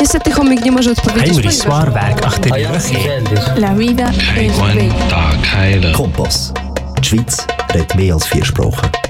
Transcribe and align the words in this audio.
Niestety 0.00 0.32
chomik 0.32 0.64
nie 0.64 0.72
może 0.72 0.90
odpowiedzieć, 0.90 1.32
Heinrich 1.32 1.54
Swarberg, 1.54 2.22
ach 2.26 2.38
der 2.38 2.52
La 3.56 3.74
vida 3.74 4.10
es 4.36 4.58
bella. 4.58 5.92
Kompass. 5.92 6.52
Die 6.98 7.04
Schweiz 7.04 7.46
redet 7.74 7.94
mehr 7.94 8.14
als 8.14 8.26
vier 8.26 8.44
Sprachen. 8.44 9.09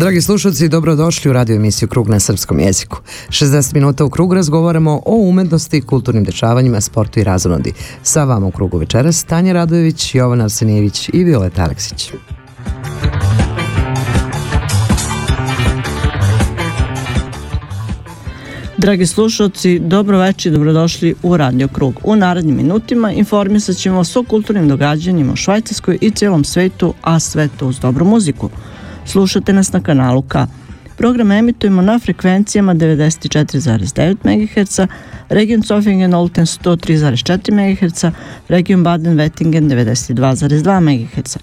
Dragi 0.00 0.20
slušalci, 0.22 0.68
dobrodošli 0.68 1.30
u 1.30 1.32
radio 1.32 1.56
emisiju 1.56 1.88
Krug 1.88 2.08
na 2.08 2.20
srpskom 2.20 2.60
jeziku. 2.60 3.00
60 3.28 3.74
minuta 3.74 4.04
u 4.04 4.10
Krug 4.10 4.32
razgovaramo 4.32 5.02
o 5.06 5.16
umetnosti, 5.16 5.80
kulturnim 5.80 6.24
dešavanjima, 6.24 6.80
sportu 6.80 7.20
i 7.20 7.24
razonodi. 7.24 7.72
Sa 8.02 8.24
vama 8.24 8.46
u 8.46 8.50
Krugu 8.50 8.78
večeras 8.78 9.24
Tanja 9.24 9.52
Radojević, 9.52 10.14
Jovan 10.14 10.40
Arsenijević 10.40 11.10
i 11.12 11.24
Violeta 11.24 11.62
Aleksić. 11.62 12.12
Dragi 18.78 19.06
slušalci, 19.06 19.78
dobro 19.78 20.18
večer 20.18 20.52
i 20.52 20.54
dobrodošli 20.54 21.14
u 21.22 21.36
Radio 21.36 21.68
Krug. 21.68 22.00
U 22.04 22.16
narednim 22.16 22.56
minutima 22.56 23.12
informisat 23.12 23.76
ćemo 23.76 23.96
vas 23.96 24.16
o 24.16 24.22
kulturnim 24.22 24.68
događanjima 24.68 25.32
u 25.32 25.36
Švajcarskoj 25.36 25.98
i 26.00 26.10
cijelom 26.10 26.44
svetu, 26.44 26.94
a 27.02 27.20
sve 27.20 27.48
to 27.56 27.66
uz 27.66 27.78
dobru 27.78 28.04
muziku. 28.04 28.50
Slušate 29.06 29.52
nas 29.52 29.72
na 29.72 29.80
kanalu 29.80 30.22
K. 30.22 30.46
Program 30.96 31.32
emitujemo 31.32 31.82
na 31.82 31.98
frekvencijama 31.98 32.74
94,9 32.74 34.16
MHz, 34.24 34.80
region 35.28 35.62
Sofingen-Olten 35.62 36.46
103,4 36.46 37.52
MHz, 37.52 38.04
region 38.48 38.84
Baden-Wettingen 38.84 39.68
92,2 39.68 40.80
MHz, 40.80 41.36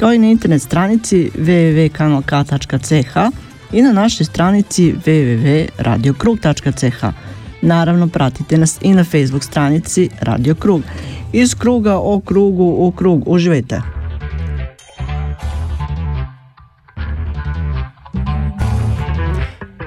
kao 0.00 0.12
i 0.12 0.18
na 0.18 0.26
internet 0.26 0.62
stranici 0.62 1.30
www.kanalk.ch 1.34 3.16
i 3.72 3.82
na 3.82 3.92
našoj 3.92 4.26
stranici 4.26 4.94
www.radiokrug.ch. 5.06 7.04
Naravno, 7.62 8.08
pratite 8.08 8.58
nas 8.58 8.78
i 8.82 8.94
na 8.94 9.04
Facebook 9.04 9.44
stranici 9.44 10.08
Radio 10.20 10.54
Krug. 10.54 10.82
Iz 11.32 11.54
kruga 11.54 11.98
o 11.98 12.20
krugu 12.20 12.64
u 12.64 12.92
krug. 12.92 13.22
Uživajte! 13.26 13.97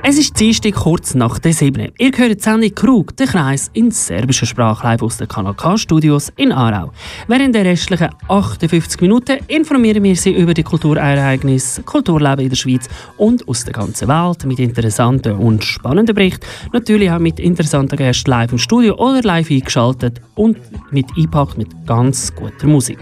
Es 0.03 0.17
ist 0.17 0.39
Dienstag 0.39 0.73
kurz 0.73 1.13
nach 1.13 1.37
der 1.37 1.53
7. 1.53 1.91
Ihr 1.99 2.11
hört 2.15 2.35
die 2.35 2.41
Sendung 2.41 2.73
Krug, 2.73 3.15
der 3.17 3.27
Kreis 3.27 3.69
in 3.73 3.91
serbischer 3.91 4.47
Sprache 4.47 4.87
live 4.87 5.03
aus 5.03 5.17
den 5.17 5.27
Kanal 5.27 5.53
K 5.53 5.77
Studios 5.77 6.33
in 6.37 6.51
Aarau. 6.51 6.91
Während 7.27 7.53
der 7.53 7.65
restlichen 7.65 8.09
58 8.27 8.99
Minuten 8.99 9.37
informieren 9.47 10.03
wir 10.03 10.15
Sie 10.15 10.31
über 10.31 10.55
die 10.55 10.63
Kulturereignisse, 10.63 11.83
Kulturleben 11.83 12.45
in 12.45 12.49
der 12.49 12.55
Schweiz 12.55 12.89
und 13.17 13.47
aus 13.47 13.63
der 13.63 13.73
ganzen 13.73 14.07
Welt 14.07 14.43
mit 14.43 14.57
interessanten 14.57 15.33
und 15.33 15.63
spannenden 15.63 16.15
Berichten. 16.15 16.47
Natürlich 16.73 17.11
auch 17.11 17.19
mit 17.19 17.39
interessanten 17.39 17.95
Gästen 17.95 18.31
live 18.31 18.53
im 18.53 18.57
Studio 18.57 18.95
oder 18.95 19.21
live 19.21 19.51
eingeschaltet 19.51 20.19
und 20.33 20.57
mit 20.91 21.05
eingepackt 21.15 21.59
mit 21.59 21.67
ganz 21.85 22.33
guter 22.33 22.65
Musik. 22.65 22.97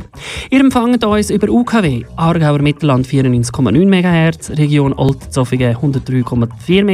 Ihr 0.50 0.60
empfangt 0.60 1.06
uns 1.06 1.30
über 1.30 1.48
UKW, 1.48 2.04
Aargauer 2.18 2.60
Mittelland 2.60 3.08
94,9 3.08 3.86
MHz, 3.86 4.50
Region 4.58 4.92
Oldzofingen 4.92 5.78
103,4 5.78 6.84
MHz, 6.84 6.89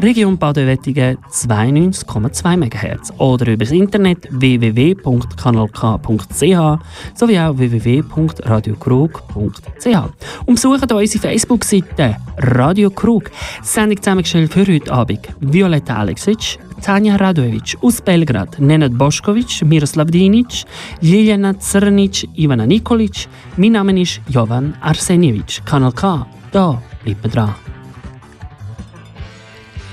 Region 0.00 0.38
Baden-Wettigen 0.38 1.18
92,2 1.30 2.56
MHz 2.56 3.12
oder 3.18 3.52
über 3.52 3.64
das 3.64 3.72
Internet 3.72 4.28
www.kanalk.ch 4.30 6.78
sowie 7.14 7.40
auch 7.40 7.58
www.radiokrug.ch. 7.58 9.86
Und 10.46 10.54
besucht 10.54 10.92
unsere 10.92 11.18
Facebook-Seite 11.18 12.16
Radio 12.38 12.90
Krug. 12.90 13.30
Sendung 13.62 14.00
zusammengestellt 14.00 14.52
für 14.52 14.64
heute 14.66 14.92
Abend 14.92 15.28
Violetta 15.40 15.96
Aleksic, 15.96 16.60
Tanja 16.80 17.16
Radojevic 17.16 17.76
aus 17.82 18.00
Belgrad, 18.00 18.60
Nenad 18.60 18.92
Bošković, 18.92 19.64
Miroslav 19.64 20.10
Dinic, 20.10 20.64
Ljiljana 21.02 21.54
Crnic, 21.54 22.24
Ivana 22.36 22.66
Nikolic. 22.66 23.26
Mein 23.56 23.72
Name 23.72 24.00
ist 24.00 24.20
Jovan 24.28 24.74
Arsenjević. 24.80 25.62
Kanal 25.64 25.92
K, 25.92 26.26
da 26.52 26.80
bleibt 27.02 27.34
dran. 27.34 27.77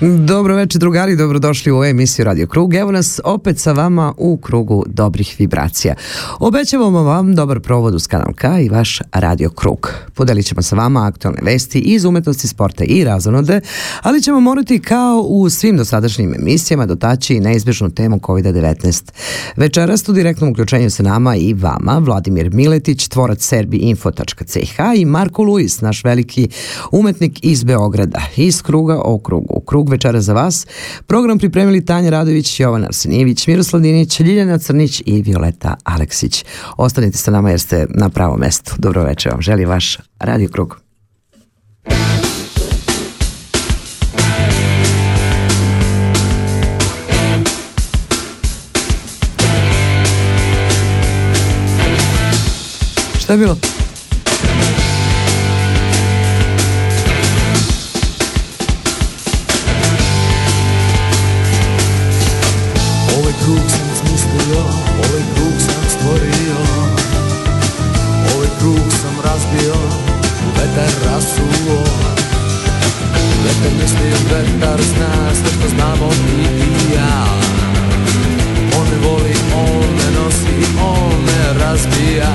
Dobro 0.00 0.56
večer 0.56 0.80
drugari, 0.80 1.16
dobrodošli 1.16 1.72
u 1.72 1.84
emisiju 1.84 2.24
Radio 2.24 2.46
Krug. 2.46 2.74
Evo 2.74 2.92
nas 2.92 3.20
opet 3.24 3.58
sa 3.58 3.72
vama 3.72 4.14
u 4.16 4.36
krugu 4.36 4.84
dobrih 4.86 5.36
vibracija. 5.38 5.94
Obećavamo 6.40 7.02
vam 7.02 7.34
dobar 7.34 7.60
provod 7.60 7.94
uz 7.94 8.06
kanal 8.06 8.32
K 8.34 8.44
i 8.62 8.68
vaš 8.68 9.00
Radio 9.12 9.50
Krug. 9.50 9.92
Podelit 10.14 10.46
ćemo 10.46 10.62
sa 10.62 10.76
vama 10.76 11.06
aktualne 11.06 11.40
vesti 11.42 11.78
iz 11.78 12.04
umetnosti, 12.04 12.48
sporta 12.48 12.84
i 12.84 13.04
razonode, 13.04 13.60
ali 14.02 14.22
ćemo 14.22 14.40
morati 14.40 14.78
kao 14.78 15.20
u 15.20 15.50
svim 15.50 15.76
dosadašnjim 15.76 16.34
emisijama 16.34 16.86
dotaći 16.86 17.34
i 17.34 17.40
neizbježnu 17.40 17.90
temu 17.90 18.18
COVID-19. 18.18 19.12
Večeras 19.56 20.08
u 20.08 20.12
direktnom 20.12 20.50
uključenju 20.50 20.90
sa 20.90 21.02
nama 21.02 21.36
i 21.36 21.54
vama 21.54 21.98
Vladimir 21.98 22.50
Miletić, 22.54 23.08
tvorac 23.08 23.42
serbiinfo.ch 23.42 24.78
i 24.96 25.04
Marko 25.04 25.42
Luis, 25.42 25.80
naš 25.80 26.04
veliki 26.04 26.48
umetnik 26.92 27.38
iz 27.42 27.64
Beograda, 27.64 28.20
iz 28.36 28.62
kruga 28.62 29.00
o 29.04 29.18
krugu. 29.18 29.85
Krug 29.86 29.92
večera 29.92 30.20
za 30.20 30.32
vas. 30.32 30.66
Program 31.06 31.38
pripremili 31.38 31.84
Tanja 31.84 32.10
Radović, 32.10 32.60
Jovan 32.60 32.84
Arsenijević, 32.84 33.46
Miroslav 33.46 33.82
Dinić, 33.82 34.20
Ljiljana 34.20 34.58
Crnić 34.58 35.02
i 35.06 35.22
Violeta 35.22 35.76
Aleksić. 35.84 36.44
Ostanite 36.76 37.18
sa 37.18 37.30
nama 37.30 37.50
jer 37.50 37.60
ste 37.60 37.86
na 37.88 38.08
pravom 38.08 38.40
mestu. 38.40 38.74
Dobro 38.78 39.04
večer 39.04 39.32
vam. 39.32 39.42
Želi 39.42 39.64
vaš 39.64 39.98
Radio 40.18 40.48
Krug. 40.48 40.80
Šta 53.18 53.32
je 53.32 53.38
bilo? 53.38 53.75
Kruh 68.58 68.86
som 69.02 69.14
razbil, 69.24 69.76
veter 70.56 70.92
rasulo 71.06 71.80
Veter 73.44 73.72
myslí, 73.78 74.10
veter 74.30 74.80
z 74.82 74.92
nás, 75.00 75.36
to 75.44 75.50
što 75.50 75.68
znamo 75.68 76.08
i 76.38 76.94
ja 76.94 77.26
On 78.78 78.86
ne 78.92 78.98
voli, 79.08 79.34
on 79.54 79.88
ne 79.98 80.08
nosi, 80.18 80.56
on 80.80 81.24
ne 81.26 81.58
razbija 81.60 82.32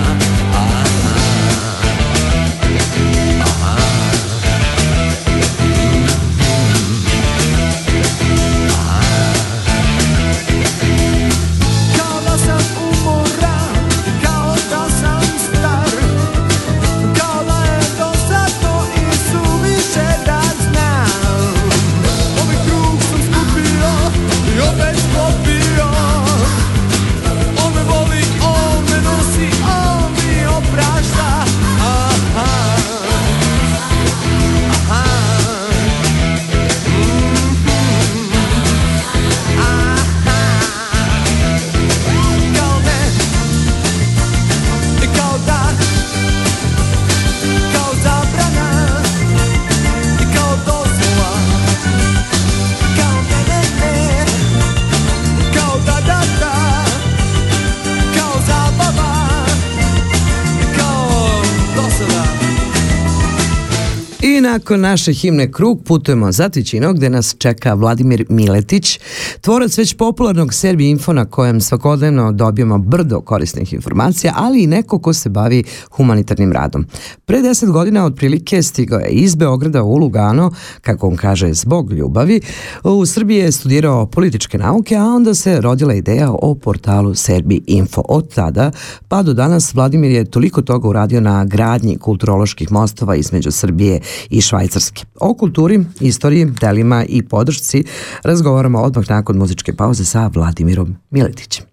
nakon 64.51 64.81
naše 64.81 65.13
himne 65.13 65.51
Krug 65.51 65.83
putujemo 65.83 66.31
za 66.31 66.49
Tićino 66.49 66.93
gde 66.93 67.09
nas 67.09 67.35
čeka 67.37 67.73
Vladimir 67.73 68.25
Miletić, 68.29 68.99
tvorac 69.41 69.77
već 69.77 69.93
popularnog 69.93 70.53
Serbi 70.53 70.89
Info 70.89 71.13
na 71.13 71.25
kojem 71.25 71.61
svakodnevno 71.61 72.31
dobijamo 72.31 72.77
brdo 72.77 73.21
korisnih 73.21 73.73
informacija, 73.73 74.33
ali 74.37 74.63
i 74.63 74.67
neko 74.67 74.99
ko 74.99 75.13
se 75.13 75.29
bavi 75.29 75.63
humanitarnim 75.91 76.51
radom. 76.51 76.85
Pre 77.25 77.41
deset 77.41 77.69
godina 77.69 78.05
otprilike 78.05 78.63
stigao 78.63 78.99
je 78.99 79.09
iz 79.09 79.35
Beograda 79.35 79.83
u 79.83 79.95
Lugano, 79.95 80.51
kako 80.81 81.07
on 81.07 81.15
kaže, 81.15 81.53
zbog 81.53 81.91
ljubavi. 81.91 82.41
U 82.83 83.05
Srbiji 83.05 83.37
je 83.37 83.51
studirao 83.51 84.05
političke 84.05 84.57
nauke, 84.57 84.95
a 84.95 85.05
onda 85.05 85.33
se 85.33 85.61
rodila 85.61 85.93
ideja 85.93 86.31
o 86.31 86.55
portalu 86.55 87.15
Serbi 87.15 87.61
Info. 87.67 88.01
Od 88.09 88.33
tada 88.33 88.71
pa 89.07 89.23
do 89.23 89.33
danas 89.33 89.73
Vladimir 89.73 90.11
je 90.11 90.25
toliko 90.25 90.61
toga 90.61 90.87
uradio 90.87 91.21
na 91.21 91.45
gradnji 91.45 91.97
kulturoloških 91.97 92.71
mostova 92.71 93.15
između 93.15 93.51
Srbije 93.51 93.99
i 94.29 94.40
Švajcarske. 94.41 95.03
O 95.19 95.33
kulturi, 95.33 95.79
istoriji, 95.99 96.45
delima 96.45 97.03
i 97.09 97.21
podršci 97.21 97.83
razgovaramo 98.23 98.81
odmah 98.81 99.09
nakon 99.09 99.37
muzičke 99.37 99.73
pauze 99.73 100.05
sa 100.05 100.29
Vladimirom 100.33 100.95
Miletićem. 101.09 101.65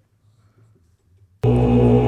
Blagosloven 1.43 2.07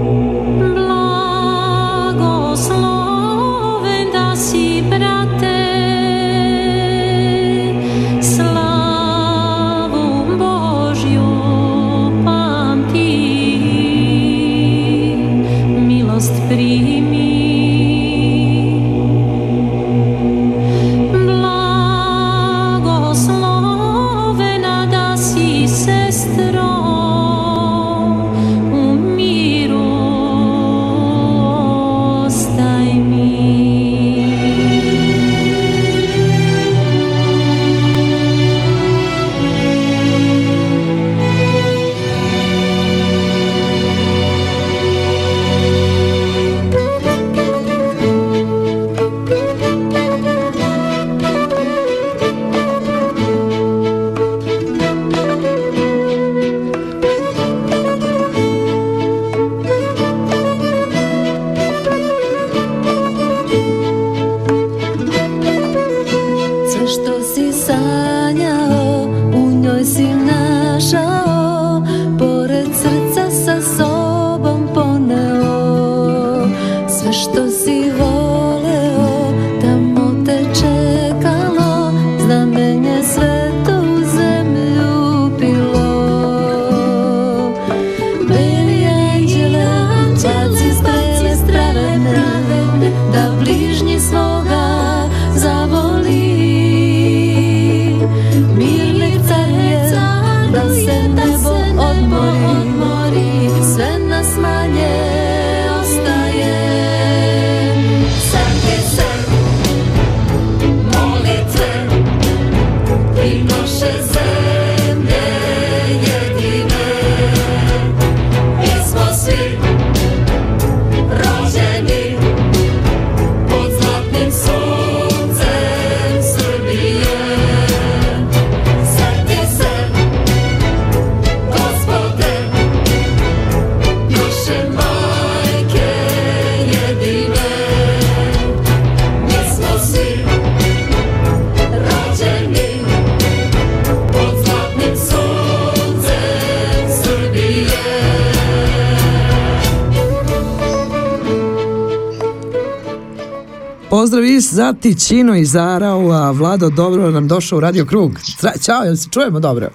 Pozdrav 154.60 154.74
iz 154.74 154.76
za 154.76 154.80
Tićino 154.80 155.36
i 155.36 155.44
Zarao, 155.44 156.10
a 156.10 156.30
Vlado 156.30 156.70
dobro 156.70 157.10
nam 157.10 157.28
došao 157.28 157.56
u 157.56 157.60
Radio 157.60 157.86
Krug. 157.86 158.12
Tra- 158.12 158.64
Ćao, 158.64 158.82
jel 158.82 158.96
se 158.96 159.08
čujemo 159.10 159.40
dobro? 159.40 159.70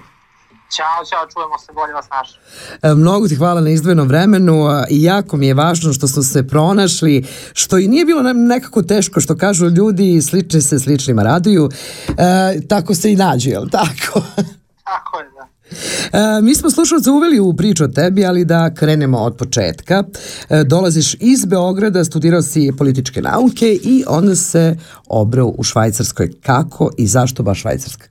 Ćao, 0.76 1.04
čao, 1.10 1.26
čujemo 1.32 1.58
se, 1.58 1.72
bolje 1.72 1.92
vas 1.92 2.06
našli. 2.10 2.38
E, 2.82 2.94
Mnogo 2.94 3.28
ti 3.28 3.34
hvala 3.36 3.60
na 3.60 3.70
izdvojenom 3.70 4.08
vremenu 4.08 4.54
i 4.90 5.02
jako 5.02 5.36
mi 5.36 5.46
je 5.46 5.54
važno 5.54 5.92
što 5.92 6.08
smo 6.08 6.22
se 6.22 6.46
pronašli, 6.46 7.24
što 7.52 7.78
i 7.78 7.88
nije 7.88 8.04
bilo 8.04 8.22
nam 8.22 8.46
nekako 8.46 8.82
teško, 8.82 9.20
što 9.20 9.36
kažu 9.36 9.66
ljudi, 9.66 10.22
slični 10.22 10.60
se 10.60 10.78
sličnima 10.78 11.22
raduju, 11.22 11.68
e, 12.08 12.60
tako 12.68 12.94
se 12.94 13.12
i 13.12 13.16
nađu, 13.16 13.50
jel 13.50 13.68
tako? 13.68 14.22
Tako 14.84 15.18
je. 15.18 15.35
E, 16.12 16.42
mi 16.42 16.54
smo 16.54 16.70
slušalce 16.70 17.10
uveli 17.10 17.40
u 17.40 17.56
priču 17.56 17.84
o 17.84 17.88
tebi, 17.88 18.26
ali 18.26 18.44
da 18.44 18.74
krenemo 18.74 19.18
od 19.18 19.36
početka. 19.36 20.04
E, 20.48 20.64
dolaziš 20.64 21.14
iz 21.14 21.44
Beograda, 21.44 22.04
studirao 22.04 22.42
si 22.42 22.72
političke 22.78 23.22
nauke 23.22 23.66
i 23.74 24.04
onda 24.06 24.36
se 24.36 24.76
obrao 25.08 25.46
u 25.48 25.62
Švajcarskoj. 25.62 26.30
Kako 26.42 26.90
i 26.98 27.06
zašto 27.06 27.42
baš 27.42 27.60
Švajcarska? 27.60 28.06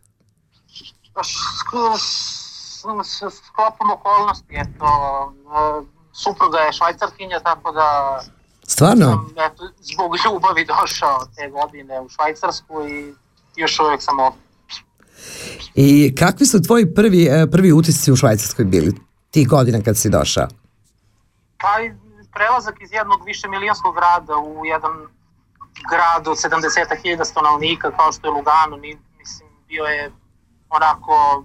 S- 3.03 3.35
Sklopom 3.47 3.91
okolnosti, 3.91 4.53
eto, 4.55 4.85
e, 4.85 5.85
supruga 6.13 6.57
je 6.57 6.73
švajcarkinja, 6.73 7.39
tako 7.39 7.71
da 7.71 8.19
Stvarno? 8.67 9.05
sam, 9.05 9.25
eto, 9.45 9.63
zbog 9.81 10.11
ljubavi 10.25 10.65
došao 10.65 11.17
te 11.35 11.49
godine 11.49 12.01
u 12.01 12.09
Švajcarsku 12.09 12.73
i 12.87 13.13
još 13.55 13.79
uvijek 13.79 14.01
sam 14.01 14.19
ovdje. 14.19 14.41
I 15.75 16.15
kakvi 16.15 16.45
su 16.45 16.61
tvoji 16.61 16.93
prvi, 16.93 17.25
e, 17.25 17.47
prvi 17.51 17.71
utisci 17.71 18.11
u 18.11 18.15
Švajcarskoj 18.15 18.65
bili 18.65 18.93
tih 19.31 19.47
godina 19.47 19.81
kad 19.85 19.97
si 19.97 20.09
došao? 20.09 20.47
Pa 21.57 21.73
prelazak 22.33 22.81
iz 22.81 22.91
jednog 22.91 23.25
više 23.25 23.47
milijonskog 23.47 23.95
grada 23.95 24.37
u 24.37 24.65
jedan 24.65 24.91
grad 25.91 26.27
od 26.27 26.37
70.000 26.37 27.25
stanovnika 27.25 27.91
kao 27.91 28.11
što 28.11 28.27
je 28.27 28.31
Lugano, 28.31 28.77
mislim, 29.19 29.49
bio 29.67 29.83
je 29.83 30.11
onako 30.69 31.43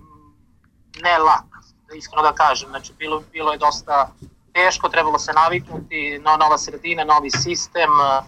ne 1.03 1.19
lak, 1.19 1.45
iskreno 1.97 2.23
da 2.23 2.33
kažem. 2.33 2.69
Znači, 2.69 2.93
bilo, 2.99 3.23
bilo 3.33 3.53
je 3.53 3.59
dosta 3.59 4.11
teško, 4.53 4.89
trebalo 4.89 5.19
se 5.19 5.33
naviknuti, 5.33 6.21
no, 6.25 6.37
nova 6.37 6.59
sredina, 6.59 7.05
novi 7.05 7.31
sistem, 7.31 7.91
eh, 7.91 8.23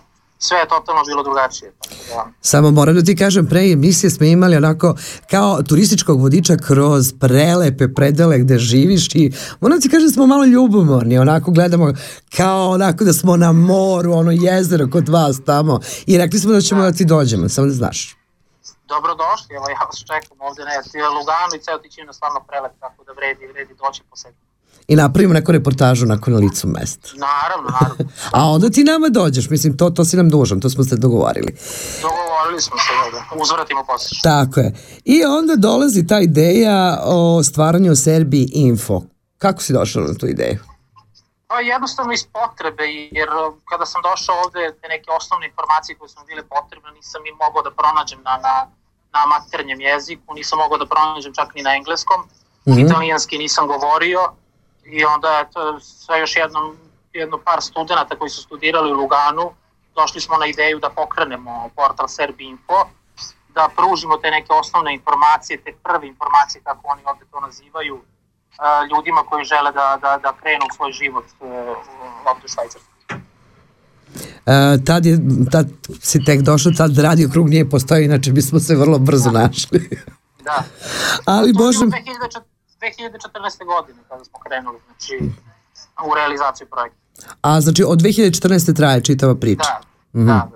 sve 0.46 0.58
je 0.58 0.68
totalno 0.68 1.02
bilo 1.06 1.22
drugačije. 1.22 1.72
Da, 2.08 2.26
Samo 2.40 2.70
moram 2.70 2.94
da 2.94 3.02
ti 3.02 3.16
kažem, 3.16 3.46
pre 3.46 3.70
emisije 3.72 4.10
smo 4.10 4.26
imali 4.26 4.56
onako 4.56 4.94
kao 5.30 5.62
turističkog 5.62 6.20
vodiča 6.20 6.56
kroz 6.66 7.12
prelepe 7.20 7.94
predele 7.94 8.38
gde 8.38 8.58
živiš 8.58 9.14
i 9.14 9.32
moram 9.60 9.80
ti 9.80 9.88
kažem 9.88 10.06
da 10.06 10.12
smo 10.12 10.26
malo 10.26 10.44
ljubomorni, 10.44 11.18
onako 11.18 11.50
gledamo 11.50 11.92
kao 12.36 12.70
onako 12.70 13.04
da 13.04 13.12
smo 13.12 13.36
na 13.36 13.52
moru, 13.52 14.12
ono 14.12 14.30
jezero 14.30 14.88
kod 14.92 15.08
vas 15.08 15.36
tamo 15.46 15.80
i 16.06 16.18
rekli 16.18 16.38
smo 16.38 16.52
da 16.52 16.60
ćemo 16.60 16.82
da 16.82 16.92
ti 16.92 17.04
dođemo, 17.04 17.48
samo 17.48 17.66
da 17.66 17.72
znaš. 17.72 18.16
dobrodošli, 18.92 19.54
evo 19.58 19.66
ja 19.76 19.82
vas 19.86 19.98
čekam 20.10 20.36
ovde, 20.48 20.62
ne, 20.64 20.74
ti 20.92 20.98
je 20.98 21.08
Lugano 21.16 21.52
i 21.56 21.62
ceo 21.64 21.78
Tićino 21.78 22.12
stvarno 22.12 22.40
prelep, 22.48 22.72
tako 22.80 23.04
da 23.04 23.12
vredi, 23.12 23.46
vredi 23.52 23.74
doći 23.82 24.02
posetiti. 24.10 24.51
I 24.88 24.96
napravimo 24.96 25.34
neku 25.34 25.52
reportažu 25.52 26.06
nakon 26.06 26.32
na 26.32 26.38
licu 26.38 26.68
mesta. 26.68 27.08
Naravno, 27.16 27.70
naravno. 27.80 28.04
A 28.36 28.50
onda 28.50 28.70
ti 28.70 28.84
nama 28.84 29.08
dođeš, 29.08 29.50
mislim, 29.50 29.76
to, 29.76 29.90
to 29.90 30.04
si 30.04 30.16
nam 30.16 30.30
dužan, 30.30 30.60
to 30.60 30.70
smo 30.70 30.84
se 30.84 30.96
dogovorili. 30.96 31.56
Dogovorili 32.02 32.60
smo 32.62 32.76
se 32.78 32.92
da 33.12 33.42
uzvratimo 33.42 33.84
posle. 33.84 34.18
Tako 34.22 34.60
je. 34.60 34.74
I 35.04 35.24
onda 35.24 35.56
dolazi 35.56 36.06
ta 36.06 36.20
ideja 36.20 37.00
o 37.04 37.42
stvaranju 37.42 37.96
Serbiji 37.96 38.50
Info. 38.52 39.02
Kako 39.38 39.62
si 39.62 39.72
došao 39.72 40.02
na 40.02 40.14
tu 40.14 40.26
ideju? 40.26 40.58
Pa 41.48 41.60
jednostavno 41.60 42.12
iz 42.12 42.24
potrebe, 42.36 42.84
jer 43.18 43.28
uh, 43.28 43.54
kada 43.70 43.86
sam 43.86 44.00
došao 44.10 44.36
ovde, 44.44 44.62
te 44.80 44.88
neke 44.88 45.08
osnovne 45.18 45.46
informacije 45.50 45.96
koje 45.98 46.08
su 46.08 46.16
mi 46.20 46.26
bile 46.26 46.42
potrebne, 46.56 46.90
nisam 46.98 47.20
i 47.26 47.32
mogao 47.44 47.62
da 47.62 47.70
pronađem 47.80 48.20
na, 48.28 48.34
na, 48.46 48.54
na 49.14 49.22
maternjem 49.32 49.80
jeziku, 49.80 50.34
nisam 50.34 50.56
mogao 50.62 50.78
da 50.78 50.86
pronađem 50.92 51.32
čak 51.38 51.48
ni 51.54 51.62
na 51.62 51.72
engleskom, 51.80 52.20
Mhm. 52.68 52.78
italijanski 52.78 53.38
nisam 53.38 53.66
govorio 53.66 54.20
i 54.84 55.04
onda 55.04 55.44
eto, 55.48 55.80
sa 55.80 56.16
još 56.16 56.36
jednom, 56.36 56.76
jedno 57.12 57.38
par 57.44 57.62
studenta 57.62 58.16
koji 58.18 58.30
su 58.30 58.42
studirali 58.42 58.92
u 58.92 58.96
Luganu, 58.96 59.52
došli 59.94 60.20
smo 60.20 60.36
na 60.36 60.46
ideju 60.46 60.78
da 60.78 60.90
pokrenemo 60.90 61.70
portal 61.76 62.08
Serbi 62.08 62.44
Info, 62.44 62.78
da 63.54 63.68
pružimo 63.76 64.16
te 64.16 64.30
neke 64.30 64.52
osnovne 64.52 64.94
informacije, 64.94 65.60
te 65.64 65.72
prve 65.84 66.06
informacije, 66.08 66.62
kako 66.64 66.88
oni 66.92 67.02
ovde 67.04 67.24
to 67.30 67.40
nazivaju, 67.40 68.00
a, 68.58 68.84
ljudima 68.90 69.22
koji 69.28 69.44
žele 69.44 69.72
da, 69.72 69.98
da, 70.02 70.18
da 70.22 70.32
krenu 70.40 70.64
u 70.70 70.74
svoj 70.76 70.92
život 70.92 71.24
e, 71.24 71.44
ovde 72.30 72.44
u 72.44 72.48
Švajcarskoj. 72.48 72.92
E, 74.46 74.84
tad, 74.86 75.06
je, 75.06 75.18
tad 75.50 75.66
si 76.00 76.24
tek 76.24 76.40
došao, 76.40 76.72
tad 76.72 76.98
radio 76.98 77.28
krug 77.32 77.48
nije 77.48 77.70
postojao, 77.70 78.02
inače 78.02 78.32
bismo 78.32 78.60
se 78.60 78.76
vrlo 78.76 78.98
brzo 78.98 79.30
našli. 79.30 79.88
Da. 80.44 80.64
Ali 81.34 81.52
To 81.52 81.58
Bože, 81.58 81.78
bilo 81.78 81.90
2014 81.90 82.51
2014. 82.82 83.18
godine 83.66 83.98
kada 84.08 84.24
smo 84.24 84.38
krenuli, 84.40 84.78
znači 84.86 85.14
u 86.06 86.14
realizaciju 86.14 86.66
projekta. 86.66 86.98
a 87.42 87.60
znači 87.60 87.84
od 87.84 87.98
2014. 88.00 88.76
traje 88.76 89.00
čitava 89.00 89.34
priča. 89.34 89.70
Da, 90.12 90.20
da, 90.20 90.24
da. 90.24 90.50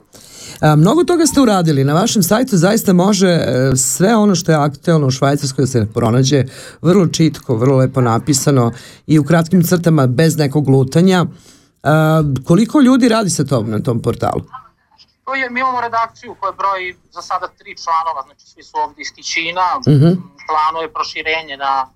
A, 0.62 0.76
mnogo 0.76 1.04
toga 1.04 1.26
ste 1.26 1.40
uradili. 1.40 1.85
Na 1.85 1.95
vašem 1.95 2.23
sajtu 2.23 2.56
zaista 2.56 2.92
može 2.92 3.28
e, 3.28 3.42
sve 3.76 4.16
ono 4.16 4.35
što 4.35 4.52
je 4.52 4.59
aktuelno 4.59 5.06
u 5.06 5.11
Švajcarskoj 5.11 5.62
da 5.62 5.66
se 5.66 5.88
pronađe 5.95 6.45
vrlo 6.83 7.06
čitko, 7.09 7.54
vrlo 7.56 7.76
lepo 7.76 8.00
napisano 8.00 8.73
i 9.06 9.18
u 9.18 9.25
kratkim 9.25 9.62
crtama 9.62 10.06
bez 10.06 10.37
nekog 10.37 10.68
lutanja. 10.68 11.25
A, 11.83 12.23
koliko 12.47 12.80
ljudi 12.80 13.09
radi 13.09 13.30
sa 13.30 13.45
tom 13.45 13.71
na 13.71 13.78
tom 13.80 14.02
portalu? 14.02 14.42
To 15.25 15.35
je, 15.35 15.50
mi 15.50 15.61
imamo 15.61 15.80
redakciju 15.80 16.37
koja 16.40 16.52
broji 16.52 16.97
za 17.11 17.23
sada 17.23 17.49
tri 17.49 17.76
članova, 17.76 18.23
znači 18.23 18.47
svi 18.47 18.62
su 18.62 18.73
ovdje 18.76 19.02
iz 19.02 19.14
Tičina, 19.14 19.62
Mhm. 19.88 20.11
plano 20.49 20.78
je 20.83 20.92
proširenje 20.92 21.56
na, 21.56 21.87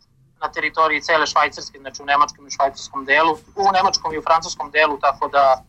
na 0.40 0.49
teritoriji 0.54 1.00
cele 1.00 1.26
Švajcarske, 1.26 1.78
znači 1.78 2.02
u 2.02 2.06
nemačkom 2.12 2.47
i 2.47 2.50
švajcarskom 2.50 3.04
delu, 3.04 3.32
u 3.64 3.66
nemačkom 3.76 4.12
i 4.12 4.18
u 4.18 4.23
francuskom 4.23 4.70
delu, 4.70 4.99
tako 5.06 5.28
da 5.28 5.44
e, 5.56 5.62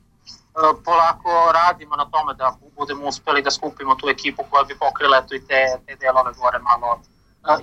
polako 0.86 1.32
radimo 1.60 1.96
na 1.96 2.06
tome 2.14 2.34
da 2.42 2.48
budemo 2.78 3.08
uspeli 3.08 3.42
da 3.42 3.52
skupimo 3.52 3.96
tu 3.96 4.10
ekipu 4.10 4.42
koja 4.50 4.64
bi 4.64 4.76
pokrila 4.86 5.16
eto 5.24 5.36
i 5.36 5.42
te, 5.48 5.62
te 5.86 5.94
delove 6.04 6.32
gore 6.42 6.60
malo 6.70 6.90
e, 6.96 7.02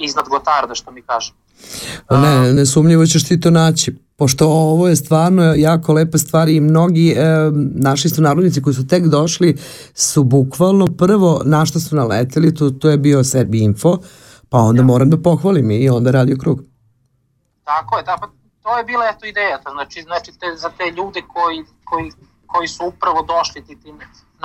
iznad 0.06 0.26
Gotarda, 0.28 0.74
što 0.74 0.90
mi 0.90 1.02
kažemo. 1.02 1.38
Pa 2.08 2.16
Ne, 2.16 2.52
nesumnjivo 2.52 3.06
ćeš 3.06 3.28
ti 3.28 3.40
to 3.40 3.50
naći. 3.50 3.96
Pošto 4.16 4.46
ovo 4.48 4.88
je 4.88 4.96
stvarno 4.96 5.54
jako 5.56 5.92
lepa 5.92 6.18
stvar 6.18 6.48
i 6.48 6.60
mnogi 6.60 7.10
e, 7.10 7.24
naši 7.74 8.08
sunarodnici 8.08 8.62
koji 8.62 8.74
su 8.74 8.86
tek 8.86 9.04
došli 9.06 9.56
su 9.94 10.24
bukvalno 10.24 10.86
prvo 10.86 11.42
na 11.44 11.66
što 11.66 11.80
su 11.80 11.96
naleteli, 11.96 12.54
to, 12.54 12.70
to 12.70 12.90
je 12.90 12.98
bio 12.98 13.24
Serbi 13.24 13.58
Info, 13.58 13.98
pa 14.48 14.58
onda 14.58 14.82
moram 14.82 15.10
da 15.10 15.22
pohvalim 15.22 15.70
i 15.70 15.88
onda 15.88 16.10
radio 16.10 16.36
krug. 16.40 16.62
Tako 17.70 17.96
je, 17.96 18.02
da, 18.02 18.16
pa 18.20 18.26
to 18.62 18.78
je 18.78 18.84
bila 18.84 19.04
eto 19.12 19.26
ideja, 19.26 19.58
to 19.64 19.70
znači, 19.70 20.02
znači 20.02 20.30
te, 20.40 20.46
za 20.56 20.70
te 20.78 20.86
ljude 20.96 21.20
koji, 21.34 21.64
koji, 21.84 22.12
koji 22.46 22.68
su 22.68 22.82
upravo 22.86 23.20
došli, 23.22 23.64
ti, 23.66 23.74
ti 23.82 23.88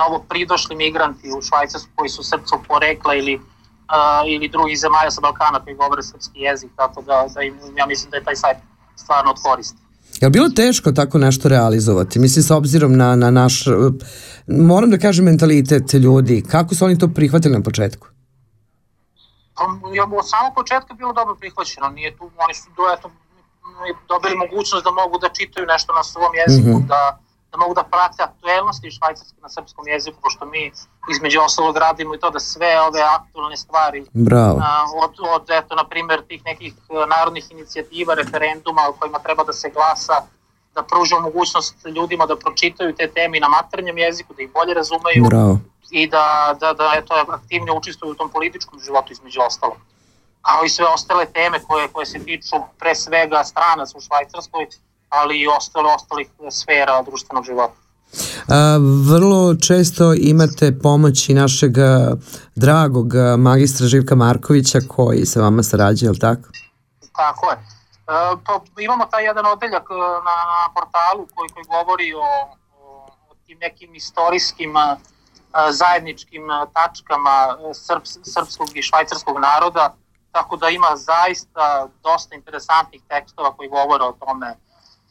novo 0.00 0.24
pridošli 0.28 0.76
migranti 0.76 1.32
u 1.38 1.42
Švajcarsku 1.42 1.90
koji 1.94 2.08
su 2.08 2.22
srpcov 2.22 2.58
porekla 2.68 3.14
ili, 3.14 3.34
uh, 3.36 4.22
ili 4.34 4.48
drugih 4.48 4.78
zemalja 4.78 5.10
sa 5.10 5.20
Balkana 5.20 5.64
koji 5.64 5.76
govore 5.76 6.02
srpski 6.02 6.40
jezik, 6.40 6.70
tako 6.76 7.02
da, 7.02 7.26
da 7.34 7.42
im, 7.42 7.54
ja 7.76 7.86
mislim 7.86 8.10
da 8.10 8.16
je 8.16 8.24
taj 8.24 8.36
sajt 8.36 8.58
stvarno 8.96 9.30
od 9.30 9.38
koristi. 9.42 9.78
Je 10.20 10.30
bilo 10.30 10.48
teško 10.48 10.92
tako 10.92 11.18
nešto 11.18 11.48
realizovati? 11.48 12.18
Mislim, 12.18 12.42
s 12.42 12.50
obzirom 12.50 12.96
na, 12.96 13.16
na 13.16 13.30
naš, 13.30 13.64
moram 14.46 14.90
da 14.90 14.98
kažem, 14.98 15.24
mentalitet 15.24 15.92
ljudi, 15.92 16.44
kako 16.50 16.74
su 16.74 16.84
oni 16.84 16.98
to 16.98 17.08
prihvatili 17.08 17.54
na 17.54 17.62
početku? 17.62 18.13
Pa, 19.56 19.62
ja, 19.92 20.04
od 20.18 20.28
samog 20.28 20.54
početka 20.54 20.88
je 20.90 20.96
bilo 20.96 21.12
dobro 21.12 21.34
prihvaćeno, 21.34 21.88
nije 21.88 22.16
tu, 22.16 22.30
oni 22.38 22.54
su 22.54 22.70
do, 22.76 22.82
eto, 22.98 23.10
dobili 24.08 24.36
mogućnost 24.36 24.84
da 24.84 24.90
mogu 24.90 25.18
da 25.18 25.28
čitaju 25.28 25.66
nešto 25.66 25.92
na 25.92 26.04
svom 26.04 26.32
jeziku, 26.34 26.68
Mhm. 26.78 26.86
da, 26.86 27.18
da 27.52 27.58
mogu 27.58 27.74
da 27.74 27.82
prate 27.82 28.22
aktuelnosti 28.22 28.90
švajcarske 28.90 29.36
na 29.42 29.48
srpskom 29.48 29.88
jeziku, 29.88 30.20
pošto 30.20 30.46
mi 30.46 30.72
između 31.10 31.40
ostalog 31.40 31.76
radimo 31.76 32.14
i 32.14 32.18
to 32.18 32.30
da 32.30 32.40
sve 32.40 32.80
ove 32.80 33.02
aktualne 33.02 33.56
stvari 33.56 34.06
Bravo. 34.12 34.58
a, 34.62 34.70
od, 35.04 35.10
od 35.36 35.50
eto, 35.50 35.74
na 35.74 35.84
primjer, 35.84 36.22
tih 36.28 36.44
nekih 36.44 36.72
e, 36.90 37.06
narodnih 37.06 37.50
inicijativa, 37.50 38.14
referenduma 38.14 38.82
o 38.88 38.92
kojima 38.92 39.18
treba 39.18 39.44
da 39.44 39.52
se 39.52 39.70
glasa, 39.70 40.16
da 40.74 40.82
pružimo 40.82 41.20
mogućnost 41.20 41.86
ljudima 41.86 42.26
da 42.26 42.36
pročitaju 42.36 42.94
te 42.94 43.10
teme 43.10 43.40
na 43.40 43.48
maternjem 43.48 43.98
jeziku, 43.98 44.34
da 44.34 44.42
ih 44.42 44.50
bolje 44.52 44.74
razumeju 44.74 45.24
Bravo. 45.24 45.58
I 45.90 46.08
da, 46.08 46.56
da, 46.60 46.72
da 46.72 46.92
eto, 46.96 47.14
aktivnije 47.28 47.72
učestvuju 47.72 48.12
u 48.12 48.14
tom 48.14 48.30
političkom 48.30 48.80
životu 48.80 49.12
između 49.12 49.40
ostalog. 49.40 49.76
Kao 50.42 50.64
i 50.64 50.68
sve 50.68 50.86
ostale 50.86 51.26
teme 51.26 51.58
koje, 51.68 51.88
koje 51.88 52.06
se 52.06 52.18
tiču 52.18 52.56
pre 52.78 52.94
svega 52.94 53.44
stranaca 53.44 53.98
u 53.98 54.00
Švajcarskoj, 54.00 54.66
ali 55.08 55.40
i 55.40 55.48
ostale, 55.48 55.94
ostalih 55.94 56.28
sfera 56.50 57.02
društvenog 57.02 57.44
života. 57.44 57.74
A, 58.48 58.78
vrlo 59.10 59.54
često 59.54 60.14
imate 60.14 60.78
pomoć 60.82 61.28
i 61.28 61.34
našeg 61.34 61.78
a, 61.78 62.16
dragog 62.54 63.14
a, 63.14 63.36
magistra 63.36 63.86
Živka 63.86 64.14
Markovića 64.14 64.78
koji 64.88 65.26
sa 65.26 65.40
vama 65.40 65.62
sarađuje, 65.62 66.10
je 66.10 66.18
tako? 66.18 66.48
Tako 67.16 67.50
je. 67.50 67.56
E, 67.56 67.62
pa 68.46 68.60
imamo 68.80 69.04
taj 69.10 69.24
jedan 69.24 69.46
odeljak 69.46 69.86
e, 69.90 69.94
na, 70.28 70.36
na 70.52 70.60
portalu 70.74 71.26
koji, 71.34 71.48
koji 71.48 71.64
govori 71.64 72.14
o, 72.14 72.26
o, 72.80 73.06
tim 73.46 73.58
nekim 73.58 73.94
istorijskim 73.94 74.72
zajedničkim 75.70 76.50
a, 76.50 76.66
tačkama 76.72 77.56
e, 77.70 77.74
srps, 77.74 78.10
srpskog 78.22 78.76
i 78.76 78.82
švajcarskog 78.82 79.38
naroda, 79.38 79.94
tako 80.32 80.56
da 80.56 80.68
ima 80.68 80.96
zaista 80.96 81.88
dosta 82.02 82.34
interesantnih 82.34 83.02
tekstova 83.08 83.56
koji 83.56 83.68
govore 83.68 84.04
o 84.04 84.12
tome 84.12 84.56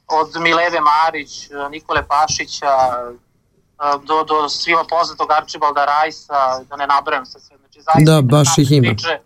od 0.08 0.42
Mileve 0.42 0.80
Marić, 0.82 1.52
e, 1.52 1.70
Nikole 1.70 2.08
Pašića, 2.08 2.68
e, 2.68 3.98
do, 4.04 4.24
do 4.24 4.50
svima 4.50 4.84
poznatog 4.90 5.32
Arčibalda 5.32 5.86
Rajsa, 5.86 6.64
da 6.70 6.76
ne 6.76 6.88
nabrajam 6.88 7.26
se 7.26 7.40
sve. 7.40 7.58
Znači, 7.58 7.82
zaista 7.82 8.12
Da, 8.12 8.22
baš 8.22 8.58
ih 8.58 8.72
ima. 8.72 8.88
priče 8.88 9.20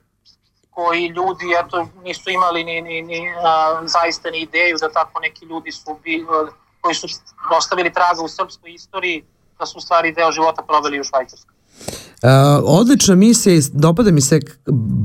koji 0.78 1.08
ljudi 1.08 1.46
eto, 1.66 1.88
nisu 2.04 2.30
imali 2.30 2.64
ni, 2.64 2.82
ni, 2.82 3.02
ni 3.02 3.34
a, 3.46 3.82
zaista 3.86 4.30
ni 4.30 4.40
ideju 4.40 4.78
da 4.82 4.92
tako 4.92 5.20
neki 5.20 5.46
ljudi 5.46 5.72
su 5.72 6.00
bili, 6.04 6.26
koji 6.82 6.96
su 6.96 7.08
ostavili 7.58 7.94
traga 7.94 8.22
u 8.22 8.28
srpskoj 8.28 8.74
istoriji, 8.74 9.26
da 9.60 9.66
su 9.66 9.78
u 9.78 9.82
stvari 9.82 10.14
deo 10.14 10.32
života 10.32 10.62
proveli 10.68 11.00
u 11.00 11.04
Švajcarskoj. 11.04 11.58
Uh, 12.24 12.30
odlična 12.64 13.16
misija 13.16 13.56
i 13.56 13.62
dopada 13.74 14.12
mi 14.12 14.22
se 14.22 14.40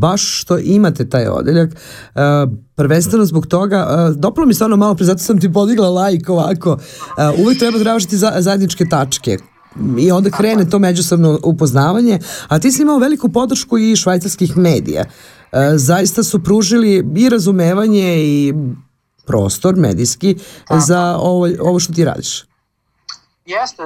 baš 0.00 0.40
što 0.40 0.58
imate 0.58 1.08
taj 1.08 1.26
odeljak. 1.28 1.70
Uh, 1.70 2.52
prvenstveno 2.74 3.24
zbog 3.24 3.46
toga 3.46 3.86
uh, 3.88 4.16
dopalo 4.16 4.46
mi 4.46 4.54
se 4.54 4.64
ono 4.64 4.76
malo 4.76 4.94
pre 4.94 5.04
zato 5.04 5.18
sam 5.18 5.40
ti 5.40 5.52
podigla 5.52 5.88
like 5.88 6.32
ovako. 6.32 6.72
Uh, 6.72 7.40
uvek 7.44 7.58
treba 7.58 7.78
tražiti 7.78 8.16
za, 8.16 8.32
zajedničke 8.38 8.84
tačke. 8.84 9.38
I 9.98 10.10
onda 10.12 10.30
krene 10.30 10.70
to 10.70 10.78
međusobno 10.78 11.38
upoznavanje. 11.44 12.18
A 12.48 12.58
ti 12.58 12.72
si 12.72 12.82
imao 12.82 12.98
veliku 12.98 13.28
podršku 13.28 13.78
i 13.78 13.96
švajcarskih 13.96 14.56
medija. 14.56 15.04
Uh, 15.04 15.58
zaista 15.74 16.22
su 16.22 16.42
pružili 16.42 17.04
i 17.16 17.28
razumevanje 17.28 18.24
i 18.24 18.54
prostor 19.26 19.76
medijski 19.76 20.36
za 20.70 21.16
ovo, 21.16 21.48
ovo 21.60 21.80
što 21.80 21.92
ti 21.92 22.04
radiš. 22.04 22.44
Jeste, 23.46 23.82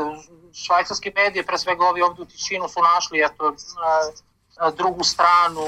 švajcarske 0.65 1.13
medije, 1.17 1.47
pre 1.47 1.59
svega 1.59 1.85
ovi 1.85 2.03
ovdje 2.03 2.23
u 2.23 2.27
Tičinu 2.27 2.69
su 2.69 2.81
našli 2.83 3.25
eto, 3.25 3.55
drugu 4.77 5.05
stranu, 5.05 5.63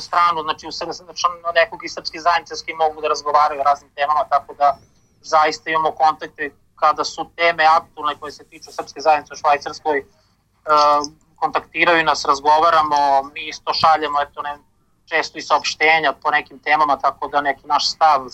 stranu 0.00 0.42
znači, 0.42 0.66
u, 0.66 0.70
sr- 0.70 0.92
znači, 0.92 1.26
nekog 1.54 1.84
iz 1.84 1.92
srpske 1.92 2.18
zajednice 2.20 2.56
s 2.56 2.62
kim 2.62 2.76
mogu 2.76 3.00
da 3.00 3.08
razgovaraju 3.08 3.60
o 3.60 3.64
raznim 3.64 3.90
temama, 3.94 4.24
tako 4.28 4.54
da 4.54 4.76
zaista 5.20 5.70
imamo 5.70 5.92
kontakte 5.92 6.50
kada 6.76 7.04
su 7.04 7.30
teme 7.36 7.64
aktualne 7.64 8.16
koje 8.20 8.32
se 8.32 8.44
tiču 8.44 8.72
srpske 8.72 9.00
zajednice 9.00 9.34
u 9.34 9.36
Švajcarskoj, 9.36 9.98
e, 9.98 10.04
kontaktiraju 11.36 12.04
nas, 12.04 12.24
razgovaramo, 12.24 13.22
mi 13.34 13.48
isto 13.48 13.74
šaljemo 13.74 14.20
eto, 14.20 14.42
ne, 14.42 14.58
često 15.06 15.38
i 15.38 15.42
saopštenja 15.42 16.12
po 16.12 16.30
nekim 16.30 16.58
temama, 16.58 16.98
tako 16.98 17.28
da 17.28 17.40
neki 17.40 17.66
naš 17.66 17.90
stav 17.90 18.26
e, 18.26 18.30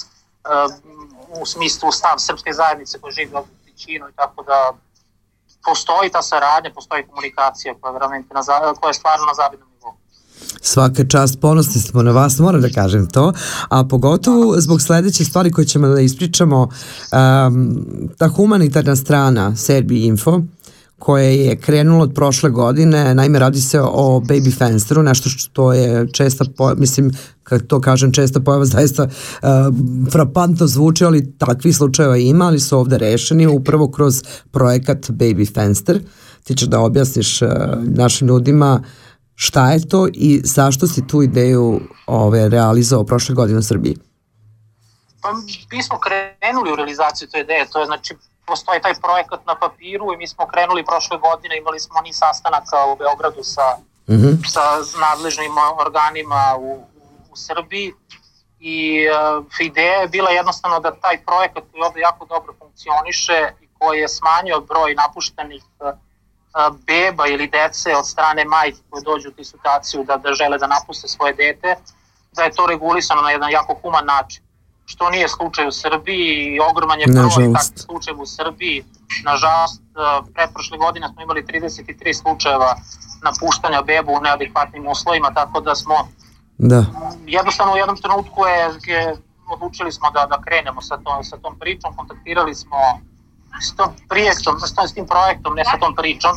u 1.41 1.47
smislu 1.47 1.93
stav 1.93 2.19
srpske 2.19 2.53
zajednice 2.53 3.01
koji 3.01 3.13
živi 3.13 3.35
u 3.35 3.65
Tičinu 3.65 4.09
i 4.09 4.13
tako 4.17 4.43
da 4.43 4.73
postoji 5.69 6.11
ta 6.11 6.23
saradnja, 6.23 6.71
postoji 6.75 7.07
komunikacija 7.11 7.75
koja 7.81 7.93
je, 7.93 7.99
realmente 7.99 8.35
na, 8.35 8.43
koja 8.81 8.91
je 8.91 8.95
stvarno 8.95 9.25
na 9.27 9.35
zavidnom 9.35 9.69
nivou. 9.75 9.95
Svaka 10.61 11.05
čast, 11.05 11.41
ponosni 11.41 11.81
smo 11.81 12.03
na 12.03 12.13
vas, 12.13 12.39
moram 12.39 12.61
da 12.61 12.69
kažem 12.69 13.07
to, 13.07 13.33
a 13.69 13.85
pogotovo 13.85 14.61
zbog 14.61 14.83
sledeće 14.83 15.25
stvari 15.25 15.53
koje 15.53 15.67
ćemo 15.67 15.89
da 15.89 16.01
ispričamo, 16.01 16.61
um, 16.63 17.77
ta 18.19 18.29
humanitarna 18.29 18.97
strana 18.97 19.57
Serbi 19.57 20.05
Info, 20.07 20.41
koje 20.99 21.37
je 21.37 21.57
krenulo 21.57 22.03
od 22.03 22.15
prošle 22.15 22.51
godine, 22.51 23.15
naime 23.15 23.39
radi 23.39 23.61
se 23.61 23.81
o 23.81 24.21
Baby 24.21 24.59
Fensteru, 24.59 25.03
nešto 25.03 25.29
što 25.29 25.73
je 25.73 26.09
česta, 26.13 26.45
po, 26.57 26.75
mislim, 26.75 27.11
kad 27.43 27.67
to 27.67 27.81
kažem 27.81 28.13
česta 28.13 28.41
pojava, 28.41 28.65
zaista 28.77 29.03
uh, 29.05 29.49
frapantno 30.13 30.67
zvuči, 30.67 31.05
ali 31.05 31.33
takvih 31.39 31.77
slučajeva 31.77 32.17
ima, 32.17 32.47
ali 32.47 32.61
su 32.61 32.79
ovde 32.79 32.99
rešeni 32.99 33.47
upravo 33.47 33.91
kroz 33.91 34.23
projekat 34.51 35.11
Baby 35.11 35.55
Fenster. 35.55 36.01
Ti 36.45 36.55
ćeš 36.55 36.69
da 36.69 36.81
objasniš 36.81 37.43
uh, 37.43 37.49
našim 37.83 38.29
ljudima 38.29 38.83
šta 39.35 39.73
je 39.73 39.89
to 39.89 40.09
i 40.13 40.41
zašto 40.45 40.87
si 40.87 41.07
tu 41.07 41.23
ideju 41.23 41.81
ove, 42.07 42.49
realizao 42.49 43.05
prošle 43.05 43.35
godine 43.35 43.59
u 43.59 43.63
Srbiji. 43.63 43.97
Pa 45.27 45.33
mi 45.77 45.83
smo 45.83 45.99
krenuli 45.99 46.73
u 46.73 46.77
realizaciju 46.77 47.29
te 47.29 47.41
ideje, 47.41 47.67
to 47.73 47.81
je 47.81 47.87
znači 47.87 48.15
postoji 48.47 48.83
taj 48.83 48.95
projekat 48.95 49.47
na 49.47 49.55
papiru 49.55 50.13
i 50.13 50.17
mi 50.17 50.27
smo 50.29 50.47
krenuli 50.47 50.85
prošle 50.85 51.19
godine, 51.19 51.59
imali 51.59 51.81
smo 51.81 52.01
ni 52.01 52.13
sastanaka 52.13 52.87
u 52.93 52.97
Beogradu 52.97 53.43
sa, 53.43 53.77
Mm 54.09 54.15
-hmm. 54.15 54.49
sa 54.55 54.63
nadležnim 55.01 55.53
organima 55.87 56.57
u, 56.59 56.73
u 57.33 57.37
Srbiji 57.37 57.93
i 58.61 59.07
uh, 59.09 59.45
ideja 59.61 60.01
je 60.01 60.09
bila 60.09 60.31
jednostavno 60.31 60.81
da 60.81 61.01
taj 61.01 61.25
projekat 61.25 61.65
koji 61.73 61.83
ovde 61.83 62.01
jako 62.01 62.25
dobro 62.25 62.55
funkcioniše 62.59 63.53
i 63.61 63.69
koji 63.79 64.01
je 64.01 64.09
smanjio 64.09 64.61
broj 64.61 64.95
napuštenih 64.95 65.65
uh, 65.81 65.91
beba 66.87 67.27
ili 67.27 67.47
dece 67.47 67.97
od 67.97 68.07
strane 68.09 68.45
majke 68.45 68.79
koje 68.91 69.03
dođu 69.03 69.29
u 69.29 69.33
tu 69.33 69.45
situaciju 69.45 70.05
da, 70.05 70.17
da 70.17 70.33
žele 70.33 70.59
da 70.59 70.67
napuste 70.67 71.09
svoje 71.09 71.33
dete, 71.33 71.77
da 72.33 72.43
je 72.43 72.55
to 72.57 72.67
regulisano 72.67 73.23
na 73.23 73.31
jedan 73.31 73.51
jako 73.51 73.75
human 73.83 74.07
način 74.07 74.46
što 74.87 75.11
nije 75.11 75.29
slučaj 75.29 75.69
u 75.69 75.73
Srbiji 75.73 76.55
i 76.55 76.61
ogroman 76.71 77.01
je 77.01 77.07
broj 77.07 77.53
takvih 77.53 77.83
slučajeva 77.87 78.23
u 78.23 78.27
Srbiji. 78.27 78.85
Nažalost, 79.25 79.83
pretprošle 80.35 80.79
godine 80.79 81.09
smo 81.09 81.23
imali 81.23 81.43
33 81.43 82.21
slučajeva 82.23 82.77
napuštanja 83.23 83.83
bebu 83.83 84.13
u 84.13 84.21
neadekvatnim 84.21 84.87
uslovima, 84.87 85.35
tako 85.35 85.61
da 85.61 85.75
smo 85.75 85.95
da. 86.59 86.85
jednostavno 87.27 87.73
u 87.73 87.77
jednom 87.77 87.97
trenutku 87.97 88.47
je, 88.47 88.93
je 88.93 89.17
odlučili 89.49 89.93
smo 89.93 90.11
da, 90.11 90.27
da 90.27 90.43
krenemo 90.43 90.83
sa 90.83 90.97
tom, 90.97 91.25
sa 91.25 91.37
tom 91.37 91.59
pričom, 91.59 91.97
kontaktirali 91.97 92.55
smo 92.55 92.79
s 93.61 93.77
tom 93.77 93.89
projektom, 94.09 94.55
s, 94.61 94.91
s 94.91 94.95
tim 94.95 95.07
projektom, 95.07 95.55
ne 95.55 95.65
sa 95.65 95.79
tom 95.81 95.95
pričom, 95.95 96.33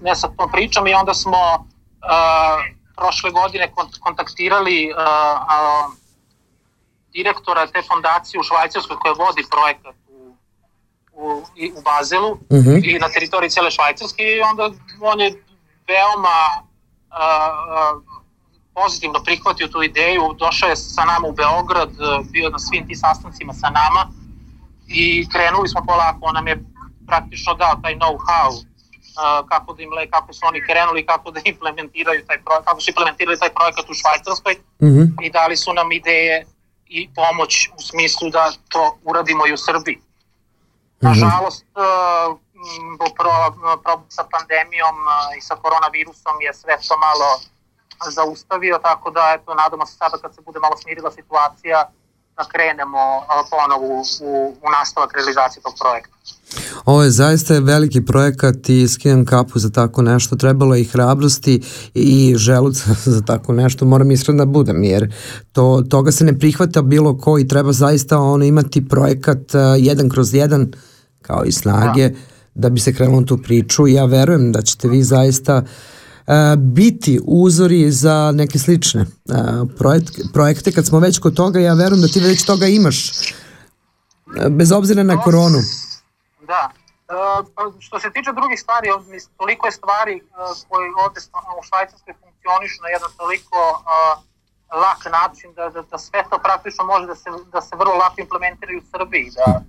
ne 0.00 0.14
sa 0.14 0.28
tom 0.36 0.50
pričom 0.50 0.86
i 0.86 0.94
onda 0.94 1.14
smo 1.14 1.38
uh, 1.54 2.58
prošle 2.96 3.30
godine 3.30 3.72
kontaktirali 4.00 4.92
uh, 4.92 4.98
uh, 4.98 6.03
direktora 7.14 7.66
te 7.66 7.82
fondacije 7.82 8.40
u 8.40 8.42
Švajcarskoj 8.42 8.96
koja 9.02 9.14
vodi 9.24 9.42
projekat 9.54 9.96
u, 10.08 10.18
u, 11.12 11.26
u 11.78 11.80
Bazelu 11.88 12.34
mm 12.34 12.60
-hmm. 12.64 12.78
i 12.84 12.98
na 12.98 13.08
teritoriji 13.08 13.50
cele 13.50 13.70
Švajcarske 13.70 14.22
i 14.22 14.40
onda 14.50 14.64
on 15.00 15.20
je 15.20 15.30
veoma 15.88 16.40
uh, 16.58 18.02
pozitivno 18.74 19.18
prihvatio 19.24 19.68
tu 19.68 19.82
ideju, 19.82 20.22
došao 20.38 20.68
je 20.68 20.76
sa 20.76 21.04
nama 21.04 21.28
u 21.28 21.32
Beograd, 21.32 21.90
bio 22.32 22.48
na 22.50 22.58
svim 22.58 22.86
tim 22.86 22.96
sastancima 22.96 23.52
sa 23.52 23.68
nama 23.80 24.02
i 24.88 25.28
krenuli 25.32 25.68
smo 25.68 25.80
polako, 25.86 26.18
on 26.22 26.34
nam 26.34 26.48
je 26.48 26.64
praktično 27.06 27.54
dao 27.54 27.74
taj 27.82 27.94
know-how 27.94 28.48
uh, 28.50 29.48
kako 29.48 29.72
da 29.74 29.82
im 29.82 29.92
le, 29.92 30.10
kako 30.10 30.32
su 30.32 30.40
oni 30.46 30.60
krenuli, 30.68 31.06
kako 31.06 31.30
da 31.30 31.40
implementiraju 31.44 32.26
taj 32.26 32.38
projekat, 32.44 32.66
kako 32.66 32.80
su 32.80 32.90
implementirali 32.90 33.38
taj 33.38 33.52
projekat 33.58 33.90
u 33.90 33.94
Švajcarskoj 33.94 34.54
mm 34.82 34.86
-hmm. 34.86 35.26
i 35.26 35.30
dali 35.30 35.56
su 35.56 35.72
nam 35.72 35.92
ideje 35.92 36.46
i 36.94 37.10
pomoć 37.14 37.70
u 37.78 37.80
smislu 37.82 38.30
da 38.30 38.52
to 38.68 38.98
uradimo 39.04 39.46
i 39.46 39.52
u 39.52 39.56
Srbiji. 39.56 39.98
Nažalost, 41.00 41.64
problem 43.84 44.08
sa 44.08 44.24
pandemijom 44.34 44.96
i 45.38 45.40
sa 45.40 45.54
koronavirusom 45.56 46.36
je 46.40 46.54
sve 46.54 46.74
to 46.88 46.96
malo 46.98 47.28
zaustavio, 48.16 48.78
tako 48.82 49.10
da 49.10 49.34
eto, 49.36 49.54
nadamo 49.54 49.86
se 49.86 49.94
sada 49.96 50.16
kad 50.22 50.34
se 50.34 50.40
bude 50.40 50.58
malo 50.60 50.76
smirila 50.76 51.10
situacija 51.10 51.90
da 52.36 52.44
krenemo 52.52 53.26
ponovo 53.50 53.86
u, 53.86 54.02
u, 54.20 54.56
u 54.62 54.70
nastavak 54.78 55.14
realizacije 55.14 55.62
tog 55.62 55.74
projekta. 55.80 56.14
Ovo 56.84 57.02
je 57.02 57.10
zaista 57.10 57.58
veliki 57.58 58.00
projekat 58.04 58.68
i 58.68 58.88
skidam 58.88 59.24
kapu 59.24 59.58
za 59.58 59.70
tako 59.70 60.02
nešto. 60.02 60.36
Trebalo 60.36 60.74
je 60.74 60.80
i 60.80 60.84
hrabrosti 60.84 61.60
i 61.94 62.34
želuca 62.36 62.94
za 63.14 63.20
tako 63.20 63.52
nešto. 63.52 63.84
Moram 63.84 64.10
iskreno 64.10 64.38
da 64.38 64.50
budem 64.50 64.84
jer 64.84 65.14
to, 65.52 65.82
toga 65.88 66.12
se 66.12 66.24
ne 66.24 66.38
prihvata 66.38 66.82
bilo 66.82 67.18
ko 67.18 67.38
i 67.38 67.48
treba 67.48 67.72
zaista 67.72 68.18
ono 68.18 68.44
imati 68.44 68.88
projekat 68.88 69.54
uh, 69.54 69.60
jedan 69.78 70.08
kroz 70.08 70.34
jedan 70.34 70.72
kao 71.22 71.44
i 71.44 71.52
snage 71.52 72.08
da, 72.08 72.16
da 72.54 72.68
bi 72.68 72.80
se 72.80 72.92
krenulo 72.92 73.22
tu 73.22 73.38
priču. 73.38 73.86
Ja 73.86 74.04
verujem 74.04 74.52
da 74.52 74.62
ćete 74.62 74.88
vi 74.88 75.02
zaista 75.02 75.62
uh, 76.26 76.34
biti 76.58 77.20
uzori 77.24 77.90
za 77.90 78.32
neke 78.34 78.58
slične 78.58 79.06
projekte. 80.32 80.72
Kad 80.72 80.86
smo 80.86 80.98
već 80.98 81.18
kod 81.18 81.34
toga, 81.34 81.60
ja 81.60 81.74
verujem 81.74 82.02
da 82.02 82.08
ti 82.08 82.20
već 82.20 82.44
toga 82.44 82.66
imaš 82.66 83.12
bez 84.50 84.72
obzira 84.72 85.02
na 85.02 85.20
koronu. 85.22 85.58
Da. 86.46 86.70
E, 87.08 87.14
što 87.80 87.98
se 88.00 88.10
tiče 88.12 88.32
drugih 88.32 88.60
stvari, 88.60 88.88
toliko 89.36 89.66
je 89.66 89.72
stvari 89.72 90.16
uh, 90.22 90.28
koje 90.68 90.90
ovde 91.04 91.20
u 91.58 91.62
Švajcarskoj 91.62 92.14
funkcionišu 92.20 92.82
na 92.82 92.88
jedan 92.88 93.10
toliko 93.16 93.58
uh, 93.72 94.22
lak 94.84 95.02
način 95.18 95.54
da, 95.54 95.68
da, 95.70 95.82
da 95.82 95.98
sve 95.98 96.24
to 96.30 96.38
praktično 96.38 96.84
može 96.84 97.06
da 97.06 97.14
se, 97.14 97.30
da 97.52 97.60
se 97.60 97.76
vrlo 97.76 97.94
lako 97.94 98.14
implementiraju 98.18 98.78
u 98.78 98.88
Srbiji, 98.92 99.30
da, 99.38 99.60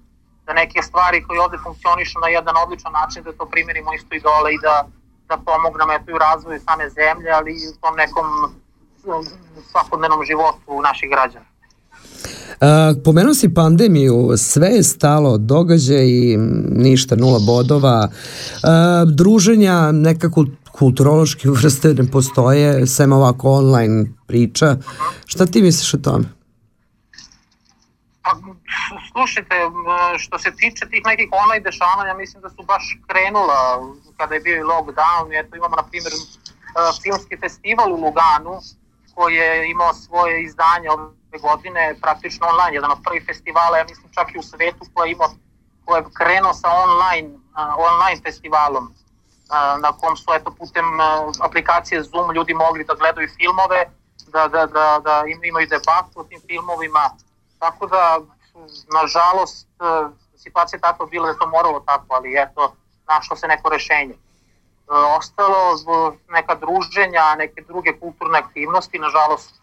da 0.46 0.54
neke 0.54 0.82
stvari 0.82 1.24
koje 1.24 1.42
ovde 1.42 1.58
funkcionišu 1.64 2.20
na 2.20 2.28
jedan 2.28 2.56
odličan 2.58 2.92
način, 2.92 3.24
da 3.24 3.34
to 3.34 3.46
primjerimo 3.46 3.94
isto 3.94 4.16
i 4.16 4.20
dole 4.20 4.54
i 4.54 4.60
da, 4.62 4.86
da 5.28 5.38
pomognemo 5.38 5.94
eto 5.94 6.12
i 6.12 6.14
u 6.14 6.18
razvoju 6.18 6.60
same 6.60 6.90
zemlje, 6.90 7.32
ali 7.32 7.52
i 7.52 7.68
u 7.70 7.76
tom 7.82 7.96
nekom 7.96 8.28
svakodnevnom 9.72 10.26
životu 10.26 10.82
naših 10.82 11.10
građana. 11.10 11.46
Uh, 12.26 13.04
pomenuo 13.04 13.34
si 13.34 13.54
pandemiju, 13.54 14.34
sve 14.38 14.68
je 14.68 14.84
stalo, 14.84 15.38
događaj, 15.38 16.08
ništa, 16.72 17.16
nula 17.16 17.40
bodova, 17.40 18.08
uh, 18.08 19.12
druženja, 19.12 19.92
neka 19.92 20.30
kulturološke 20.72 21.50
vrste 21.58 21.94
ne 21.94 22.12
postoje, 22.12 22.88
sem 22.88 23.14
ovako 23.14 23.52
online 23.52 24.06
priča. 24.28 24.76
Šta 25.26 25.46
ti 25.46 25.62
misliš 25.62 25.94
o 25.94 25.98
tome? 25.98 26.26
Pa, 28.22 28.32
slušajte, 29.12 29.56
što 30.18 30.40
se 30.40 30.52
tiče 30.60 30.86
tih 30.92 31.02
nekih 31.06 31.30
online 31.32 31.64
dešavanja, 31.64 32.14
mislim 32.14 32.42
da 32.42 32.50
su 32.50 32.64
baš 32.64 32.84
krenula 33.08 33.60
kada 34.18 34.34
je 34.36 34.42
bio 34.42 34.56
i 34.58 34.70
lockdown, 34.72 35.26
eto 35.40 35.56
imamo 35.56 35.76
na 35.76 35.84
primjer 35.90 36.14
filmski 37.04 37.36
festival 37.44 37.94
u 37.94 38.02
Luganu, 38.06 38.56
koji 39.16 39.36
je 39.36 39.72
imao 39.72 39.94
svoje 39.94 40.44
izdanje 40.44 40.90
godine 41.40 41.96
praktično 42.02 42.48
online, 42.48 42.74
jedan 42.74 42.92
od 42.92 42.98
prvih 43.04 43.24
festivala, 43.26 43.78
ja 43.78 43.86
mislim 43.90 44.12
čak 44.12 44.36
i 44.36 44.40
u 44.40 44.44
svetu 44.44 44.86
koji 44.94 45.10
je 45.10 45.12
imao 45.12 45.30
koji 45.86 46.00
je 46.00 46.06
krenuo 46.14 46.54
sa 46.54 46.70
online, 46.86 47.30
uh, 47.30 47.74
online 47.90 48.22
festivalom 48.24 48.84
uh, 48.86 49.82
na 49.82 49.92
kom 50.00 50.18
su 50.18 50.34
eto 50.34 50.52
putem 50.52 50.86
uh, 50.86 51.34
aplikacije 51.42 52.04
Zoom 52.04 52.32
ljudi 52.36 52.54
mogli 52.54 52.84
da 52.84 52.94
gledaju 52.94 53.28
filmove, 53.38 53.86
da, 54.28 54.48
da, 54.48 54.66
da, 54.66 55.02
da 55.04 55.24
imaju 55.48 55.68
debatu 55.68 56.16
o 56.16 56.24
tim 56.24 56.42
filmovima, 56.48 57.10
tako 57.60 57.88
da 57.88 58.20
nažalost 59.02 59.68
situacija 60.38 60.78
je 60.78 60.82
tako 60.82 61.06
bila 61.06 61.28
da 61.28 61.40
to 61.40 61.48
moralo 61.48 61.80
tako, 61.80 62.06
ali 62.10 62.36
eto 62.38 62.76
našlo 63.08 63.36
se 63.36 63.48
neko 63.48 63.70
rešenje. 63.70 64.16
Ostalo 65.18 65.58
neka 66.30 66.56
druženja, 66.56 67.36
neke 67.38 67.62
druge 67.62 68.00
kulturne 68.00 68.40
aktivnosti, 68.40 69.00
nažalost 69.00 69.62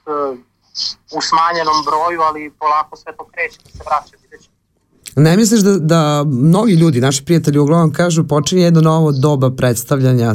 u 1.16 1.20
smanjenom 1.28 1.78
broju, 1.86 2.20
ali 2.20 2.52
polako 2.58 2.96
sve 2.96 3.16
to 3.16 3.24
kreće 3.32 3.58
da 3.64 3.70
se 3.70 3.82
vraća, 3.86 4.16
vidjet 4.22 4.40
ćemo. 4.42 4.52
Ne 5.16 5.36
misliš 5.36 5.60
da, 5.60 5.78
da 5.78 6.24
mnogi 6.24 6.72
ljudi, 6.72 7.00
naši 7.00 7.24
prijatelji 7.24 7.58
uglavnom 7.58 7.92
kažu 7.92 8.28
počinje 8.28 8.62
jedno 8.62 8.80
novo 8.80 9.12
doba 9.12 9.50
predstavljanja 9.50 10.32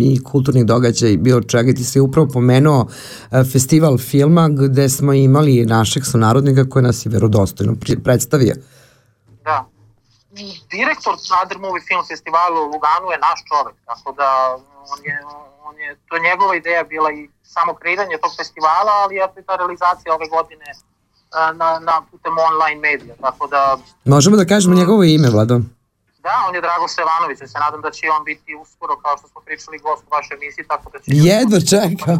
i 0.00 0.24
kulturnih 0.24 0.64
događaja 0.64 1.12
i 1.12 1.16
bilo 1.16 1.42
čega 1.42 1.72
ti 1.72 1.84
si 1.84 2.00
upravo 2.00 2.28
pomenuo 2.28 2.86
e, 3.30 3.44
festival 3.52 3.98
filma 3.98 4.48
gde 4.48 4.88
smo 4.88 5.12
imali 5.12 5.66
našeg 5.66 6.04
sunarodnika 6.04 6.68
koji 6.68 6.82
nas 6.82 7.06
je 7.06 7.10
verodostojno 7.10 7.76
predstavio. 8.04 8.54
Da. 9.44 9.68
Direktor 10.70 11.14
Other 11.42 11.58
Movie 11.58 11.82
Film 11.88 12.04
Festivalu 12.08 12.60
u 12.60 12.70
Luganu 12.74 13.06
je 13.14 13.18
naš 13.28 13.40
čovek, 13.48 13.76
tako 13.86 14.12
da 14.12 14.28
on 14.92 14.98
je, 15.04 15.16
on 15.70 15.76
je, 15.84 15.88
to 16.06 16.12
je 16.16 16.26
njegova 16.28 16.54
ideja 16.56 16.82
bila 16.84 17.10
i 17.12 17.28
samo 17.42 17.74
kreiranje 17.80 18.16
tog 18.22 18.32
festivala, 18.40 18.92
ali 19.02 19.14
je 19.14 19.44
ta 19.46 19.56
realizacija 19.56 20.14
ove 20.14 20.26
godine 20.36 20.68
na, 21.60 21.68
na 21.88 21.94
putem 22.10 22.34
online 22.48 22.80
medija, 22.88 23.14
tako 23.20 23.46
da... 23.46 23.78
Možemo 24.04 24.36
da 24.36 24.44
kažemo 24.44 24.74
njegovo 24.74 25.02
ime, 25.04 25.28
Vlado? 25.30 25.56
Da, 26.26 26.34
on 26.48 26.54
je 26.54 26.60
Drago 26.60 26.88
Sevanović, 26.88 27.38
se 27.38 27.58
nadam 27.64 27.80
da 27.82 27.90
će 27.90 28.06
on 28.18 28.24
biti 28.24 28.54
uskoro, 28.62 28.96
kao 28.96 29.14
što 29.18 29.28
smo 29.28 29.40
pričali, 29.46 29.78
gost 29.78 30.02
u 30.06 30.14
vašoj 30.16 30.34
emisiji, 30.34 30.64
tako 30.68 30.90
da 30.92 30.98
će... 30.98 31.04
Jedva 31.06 31.60
čeka. 31.72 32.12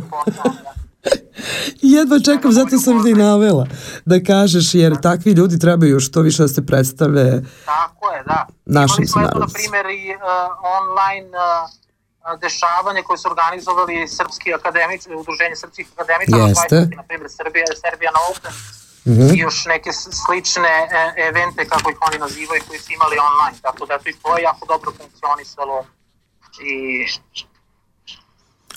Jedva 1.96 2.18
čekam, 2.28 2.52
zato 2.52 2.78
sam 2.78 3.04
ti 3.04 3.14
navela 3.14 3.66
da 4.04 4.16
kažeš, 4.26 4.74
jer 4.74 5.00
takvi 5.00 5.32
ljudi 5.32 5.58
trebaju 5.58 6.00
što 6.00 6.20
više 6.20 6.42
da 6.42 6.48
se 6.48 6.66
predstave 6.66 7.42
Tako 7.64 8.12
je, 8.12 8.22
da. 8.24 8.46
Našim 8.64 9.04
Imali 9.04 9.06
smo, 9.06 9.22
eto, 9.22 9.38
na 9.38 9.46
primjer, 9.54 9.86
i 9.86 10.14
uh, 10.14 10.22
online 10.78 11.28
uh, 11.28 11.80
dešavanje 12.40 13.02
koje 13.02 13.18
su 13.18 13.28
organizovali 13.28 14.08
srpski 14.08 14.54
akademici, 14.54 15.14
udruženje 15.14 15.56
srpskih 15.56 15.86
akademičara, 15.96 16.44
Jeste. 16.48 16.76
Na 16.96 17.02
primjer 17.02 17.30
Srbija, 17.30 17.66
Serbian 17.82 18.14
Open 18.30 18.52
Mhm. 19.06 19.34
i 19.34 19.38
još 19.38 19.64
neke 19.66 19.90
slične 19.92 20.88
e, 20.90 21.22
evente, 21.28 21.68
kako 21.68 21.90
ih 21.90 21.96
oni 22.00 22.18
nazivaju, 22.18 22.62
koji 22.68 22.80
su 22.80 22.92
imali 22.92 23.16
online. 23.18 23.58
Tako 23.62 23.86
da 23.86 23.98
to 23.98 24.08
i 24.08 24.12
to 24.12 24.36
je 24.36 24.42
jako 24.42 24.66
dobro 24.66 24.92
funkcionisalo 24.98 25.84
i 26.62 27.06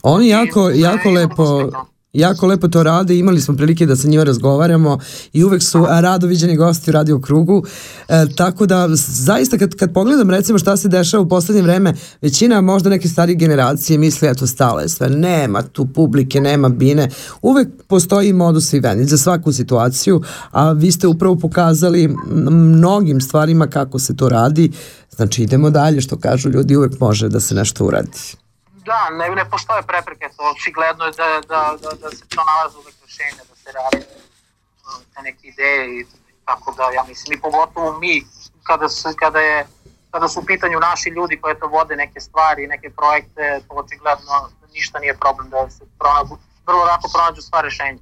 Oni 0.04 0.30
jako, 0.30 0.70
jako 0.74 1.10
lepo 1.10 1.70
jako 2.14 2.48
lepo 2.48 2.68
to 2.68 2.84
rade, 2.84 3.18
imali 3.18 3.42
smo 3.42 3.56
prilike 3.56 3.86
da 3.86 3.96
sa 3.96 4.08
njima 4.08 4.24
razgovaramo 4.24 5.00
i 5.34 5.44
uvek 5.44 5.64
su 5.64 5.86
rado 5.90 6.28
viđeni 6.28 6.56
gosti 6.56 6.92
u 6.92 6.94
radio 6.94 7.20
krugu, 7.20 7.64
e, 8.08 8.26
tako 8.36 8.66
da 8.66 8.88
zaista 8.96 9.58
kad, 9.58 9.76
kad 9.76 9.94
pogledam 9.94 10.30
recimo 10.30 10.60
šta 10.60 10.78
se 10.78 10.88
dešava 10.88 11.24
u 11.24 11.30
poslednje 11.30 11.62
vreme, 11.62 11.94
većina 12.22 12.62
možda 12.62 12.90
neke 12.90 13.08
starije 13.08 13.36
generacije 13.36 13.98
misle 13.98 14.30
eto 14.30 14.48
stalo 14.48 14.80
je 14.80 14.90
sve, 14.90 15.10
nema 15.10 15.62
tu 15.62 15.86
publike, 15.86 16.42
nema 16.42 16.70
bine, 16.70 17.10
uvek 17.42 17.68
postoji 17.88 18.34
modus 18.34 18.74
i 18.74 18.80
venit 18.80 19.10
za 19.10 19.18
svaku 19.18 19.52
situaciju, 19.52 20.22
a 20.52 20.72
vi 20.72 20.92
ste 20.92 21.08
upravo 21.08 21.36
pokazali 21.36 22.16
mnogim 22.50 23.22
stvarima 23.22 23.68
kako 23.68 24.00
se 24.00 24.16
to 24.16 24.30
radi, 24.30 24.72
znači 25.16 25.44
idemo 25.44 25.70
dalje, 25.70 26.02
što 26.02 26.18
kažu 26.18 26.50
ljudi, 26.50 26.76
uvek 26.76 27.00
može 27.00 27.30
da 27.30 27.40
se 27.40 27.56
nešto 27.56 27.86
uradi. 27.86 28.43
Da, 28.86 29.10
ne, 29.10 29.30
ne 29.30 29.50
postoje 29.50 29.82
prepreke, 29.82 30.30
to 30.38 30.44
očigledno 30.52 31.06
je 31.06 31.12
da, 31.12 31.42
da, 31.48 31.62
da, 31.82 31.90
da 32.02 32.10
se 32.10 32.24
pronalaze 32.30 32.78
uvek 32.78 32.96
rešenja, 33.02 33.44
da 33.50 33.56
se 33.56 33.70
radi 33.72 34.06
um, 34.06 35.04
te 35.16 35.22
neke 35.22 35.48
ideje 35.48 36.00
i 36.00 36.06
tako 36.46 36.74
da 36.78 36.84
ja 36.84 37.04
mislim 37.08 37.38
i 37.38 37.42
pogotovo 37.42 38.00
mi 38.00 38.24
kada, 38.64 38.90
su, 38.90 39.10
kada 39.20 39.40
je 39.40 39.68
kada 40.12 40.28
su 40.28 40.40
u 40.40 40.46
pitanju 40.46 40.80
naši 40.80 41.10
ljudi 41.10 41.42
koji 41.42 41.56
to 41.60 41.68
vode 41.68 41.96
neke 41.96 42.20
stvari, 42.20 42.68
neke 42.68 42.90
projekte, 42.90 43.62
to 43.68 43.74
očigledno 43.74 44.50
ništa 44.74 45.00
nije 45.00 45.18
problem 45.18 45.50
da 45.50 45.70
se 45.70 45.84
pronađu, 46.00 46.36
vrlo 46.68 46.84
lako 46.84 47.10
pronađu 47.14 47.42
sva 47.42 47.62
rešenja. 47.62 48.00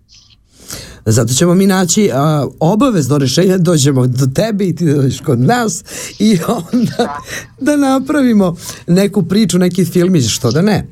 Zato 1.06 1.34
ćemo 1.34 1.56
mi 1.56 1.68
naći 1.68 2.10
a, 2.14 2.48
obavezno 2.60 3.18
rešenje, 3.18 3.58
dođemo 3.58 4.08
do 4.08 4.26
tebe 4.26 4.66
i 4.66 4.76
ti 4.76 4.94
dođeš 4.94 5.20
kod 5.20 5.40
nas 5.40 5.84
i 6.20 6.38
onda 6.74 7.22
da 7.60 7.76
napravimo 7.76 8.56
neku 8.88 9.24
priču, 9.24 9.60
neki 9.60 9.86
filmić, 9.86 10.30
što 10.30 10.52
da 10.52 10.62
ne. 10.62 10.88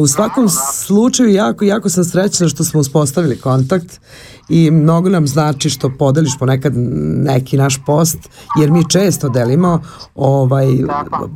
U 0.00 0.06
svakom 0.06 0.48
slučaju 0.74 1.30
jako, 1.30 1.64
jako 1.64 1.88
sam 1.88 2.04
srećna 2.04 2.48
što 2.48 2.64
smo 2.64 2.80
uspostavili 2.80 3.38
kontakt 3.38 4.00
i 4.48 4.70
mnogo 4.70 5.08
nam 5.08 5.26
znači 5.26 5.70
što 5.70 5.90
podeliš 5.98 6.32
ponekad 6.38 6.72
neki 7.16 7.56
naš 7.56 7.78
post, 7.86 8.18
jer 8.60 8.70
mi 8.70 8.90
često 8.90 9.28
delimo 9.28 9.82
ovaj, 10.14 10.66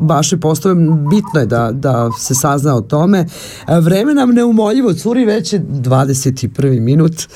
vaše 0.00 0.36
postove, 0.36 0.74
bitno 1.10 1.40
je 1.40 1.46
da, 1.46 1.70
da 1.72 2.10
se 2.18 2.34
sazna 2.34 2.74
o 2.74 2.80
tome. 2.80 3.26
Vreme 3.80 4.14
nam 4.14 4.30
neumoljivo 4.30 4.92
curi, 4.92 5.24
već 5.24 5.52
je 5.52 5.60
21. 5.60 6.80
minut. 6.80 7.12
E, 7.12 7.26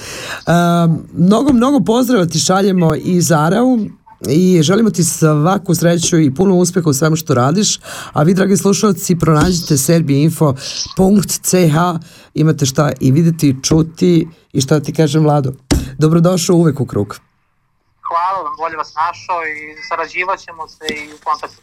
mnogo, 1.15 1.53
mnogo 1.53 1.81
pozdrava 1.81 2.27
ti 2.27 2.39
šaljemo 2.39 2.95
i 2.95 3.21
Zarau, 3.21 3.79
i 4.29 4.63
želimo 4.63 4.91
ti 4.91 5.05
svaku 5.05 5.75
sreću 5.75 6.19
i 6.19 6.35
puno 6.35 6.55
uspeha 6.55 6.91
u 6.91 6.93
svemu 6.93 7.17
što 7.17 7.35
radiš, 7.35 7.81
a 8.13 8.23
vi 8.23 8.35
dragi 8.35 8.57
slušalci 8.57 9.19
pronađite 9.19 9.77
serbiinfo.ch 9.77 10.47
imate 12.35 12.67
šta 12.67 12.93
i 13.01 13.13
videti 13.13 13.49
i 13.49 13.63
čuti 13.63 14.29
i 14.53 14.61
šta 14.61 14.81
ti 14.81 14.93
kažem 14.93 15.23
Vlado. 15.23 15.53
Dobrodošao 15.99 16.57
uvek 16.57 16.81
u 16.81 16.87
krug. 16.87 17.17
Hvala 18.09 18.43
vam, 18.43 18.57
bolje 18.59 18.77
vas 18.77 18.95
našao 18.95 19.47
i 19.47 19.57
sarađivat 19.89 20.39
ćemo 20.39 20.69
se 20.69 20.85
i 20.95 21.15
u 21.15 21.19
kontaktu. 21.25 21.63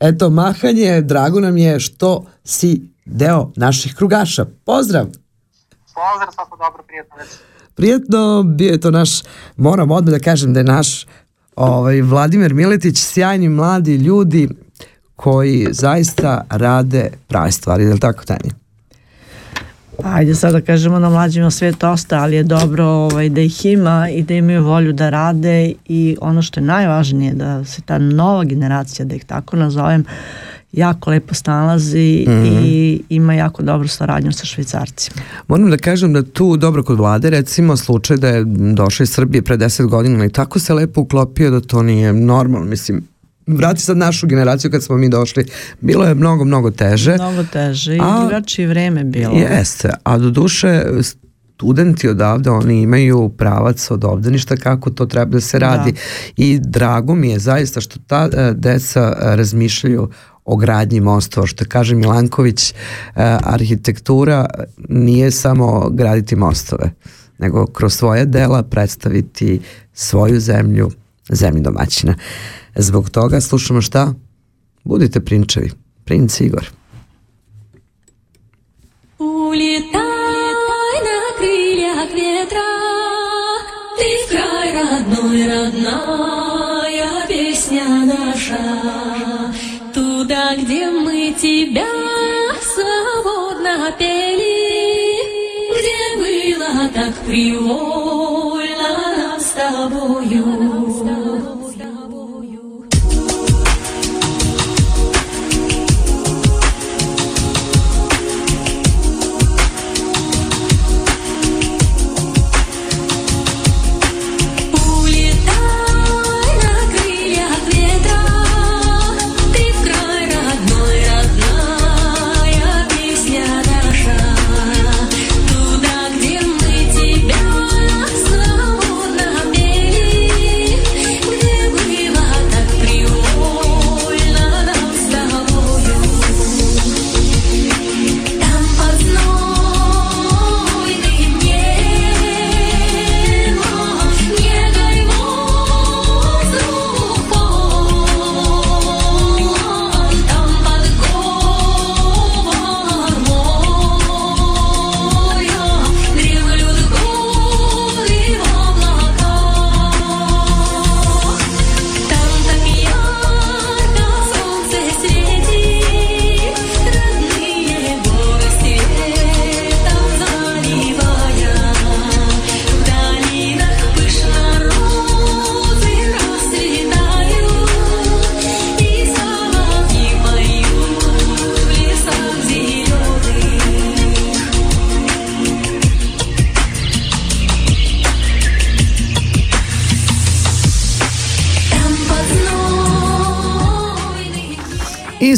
Eto, 0.00 0.30
mahanje, 0.30 1.00
drago 1.00 1.40
nam 1.40 1.56
je 1.56 1.80
što 1.80 2.24
si 2.44 2.82
deo 3.04 3.50
naših 3.56 3.94
krugaša. 3.94 4.46
Pozdrav! 4.64 5.06
Pozdrav, 5.94 6.32
svako 6.34 6.56
dobro, 6.56 6.82
prijetno 6.82 7.16
večer. 7.16 7.38
Prijetno, 7.74 8.42
bio 8.42 8.70
je 8.70 8.80
to 8.80 8.90
naš, 8.90 9.10
moram 9.56 9.90
odmah 9.90 10.12
da 10.12 10.18
kažem 10.18 10.52
da 10.54 10.60
je 10.60 10.64
naš 10.64 11.06
ovaj, 11.60 12.00
Vladimir 12.02 12.54
Miletić, 12.54 12.98
sjajni 12.98 13.48
mladi 13.48 13.96
ljudi 13.96 14.48
koji 15.16 15.66
zaista 15.70 16.46
rade 16.50 17.10
prave 17.28 17.52
stvari, 17.52 17.84
je 17.84 17.92
li 17.92 18.00
tako 18.00 18.24
Tanja? 18.24 18.54
Ajde 20.04 20.34
sad 20.34 20.52
da 20.52 20.60
kažemo 20.60 20.98
na 20.98 21.10
mlađima 21.10 21.50
sve 21.50 21.72
dosta, 21.72 22.18
ali 22.18 22.36
je 22.36 22.42
dobro 22.42 22.84
ovaj, 22.84 23.28
da 23.28 23.40
ih 23.40 23.66
ima 23.66 24.08
i 24.10 24.22
da 24.22 24.34
imaju 24.34 24.64
volju 24.64 24.92
da 24.92 25.10
rade 25.10 25.72
i 25.86 26.16
ono 26.20 26.42
što 26.42 26.60
je 26.60 26.64
najvažnije 26.64 27.32
da 27.34 27.64
se 27.64 27.82
ta 27.82 27.98
nova 27.98 28.44
generacija, 28.44 29.06
da 29.06 29.14
ih 29.14 29.24
tako 29.24 29.56
nazovem, 29.56 30.04
jako 30.72 31.10
lepo 31.10 31.34
snalazi 31.34 32.26
i 32.44 33.02
ima 33.08 33.34
jako 33.34 33.62
dobru 33.62 33.88
saradnju 33.88 34.32
sa 34.32 34.44
švicarcima. 34.46 35.22
Moram 35.48 35.70
da 35.70 35.76
kažem 35.76 36.12
da 36.12 36.22
tu 36.22 36.56
dobro 36.56 36.82
kod 36.82 36.98
vlade, 36.98 37.30
recimo 37.30 37.76
slučaj 37.76 38.16
da 38.16 38.28
je 38.28 38.44
došao 38.74 39.04
iz 39.04 39.10
Srbije 39.10 39.42
pre 39.42 39.56
10 39.56 39.86
godina 39.86 40.24
i 40.24 40.28
tako 40.30 40.58
se 40.58 40.74
lepo 40.74 41.00
uklopio 41.00 41.50
da 41.50 41.60
to 41.60 41.82
nije 41.82 42.12
normalno, 42.12 42.66
mislim, 42.66 43.02
vrati 43.46 43.80
sad 43.80 43.96
našu 43.96 44.26
generaciju 44.26 44.70
kad 44.70 44.82
smo 44.82 44.96
mi 44.96 45.08
došli, 45.08 45.44
bilo 45.80 46.04
je 46.04 46.14
mnogo, 46.14 46.44
mnogo 46.44 46.70
teže. 46.70 47.14
Mnogo 47.14 47.44
teže 47.52 47.96
i 47.96 48.00
A- 48.02 48.20
drugačije 48.20 48.68
vreme 48.68 49.04
bilo. 49.04 49.34
Jeste, 49.34 49.90
a 50.02 50.18
do 50.18 50.30
duše 50.30 50.82
studenti 51.60 52.08
odavde, 52.08 52.50
oni 52.50 52.82
imaju 52.82 53.28
pravac 53.28 53.90
od 53.90 54.04
obdaništa 54.04 54.56
kako 54.56 54.90
to 54.90 55.06
treba 55.06 55.30
da 55.30 55.40
se 55.40 55.58
radi. 55.58 55.94
I 56.36 56.58
drago 56.62 57.14
mi 57.14 57.30
je 57.30 57.38
zaista 57.38 57.80
što 57.80 57.98
ta 58.06 58.28
e, 58.32 58.52
deca 58.54 59.16
razmišljaju 59.20 60.10
o 60.50 60.56
gradnji 60.56 61.00
mostova, 61.00 61.46
što 61.46 61.64
kaže 61.68 61.94
Milanković, 61.94 62.70
e, 62.70 62.74
arhitektura 63.42 64.46
nije 64.88 65.30
samo 65.30 65.90
graditi 65.90 66.36
mostove, 66.36 66.90
nego 67.38 67.66
kroz 67.66 67.94
svoje 67.94 68.24
dela 68.24 68.62
predstaviti 68.62 69.60
svoju 69.92 70.40
zemlju, 70.40 70.90
zemlju 71.28 71.62
domaćina. 71.62 72.14
Zbog 72.76 73.10
toga 73.10 73.40
slušamo 73.40 73.82
šta? 73.82 74.14
Budite 74.84 75.20
prinčevi. 75.20 75.70
Princ 76.04 76.40
Igor. 76.40 76.70
Улетай 79.18 80.10
родной, 84.72 85.46
родная 85.46 86.39
тебя 91.60 91.86
свободно 92.62 93.92
пели, 93.98 95.20
где 95.76 96.16
было 96.16 96.88
так 96.94 97.14
привольно 97.26 98.90
нам 99.18 99.40
с 99.40 99.50
тобою. 99.50 100.79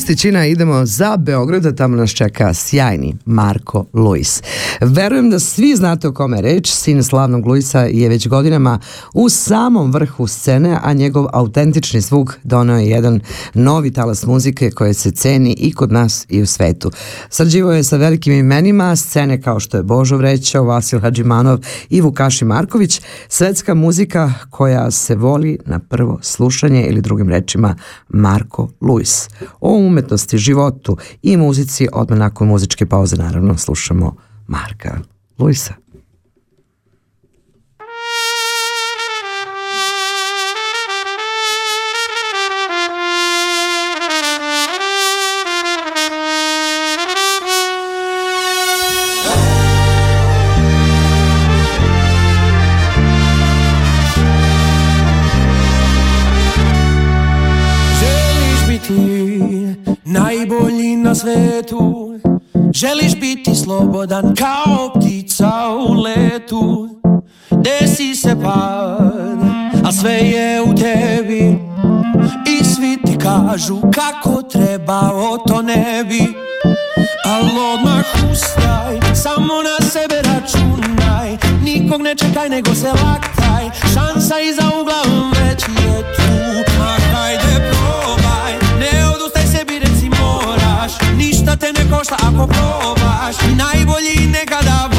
Iz 0.03 0.07
Tičina 0.07 0.47
idemo 0.47 0.87
za 0.87 1.17
Beograda, 1.17 1.73
tamo 1.73 1.97
nas 1.97 2.11
čeka 2.11 2.55
sjajni 2.55 3.17
Marko 3.25 3.85
Luis. 3.93 4.43
Verujem 4.85 5.31
da 5.31 5.38
svi 5.38 5.77
znate 5.77 6.09
o 6.09 6.12
kome 6.12 6.40
reč, 6.40 6.71
sin 6.71 7.03
slavnog 7.03 7.47
Luisa 7.47 7.81
je 7.81 8.09
već 8.09 8.29
godinama 8.29 8.79
u 9.14 9.29
samom 9.29 9.92
vrhu 9.92 10.27
scene, 10.27 10.79
a 10.83 10.92
njegov 10.92 11.27
autentični 11.33 12.01
zvuk 12.01 12.35
donao 12.42 12.79
je 12.79 12.88
jedan 12.88 13.21
novi 13.55 13.90
talas 13.92 14.27
muzike 14.27 14.71
koje 14.71 14.95
se 14.95 15.11
ceni 15.11 15.55
i 15.59 15.73
kod 15.73 15.92
nas 15.92 16.27
i 16.29 16.42
u 16.42 16.47
svetu. 16.47 16.90
Srđivo 17.31 17.73
je 17.73 17.85
sa 17.85 17.97
velikim 17.97 18.33
imenima 18.33 18.97
scene 18.97 19.42
kao 19.42 19.61
što 19.61 19.77
je 19.77 19.83
Božo 19.83 20.16
Vrećao, 20.16 20.64
Vasil 20.64 21.01
Hadžimanov 21.01 21.59
i 21.90 22.01
Vukaši 22.01 22.45
Marković, 22.45 23.01
svetska 23.29 23.75
muzika 23.75 24.33
koja 24.51 24.90
se 24.90 25.14
voli 25.14 25.59
na 25.66 25.79
prvo 25.79 26.18
slušanje 26.23 26.87
ili 26.87 27.01
drugim 27.01 27.29
rečima 27.29 27.77
Marko 28.09 28.68
Luis. 28.81 29.29
O 29.61 29.73
umetnosti, 29.73 30.38
životu 30.38 30.97
i 31.23 31.37
muzici 31.37 31.88
odmah 31.92 32.18
nakon 32.18 32.49
muzičke 32.49 32.87
pauze 32.87 33.16
naravno 33.16 33.59
slušamo 33.59 34.32
Marka 34.46 35.00
Luisa. 35.38 35.74
Želiš 58.00 58.66
biti 58.68 59.00
najbolji 60.05 60.96
na 60.96 61.14
svetu 61.14 62.12
Želiš 62.74 63.16
biti 63.20 63.54
slobodan 63.54 64.35
kao 64.35 64.92
ptica 64.94 65.52
u 65.88 65.92
letu 65.92 66.88
Desi 67.50 68.14
se 68.14 68.37
pad, 68.42 69.38
a 69.85 69.92
sve 69.92 70.12
je 70.12 70.62
u 70.62 70.74
tebi. 70.74 71.58
I 72.46 72.64
svi 72.64 72.98
ti 73.04 73.18
kažu 73.18 73.80
kako 73.80 74.42
treba, 74.42 75.00
o 75.14 75.38
to 75.46 75.62
ne 75.62 76.04
bi. 76.08 76.35
Al 77.24 77.44
odmah 77.74 78.04
ustaj, 78.32 79.14
samo 79.14 79.54
na 79.62 79.87
sebe 79.88 80.14
računaj 80.14 81.37
Nikog 81.64 82.02
ne 82.02 82.14
čekaj 82.14 82.48
nego 82.48 82.74
se 82.74 82.88
laktaj. 82.88 83.70
Šansa 83.94 84.40
iza 84.40 84.62
ugla 84.80 85.12
košta 92.03 92.17
ako 92.29 92.47
probaš 92.47 93.37
Najbolji 93.57 94.27
nekada 94.27 94.91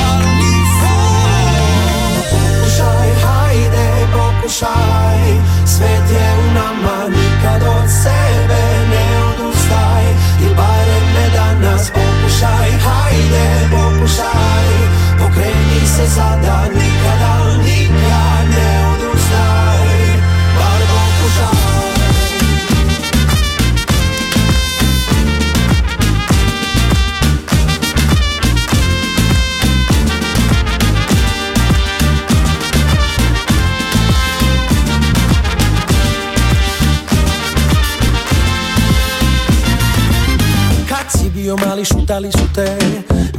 mali 41.84 42.02
šutali 42.02 42.32
su 42.32 42.54
te. 42.56 42.78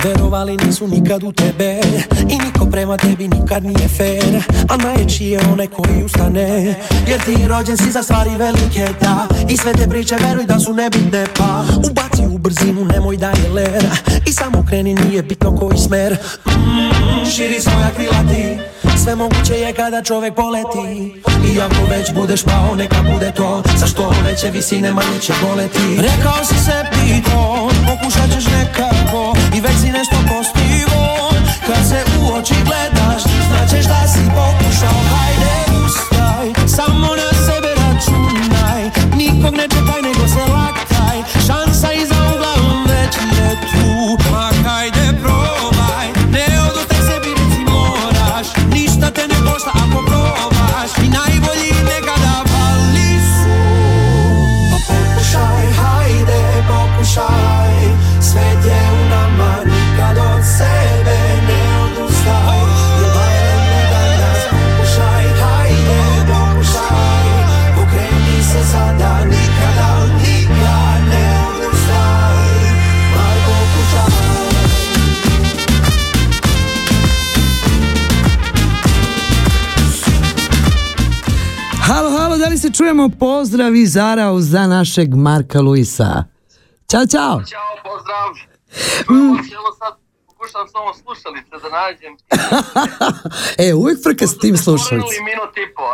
Verovali 0.05 0.57
nisu 0.57 0.89
nikad 0.89 1.23
u 1.23 1.33
tebe. 1.33 1.81
I 2.21 2.39
niko 2.45 2.67
prema 2.71 2.97
tebi 2.97 3.29
nikad 3.29 3.65
nije 3.65 3.89
fair. 3.89 4.43
A 4.69 4.77
najjači 4.77 5.25
je 5.25 5.41
onaj 5.53 5.67
koji 5.67 6.05
ustane. 6.05 6.75
Jer 7.09 7.25
ti 7.25 7.49
rođen 7.49 7.77
si 7.77 7.91
za 7.91 8.03
stvari 8.03 8.31
velike 8.39 8.89
da. 9.01 9.29
I 9.49 9.57
sve 9.57 9.73
te 9.73 9.89
priče 9.89 10.17
veruj 10.29 10.45
da 10.45 10.59
su 10.59 10.73
nebitne 10.73 11.27
pa. 11.39 11.65
Ubaci 11.91 12.35
u 12.35 12.39
brzinu 12.39 12.85
nemoj 12.85 13.17
da 13.17 13.29
je 13.29 13.51
ler. 13.55 13.85
I 14.27 14.33
samo 14.33 14.65
kreni 14.69 14.95
nije 14.95 15.23
bitno 15.23 15.57
koji 15.57 15.79
smer. 15.79 16.17
Mm, 16.47 17.31
Širi 17.31 17.61
svoja 17.61 17.91
krila 17.97 18.23
ti 18.31 18.74
sve 19.05 19.17
moguće 19.17 19.55
je 19.55 19.73
kada 19.73 20.03
čovek 20.03 20.35
poleti. 20.35 20.87
I 21.49 21.61
ako 21.61 21.91
već 21.91 22.13
budeš 22.13 22.43
pao 22.43 22.75
neka 22.77 23.03
bude 23.13 23.33
to. 23.37 23.63
Za 23.77 23.87
što 23.87 24.13
veće 24.25 24.51
visine 24.51 24.93
manje 24.93 25.19
će 25.21 25.33
boleti. 25.43 25.87
Rekao 25.97 26.45
si 26.45 26.55
sebi 26.55 27.23
to 27.25 27.71
Pokušat 27.89 28.29
ćeš 28.35 28.45
nekako. 28.47 29.37
I 29.57 29.61
već 29.61 29.77
si 29.81 29.91
nešto 29.91 30.17
postigo. 30.29 31.05
Kad 31.67 31.89
se 31.89 32.05
u 32.21 32.35
oči 32.35 32.55
gledaš 32.65 33.23
Značeš 33.49 33.85
da 33.87 34.04
pozdrav 83.85 83.93
iz 83.93 83.97
Arao 83.97 84.41
za 84.41 84.67
našeg 84.67 85.15
Marka 85.15 85.61
Luisa? 85.61 86.25
Ćao, 86.91 87.07
čao. 87.07 87.43
Ćao, 87.51 87.75
pozdrav. 87.85 88.31
Mm. 89.11 89.37
Evo 89.55 89.71
sad 89.79 89.95
pokušam 90.27 90.69
samo 90.73 90.95
slušalice 90.95 91.51
da 91.63 91.69
nađem. 91.79 92.17
e, 93.69 93.75
uvijek 93.75 94.03
frka 94.03 94.27
s 94.27 94.39
tim. 94.39 94.57
Stvorili 94.57 95.17
minut 95.25 95.57
i 95.57 95.75
po. 95.77 95.89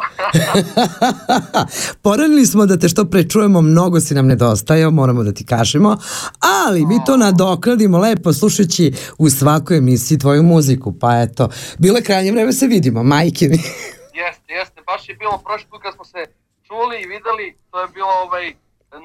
Poradili 2.03 2.46
smo 2.46 2.66
da 2.66 2.79
te 2.79 2.88
što 2.88 3.05
pre 3.05 3.29
čujemo, 3.29 3.61
mnogo 3.61 4.00
si 4.00 4.14
nam 4.14 4.26
nedostajao, 4.26 4.90
moramo 4.90 5.22
da 5.22 5.33
ti 5.33 5.46
kažemo, 5.46 5.96
ali 6.40 6.87
mi 6.87 7.05
to 7.07 7.16
nadokladimo 7.16 7.98
lepo 7.98 8.33
slušajući 8.33 8.92
u 9.18 9.31
svakoj 9.31 9.76
emisiji 9.76 10.18
tvoju 10.18 10.42
muziku, 10.42 10.98
pa 10.98 11.20
eto, 11.20 11.48
bilo 11.79 11.96
je 11.96 12.03
krajnje 12.03 12.33
vreme 12.33 12.53
se 12.53 12.66
vidimo, 12.66 13.03
majke 13.03 13.48
mi. 13.48 13.57
jeste, 14.22 14.53
jeste, 14.53 14.81
baš 14.87 15.09
je 15.09 15.14
bilo 15.14 15.42
prošli 15.46 15.66
put 15.70 15.83
kad 15.83 15.94
smo 15.94 16.05
se 16.05 16.40
čuli 16.71 16.97
i 17.03 17.07
videli, 17.07 17.47
to 17.71 17.81
je 17.81 17.89
bilo 17.89 18.13
ovaj, 18.27 18.55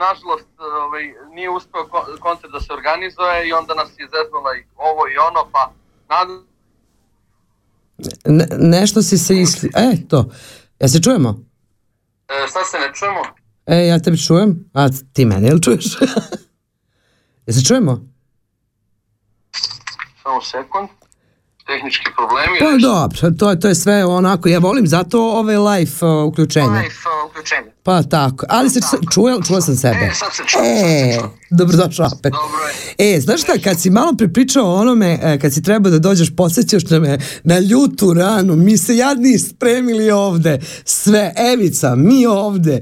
nažalost, 0.06 0.50
ovaj, 0.86 1.04
nije 1.36 1.50
uspeo 1.50 1.84
ko- 1.88 2.18
koncert 2.20 2.52
da 2.54 2.60
se 2.60 2.74
organizuje 2.74 3.48
i 3.48 3.54
onda 3.54 3.74
nas 3.74 3.90
je 3.90 4.08
zeznula 4.16 4.52
i 4.56 4.64
ovo 4.76 5.02
i 5.08 5.18
ono, 5.30 5.42
pa 5.52 5.72
nadam 6.10 6.48
Ne, 8.26 8.48
nešto 8.60 9.02
si 9.02 9.18
se 9.18 9.36
isli... 9.36 9.70
E, 9.76 10.08
to. 10.10 10.30
Ja 10.80 10.88
se 10.88 11.02
čujemo? 11.02 11.30
e, 12.28 12.48
sad 12.48 12.64
se 12.72 12.78
ne 12.80 12.94
čujemo. 12.94 13.22
E, 13.66 13.88
ja 13.88 14.00
tebe 14.00 14.18
čujem. 14.18 14.70
A 14.74 14.88
ti 15.14 15.26
mene, 15.26 15.48
jel 15.48 15.60
čuješ? 15.60 15.86
ja 17.48 17.54
se 17.54 17.64
čujemo? 17.64 18.06
Samo 20.24 20.42
sekund. 20.42 20.90
Tehnički 21.68 22.06
problemi. 22.16 22.60
Pa 22.60 22.88
dobro, 22.88 23.32
to, 23.40 23.56
to 23.56 23.68
je 23.68 23.76
sve 23.76 24.06
onako, 24.06 24.50
ja 24.50 24.60
volim 24.60 24.88
zato 24.88 25.22
ove 25.22 25.58
live 25.58 25.92
uh, 26.02 26.28
uključenja. 26.28 26.66
Live 26.68 26.80
uh, 26.86 27.30
uključenje. 27.30 27.72
Pa 27.84 28.04
tako, 28.04 28.46
ali 28.50 28.70
se 28.70 28.80
čuo, 29.14 29.42
čuo 29.48 29.62
sam 29.62 29.76
sebe. 29.76 30.10
E, 30.12 30.14
sad 30.14 30.34
se 30.34 30.44
čujem, 30.48 30.66
E, 30.66 30.80
sad 30.80 30.86
se 30.86 31.18
čujem. 31.18 31.32
dobrodošao 31.50 32.06
opet. 32.20 32.32
Dobro 32.34 32.68
je. 32.98 33.16
E, 33.16 33.20
znaš 33.22 33.42
šta, 33.42 33.54
kad 33.64 33.82
si 33.82 33.90
malo 33.90 34.14
prepričao 34.18 34.66
o 34.66 34.76
onome, 34.76 35.20
e, 35.22 35.40
kad 35.40 35.54
si 35.54 35.64
trebao 35.64 35.92
da 35.92 36.00
dođeš, 36.00 36.36
podsjećaš 36.36 36.84
na 36.90 37.00
me 37.00 37.18
na 37.44 37.60
ljutu 37.60 38.14
ranu, 38.14 38.56
mi 38.56 38.78
se 38.78 38.98
jadni 38.98 39.40
spremili 39.40 40.12
ovde, 40.12 40.60
sve, 40.86 41.34
Evica, 41.54 41.96
mi 41.96 42.26
ovde. 42.26 42.82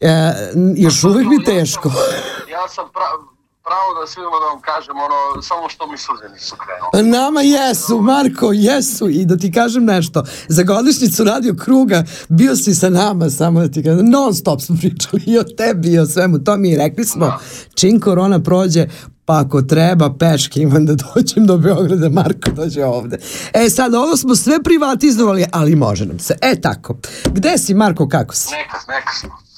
E, 0.00 0.32
još 0.76 1.04
uvijek 1.04 1.28
mi 1.28 1.44
teško. 1.44 1.88
Ja 1.88 2.58
ja 2.58 2.68
sam 2.68 2.84
pra, 2.92 3.31
pravo 3.68 4.00
da 4.00 4.06
svima 4.06 4.36
da 4.42 4.46
vam 4.52 4.60
kažem, 4.60 4.96
ono, 4.96 5.42
samo 5.42 5.68
što 5.68 5.86
mi 5.86 5.98
suze 5.98 6.26
nisu 6.34 6.56
krenule. 6.62 7.10
Nama 7.18 7.40
jesu, 7.40 8.00
Marko, 8.00 8.52
jesu. 8.52 9.08
I 9.08 9.24
da 9.24 9.36
ti 9.36 9.52
kažem 9.52 9.84
nešto, 9.84 10.24
za 10.48 10.62
godišnjicu 10.62 11.24
radio 11.24 11.54
kruga 11.54 12.04
bio 12.28 12.56
si 12.56 12.74
sa 12.74 12.90
nama, 12.90 13.30
samo 13.30 13.60
da 13.60 13.68
ti 13.68 13.82
kažem, 13.82 14.10
non 14.10 14.34
stop 14.34 14.60
smo 14.60 14.76
pričali 14.80 15.22
i 15.26 15.38
o 15.38 15.44
tebi 15.44 15.92
i 15.92 15.98
o 15.98 16.06
svemu 16.06 16.38
tome 16.44 16.68
i 16.70 16.76
rekli 16.76 17.04
smo, 17.04 17.38
čim 17.74 18.00
korona 18.00 18.42
prođe, 18.42 18.86
pa 19.24 19.40
ako 19.40 19.62
treba 19.62 20.14
peške 20.18 20.60
imam 20.60 20.86
da 20.86 20.94
dođem 20.94 21.46
do 21.46 21.58
Beograda, 21.58 22.08
Marko 22.08 22.50
dođe 22.50 22.84
ovde. 22.84 23.18
E 23.52 23.70
sad, 23.70 23.94
ovo 23.94 24.16
smo 24.16 24.36
sve 24.36 24.62
privatizovali, 24.62 25.44
ali 25.52 25.76
može 25.76 26.06
nam 26.06 26.18
se. 26.18 26.36
E 26.42 26.60
tako, 26.60 26.96
gde 27.26 27.58
si 27.58 27.74
Marko, 27.74 28.08
kako 28.08 28.34
si? 28.34 28.50
Neka, 28.50 28.78
neka 28.88 29.12
smo. 29.20 29.51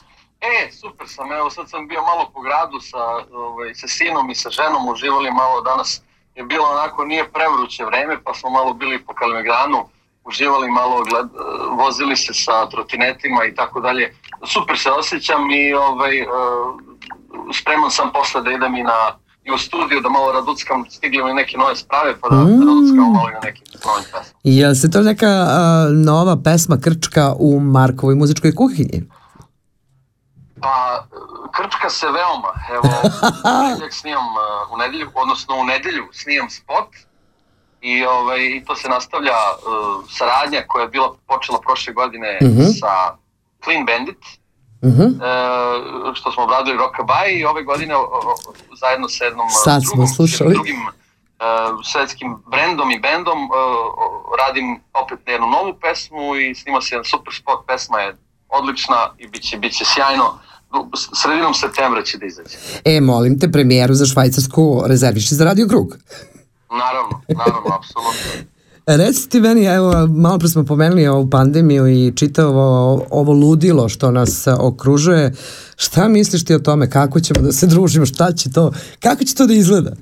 E, 0.50 0.72
super 0.72 1.06
sam, 1.08 1.32
evo 1.32 1.50
sad 1.50 1.70
sam 1.70 1.88
bio 1.88 2.02
malo 2.02 2.30
po 2.34 2.40
gradu 2.40 2.78
sa, 2.80 3.02
ovaj, 3.46 3.74
sa 3.74 3.88
sinom 3.88 4.30
i 4.30 4.34
sa 4.34 4.50
ženom, 4.50 4.88
uživali 4.88 5.30
malo 5.30 5.60
danas 5.60 6.02
je 6.34 6.44
bilo 6.44 6.66
onako, 6.76 7.04
nije 7.04 7.32
prevruće 7.32 7.84
vreme, 7.84 8.14
pa 8.24 8.34
smo 8.34 8.50
malo 8.50 8.74
bili 8.74 9.04
po 9.06 9.12
Kalemegdanu, 9.14 9.78
uživali 10.24 10.70
malo, 10.70 11.04
gled, 11.04 11.26
vozili 11.78 12.16
se 12.16 12.34
sa 12.34 12.68
trotinetima 12.68 13.44
i 13.44 13.54
tako 13.54 13.80
dalje. 13.80 14.14
Super 14.46 14.78
se 14.78 14.90
osjećam 14.90 15.50
i 15.50 15.74
ovaj, 15.74 16.18
eh, 16.20 16.26
spreman 17.60 17.90
sam 17.90 18.12
posle 18.12 18.42
da 18.42 18.50
idem 18.52 18.76
i 18.76 18.82
na 18.82 18.98
i 19.46 19.52
u 19.52 19.58
studiju 19.58 20.00
da 20.00 20.08
malo 20.08 20.32
raduckam, 20.32 20.84
stigli 20.90 21.24
mi 21.24 21.34
neke 21.34 21.56
nove 21.58 21.76
sprave, 21.76 22.14
pa 22.20 22.28
da, 22.28 22.36
Mm. 22.36 22.68
raduckamo 22.68 23.10
malo 23.12 23.28
i 23.28 23.32
na 23.32 23.40
nekim 23.40 23.64
novim 23.86 24.04
pesmama. 24.04 24.38
Jel 24.44 24.74
se 24.74 24.90
to 24.90 25.00
neka 25.02 25.26
a, 25.28 25.88
nova 25.90 26.36
pesma 26.44 26.76
Krčka 26.80 27.34
u 27.38 27.60
Markovoj 27.60 28.14
muzičkoj 28.14 28.54
kuhinji? 28.54 29.02
Pa, 30.64 31.04
krčka 31.52 31.90
se 31.90 32.06
veoma. 32.08 32.52
Evo, 32.70 32.88
u 33.86 33.92
snimam 33.92 34.26
uh, 34.26 34.42
u 34.72 34.76
nedelju, 34.76 35.10
odnosno 35.14 35.56
u 35.56 35.64
nedelju 35.64 36.08
snimam 36.12 36.50
spot 36.50 36.88
i, 37.80 38.06
ovaj, 38.06 38.40
i 38.40 38.64
to 38.66 38.76
se 38.76 38.88
nastavlja 38.88 39.32
uh, 39.32 39.64
saradnja 40.10 40.62
koja 40.66 40.82
je 40.82 40.88
bila 40.88 41.14
počela 41.26 41.60
prošle 41.60 41.92
godine 41.92 42.38
Mhm. 42.42 42.62
sa 42.72 43.16
Clean 43.64 43.84
Bandit, 43.86 44.22
Mhm. 44.84 45.02
e, 45.02 45.10
što 46.14 46.32
smo 46.32 46.42
obradili 46.42 46.78
Rockabye 46.78 47.28
i 47.30 47.44
ove 47.44 47.62
godine 47.62 47.96
o, 47.96 48.00
o, 48.02 48.34
zajedno 48.74 49.08
sa 49.08 49.24
jednom 49.24 49.46
uh, 49.46 49.52
Sad 49.54 49.82
smo 49.82 49.90
drugom, 49.90 50.06
slušali. 50.08 50.54
drugim 50.54 50.80
uh, 50.80 50.92
svetskim 51.84 52.36
brendom 52.46 52.90
i 52.90 53.00
bendom 53.00 53.38
uh, 53.44 53.56
radim 54.38 54.80
opet 54.94 55.18
jednu 55.26 55.46
novu 55.48 55.74
pesmu 55.74 56.36
i 56.36 56.54
snima 56.54 56.80
se 56.80 56.94
jedan 56.94 57.04
super 57.04 57.34
spot, 57.34 57.66
pesma 57.66 58.00
je 58.00 58.16
odlična 58.48 59.10
i 59.18 59.26
bit 59.28 59.42
će, 59.42 59.56
bit 59.58 59.72
će 59.72 59.84
sjajno. 59.84 60.38
Sredinom 61.22 61.54
septembra 61.54 62.02
će 62.02 62.18
da 62.18 62.26
izađe. 62.26 62.56
E, 62.84 63.00
molim 63.00 63.40
te, 63.40 63.52
premijeru 63.52 63.94
za 63.94 64.06
Švajcarsku 64.06 64.82
rezerviši 64.86 65.34
za 65.34 65.44
Radio 65.44 65.68
Krug. 65.68 65.96
Naravno, 66.70 67.20
naravno, 67.28 67.76
apsolutno. 67.78 68.54
Reci 68.86 69.28
ti 69.28 69.40
meni, 69.40 69.64
evo, 69.64 70.06
malo 70.06 70.38
pre 70.38 70.48
smo 70.48 70.64
pomenuli 70.64 71.06
ovu 71.06 71.30
pandemiju 71.30 71.86
i 71.88 72.12
čitavo 72.16 72.62
ovo 73.10 73.32
ludilo 73.32 73.88
što 73.88 74.10
nas 74.10 74.46
a, 74.46 74.56
okružuje. 74.60 75.32
Šta 75.76 76.08
misliš 76.08 76.44
ti 76.44 76.54
o 76.54 76.58
tome? 76.58 76.90
Kako 76.90 77.20
ćemo 77.20 77.40
da 77.40 77.52
se 77.52 77.66
družimo? 77.66 78.06
Šta 78.06 78.32
će 78.32 78.52
to? 78.52 78.72
Kako 79.00 79.24
će 79.24 79.34
to 79.34 79.46
da 79.46 79.54
izgleda? 79.54 79.92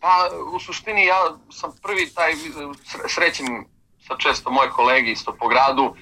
Pa, 0.00 0.28
u 0.56 0.60
suštini 0.60 1.06
ja 1.06 1.36
sam 1.52 1.70
prvi 1.82 2.10
taj, 2.14 2.32
sre- 2.32 3.08
srećem 3.14 3.46
sa 4.08 4.14
često 4.18 4.50
moje 4.50 4.70
kolege 4.70 5.10
isto 5.10 5.36
po 5.40 5.48
gradu, 5.48 5.94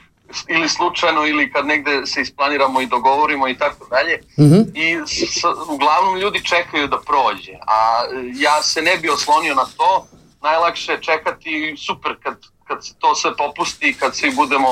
ili 0.49 0.69
slučajno 0.69 1.27
ili 1.27 1.53
kad 1.53 1.67
negde 1.67 2.07
se 2.07 2.21
isplaniramo 2.21 2.81
i 2.81 2.87
dogovorimo 2.87 3.49
i 3.49 3.59
tako 3.59 3.87
dalje. 3.91 4.21
Mhm. 4.41 4.61
I 4.75 4.97
s, 5.07 5.45
uglavnom 5.69 6.17
ljudi 6.17 6.45
čekaju 6.45 6.87
da 6.89 6.99
prođe, 7.01 7.53
a 7.67 8.05
ja 8.35 8.63
se 8.63 8.83
ne 8.83 8.97
bi 8.97 9.11
oslonio 9.11 9.55
na 9.55 9.65
to, 9.77 10.07
najlakše 10.43 10.93
je 10.93 11.03
čekati 11.03 11.75
super 11.87 12.17
kad, 12.23 12.41
kad 12.65 12.87
se 12.87 12.95
to 12.99 13.15
sve 13.15 13.37
popusti, 13.37 13.97
kad 14.01 14.17
svi 14.17 14.31
budemo 14.37 14.69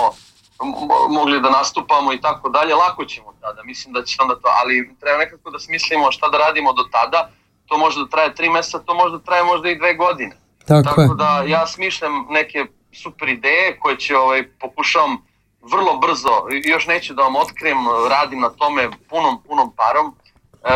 mo- 0.58 1.08
mogli 1.08 1.40
da 1.40 1.50
nastupamo 1.50 2.12
i 2.12 2.20
tako 2.20 2.48
dalje, 2.48 2.74
lako 2.74 3.04
ćemo 3.04 3.32
tada, 3.40 3.62
mislim 3.62 3.94
da 3.94 4.04
će 4.04 4.16
onda 4.22 4.34
to, 4.34 4.48
ali 4.62 4.94
treba 5.00 5.18
nekako 5.18 5.50
da 5.50 5.58
smislimo 5.58 6.12
šta 6.12 6.28
da 6.28 6.38
radimo 6.38 6.72
do 6.72 6.82
tada, 6.92 7.30
to 7.66 7.78
može 7.78 8.00
da 8.00 8.08
traje 8.08 8.34
tri 8.34 8.50
meseca, 8.50 8.78
to 8.78 8.94
može 8.94 9.16
da 9.16 9.24
traje 9.24 9.44
možda 9.44 9.70
i 9.70 9.78
dve 9.78 9.94
godine. 9.94 10.36
Tako 10.66 10.78
je. 10.78 10.84
Tako 10.84 11.14
da 11.14 11.42
ja 11.46 11.66
smišljam 11.66 12.26
neke 12.30 12.64
super 12.92 13.28
ideje 13.28 13.78
koje 13.80 13.96
će 13.96 14.16
ovaj, 14.16 14.48
pokušavam 14.60 15.16
vrlo 15.62 15.98
brzo, 15.98 16.34
još 16.64 16.86
neću 16.86 17.14
da 17.14 17.22
vam 17.22 17.36
otkrijem, 17.36 17.78
radim 18.10 18.40
na 18.40 18.50
tome 18.50 18.90
punom, 19.10 19.42
punom 19.42 19.72
parom, 19.76 20.14
e, 20.64 20.68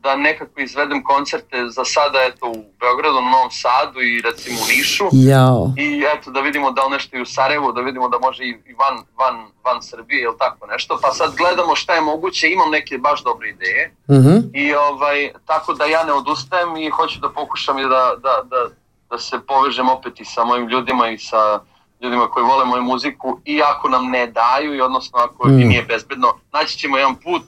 da 0.00 0.16
nekako 0.16 0.60
izvedem 0.60 1.04
koncerte 1.04 1.56
za 1.68 1.84
sada 1.84 2.18
eto 2.28 2.46
u 2.46 2.64
Beogradu, 2.80 3.14
na 3.14 3.30
Novom 3.30 3.50
Sadu 3.50 4.00
i 4.00 4.20
recimo 4.20 4.56
u 4.60 4.66
Nišu. 4.68 5.04
Jao. 5.12 5.72
I 5.76 6.04
eto 6.14 6.30
da 6.30 6.40
vidimo 6.40 6.70
da 6.70 6.84
li 6.84 6.90
nešto 6.90 7.16
i 7.16 7.22
u 7.22 7.26
Sarajevu, 7.26 7.72
da 7.72 7.80
vidimo 7.80 8.08
da 8.08 8.18
može 8.18 8.44
i 8.44 8.48
i 8.66 8.74
van, 8.74 8.96
van, 9.18 9.46
van 9.64 9.82
Srbije 9.82 10.22
ili 10.22 10.38
tako 10.38 10.66
nešto. 10.66 10.98
Pa 11.02 11.10
sad 11.12 11.36
gledamo 11.36 11.76
šta 11.76 11.94
je 11.94 12.00
moguće, 12.00 12.50
imam 12.50 12.70
neke 12.70 12.98
baš 12.98 13.24
dobre 13.24 13.48
ideje. 13.48 13.94
Mhm. 14.10 14.36
I 14.54 14.74
ovaj, 14.74 15.30
tako 15.46 15.74
da 15.74 15.84
ja 15.84 16.04
ne 16.04 16.12
odustajem 16.12 16.76
i 16.76 16.90
hoću 16.90 17.20
da 17.20 17.28
pokušam 17.28 17.78
i 17.78 17.82
da, 17.82 18.14
da, 18.22 18.42
da, 18.44 18.68
da 19.10 19.18
se 19.18 19.40
povežem 19.46 19.88
opet 19.88 20.20
i 20.20 20.24
sa 20.24 20.44
mojim 20.44 20.68
ljudima 20.68 21.08
i 21.08 21.18
sa 21.18 21.60
ljudima 22.02 22.26
koji 22.30 22.44
vole 22.44 22.64
moju 22.64 22.82
muziku 22.82 23.40
i 23.44 23.60
ako 23.62 23.88
nam 23.88 24.04
ne 24.06 24.26
daju 24.26 24.74
i 24.74 24.80
odnosno 24.80 25.18
ako 25.18 25.48
Mm. 25.48 25.60
i 25.60 25.64
nije 25.64 25.82
bezbedno, 25.82 26.28
naći 26.52 26.78
ćemo 26.78 26.96
jedan 26.96 27.14
put 27.14 27.42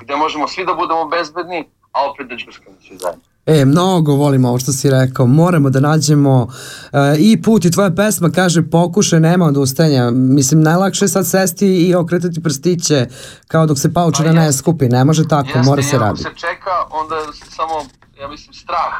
gde 0.00 0.16
možemo 0.16 0.48
svi 0.48 0.66
da 0.66 0.74
budemo 0.74 1.08
bezbedni, 1.08 1.64
a 1.92 2.10
opet 2.10 2.26
da 2.28 2.36
čuskamo 2.36 2.76
svi 2.88 2.96
zajedno. 2.98 3.22
E, 3.46 3.64
mnogo 3.64 4.12
volim 4.14 4.44
ovo 4.44 4.58
što 4.58 4.72
si 4.72 4.90
rekao. 4.90 5.26
Moramo 5.26 5.70
da 5.70 5.80
nađemo 5.80 6.48
e, 6.92 7.16
i 7.18 7.42
put 7.42 7.64
i 7.64 7.70
tvoja 7.70 7.90
pesma 7.90 8.30
kaže 8.30 8.62
pokušaj, 8.62 9.20
nema 9.20 9.44
odustajanja. 9.46 10.10
Mislim, 10.10 10.60
najlakše 10.62 11.04
je 11.04 11.08
sad 11.08 11.26
sesti 11.26 11.66
i 11.78 11.94
okretati 11.94 12.42
prstiće 12.42 13.06
kao 13.48 13.66
dok 13.66 13.78
se 13.78 13.92
paučina 13.94 14.32
ne 14.32 14.52
skupi. 14.52 14.88
Ne 14.88 15.04
može 15.04 15.28
tako, 15.28 15.48
Jeste, 15.48 15.62
mora 15.62 15.82
se 15.82 15.98
raditi. 15.98 16.22
se 16.22 16.30
čeka, 16.36 16.70
onda 16.90 17.16
samo, 17.50 17.74
ja 18.20 18.28
mislim, 18.28 18.54
strah. 18.54 18.94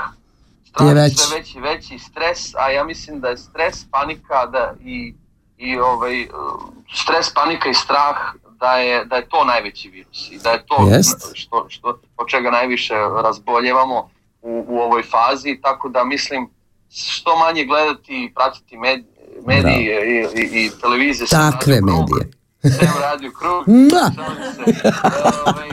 Je 0.80 0.94
veći. 0.94 1.16
sve 1.16 1.38
veći, 1.38 1.60
veći 1.60 1.98
stres, 1.98 2.54
a 2.54 2.70
ja 2.70 2.84
mislim 2.84 3.20
da 3.20 3.28
je 3.28 3.36
stres, 3.36 3.84
panika 3.90 4.46
da 4.46 4.74
i, 4.84 5.14
i 5.58 5.78
ovaj, 5.78 6.26
stres, 6.94 7.34
panika 7.34 7.68
i 7.68 7.74
strah 7.74 8.16
da 8.60 8.72
je, 8.72 9.04
da 9.04 9.16
je 9.16 9.28
to 9.28 9.44
najveći 9.44 9.88
virus 9.88 10.30
i 10.30 10.38
da 10.38 10.50
je 10.50 10.66
to 10.66 10.88
Jest. 10.90 11.30
što, 11.34 11.66
što, 11.68 12.00
od 12.16 12.28
čega 12.28 12.50
najviše 12.50 12.94
razboljevamo 13.22 14.10
u, 14.42 14.64
u 14.68 14.78
ovoj 14.78 15.02
fazi, 15.02 15.58
tako 15.62 15.88
da 15.88 16.04
mislim 16.04 16.50
što 16.90 17.36
manje 17.36 17.64
gledati 17.64 18.24
i 18.24 18.34
pratiti 18.34 18.76
med, 18.76 19.04
medije 19.46 20.06
i, 20.06 20.40
i, 20.40 20.64
i 20.64 20.70
televizije. 20.80 21.26
Takve 21.26 21.80
medije. 21.80 22.30
Sam 22.62 23.02
radio 23.02 23.30
krug, 23.38 23.64
šalim 24.14 24.42
se. 24.54 24.92
Ovaj, 25.46 25.68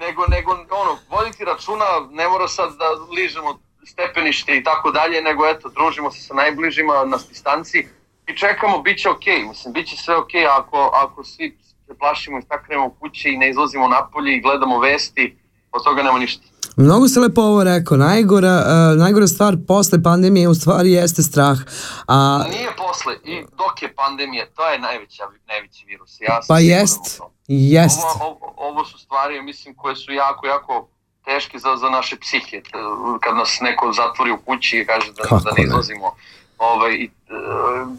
nego, 0.00 0.22
nego 0.28 0.50
ono, 0.52 0.98
voditi 1.10 1.44
računa, 1.44 1.84
ne 2.10 2.28
mora 2.28 2.48
sad 2.48 2.68
da 2.78 2.84
ližemo 3.14 3.58
stepenište 3.88 4.56
i 4.56 4.64
tako 4.64 4.90
dalje, 4.90 5.22
nego 5.22 5.46
eto, 5.46 5.68
družimo 5.68 6.10
se 6.10 6.20
sa 6.22 6.34
najbližima 6.34 7.04
na 7.04 7.18
distanci 7.28 7.86
i 8.26 8.36
čekamo, 8.36 8.82
bit 8.82 8.98
će 8.98 9.10
okej, 9.10 9.44
mislim, 9.44 9.72
bit 9.72 9.88
će 9.88 9.96
sve 9.96 10.16
okej 10.16 10.46
ako, 10.46 10.90
ako 10.94 11.24
svi 11.24 11.58
se 11.86 11.94
plašimo 11.98 12.38
i 12.38 12.42
staknemo 12.42 12.86
u 12.86 12.90
kući 12.90 13.28
i 13.28 13.36
ne 13.36 13.50
izlazimo 13.50 13.88
napolje 13.88 14.36
i 14.36 14.40
gledamo 14.40 14.78
vesti, 14.78 15.36
od 15.72 15.84
toga 15.84 16.02
nema 16.02 16.18
ništa. 16.18 16.42
Mnogo 16.76 17.08
se 17.08 17.20
lepo 17.20 17.40
ovo 17.40 17.64
rekao. 17.64 17.96
Najgora, 17.96 18.64
e, 18.66 18.96
najgora 18.96 19.26
stvar 19.26 19.56
posle 19.68 20.02
pandemije 20.02 20.48
u 20.48 20.54
stvari 20.54 20.92
jeste 20.92 21.22
strah. 21.22 21.58
A, 22.06 22.44
Nije 22.50 22.70
posle, 22.76 23.14
i 23.24 23.40
dok 23.40 23.82
je 23.82 23.94
pandemija, 23.94 24.46
to 24.56 24.68
je 24.68 24.78
najveća, 24.78 25.22
najveći 25.48 25.84
virus. 25.86 26.20
Ja 26.20 26.40
pa 26.48 26.58
jest, 26.58 27.20
jest. 27.48 27.98
Ovo, 28.20 28.30
ovo, 28.30 28.54
ovo 28.56 28.84
su 28.84 28.98
stvari, 28.98 29.42
mislim, 29.42 29.74
koje 29.74 29.96
su 29.96 30.12
jako, 30.12 30.46
jako 30.46 30.88
teške 31.28 31.58
za, 31.58 31.76
za 31.76 31.88
naše 31.90 32.16
psihe. 32.16 32.62
Kad 33.20 33.36
nas 33.36 33.58
neko 33.60 33.92
zatvori 33.92 34.30
u 34.30 34.38
kući 34.38 34.78
i 34.78 34.86
kaže 34.86 35.12
da, 35.12 35.22
Kako 35.22 35.40
da 35.44 35.50
ne? 35.50 35.62
izlazimo. 35.64 36.08
Ovaj, 36.58 36.92
i, 36.94 37.04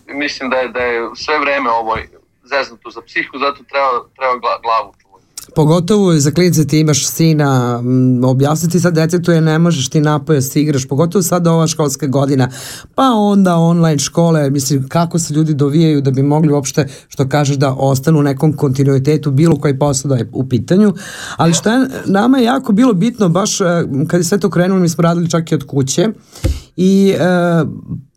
e, 0.08 0.14
mislim 0.14 0.50
da 0.50 0.58
je, 0.58 0.68
da 0.68 0.80
je 0.80 1.10
sve 1.16 1.40
vreme 1.40 1.70
ovo 1.72 1.98
zeznuto 2.44 2.90
za 2.90 3.02
psihu, 3.02 3.38
zato 3.40 3.64
treba, 3.64 3.90
treba 4.16 4.34
gla- 4.34 4.62
glavu 4.62 4.94
čuvati. 5.02 5.09
Pogotovo 5.56 6.16
za 6.20 6.32
klince 6.32 6.68
ti 6.68 6.80
imaš 6.80 7.08
sina, 7.08 7.82
objasniti 8.24 8.80
sad 8.80 8.94
detetu 8.94 9.32
je 9.32 9.42
ne 9.42 9.60
možeš 9.60 9.90
ti 9.90 10.02
napoje 10.02 10.42
se 10.42 10.62
igraš, 10.62 10.88
pogotovo 10.88 11.24
sad 11.24 11.48
ova 11.48 11.68
školska 11.68 12.08
godina, 12.08 12.50
pa 12.96 13.04
onda 13.04 13.56
online 13.56 14.00
škole, 14.00 14.50
mislim 14.50 14.88
kako 14.88 15.20
se 15.20 15.34
ljudi 15.34 15.54
dovijaju 15.54 16.02
da 16.02 16.12
bi 16.12 16.24
mogli 16.24 16.54
uopšte, 16.54 16.88
što 17.08 17.30
kažeš 17.30 17.58
da 17.58 17.74
ostanu 17.74 18.20
u 18.20 18.24
nekom 18.24 18.54
kontinuitetu 18.54 19.32
bilo 19.32 19.56
koji 19.56 19.80
posao 19.80 20.10
da 20.10 20.16
je 20.16 20.30
u 20.34 20.50
pitanju, 20.50 20.94
ali 21.38 21.54
što 21.54 21.70
je 21.70 21.88
nama 22.06 22.38
je 22.38 22.44
jako 22.44 22.72
bilo 22.72 22.94
bitno 22.94 23.30
baš 23.30 23.62
e, 23.62 23.66
kad 24.08 24.20
je 24.20 24.24
sve 24.24 24.38
to 24.38 24.50
krenulo, 24.50 24.80
mi 24.82 24.90
smo 24.90 25.02
radili 25.02 25.30
čak 25.30 25.52
i 25.52 25.56
od 25.56 25.64
kuće. 25.64 26.08
I 26.76 27.14
e, 27.20 27.26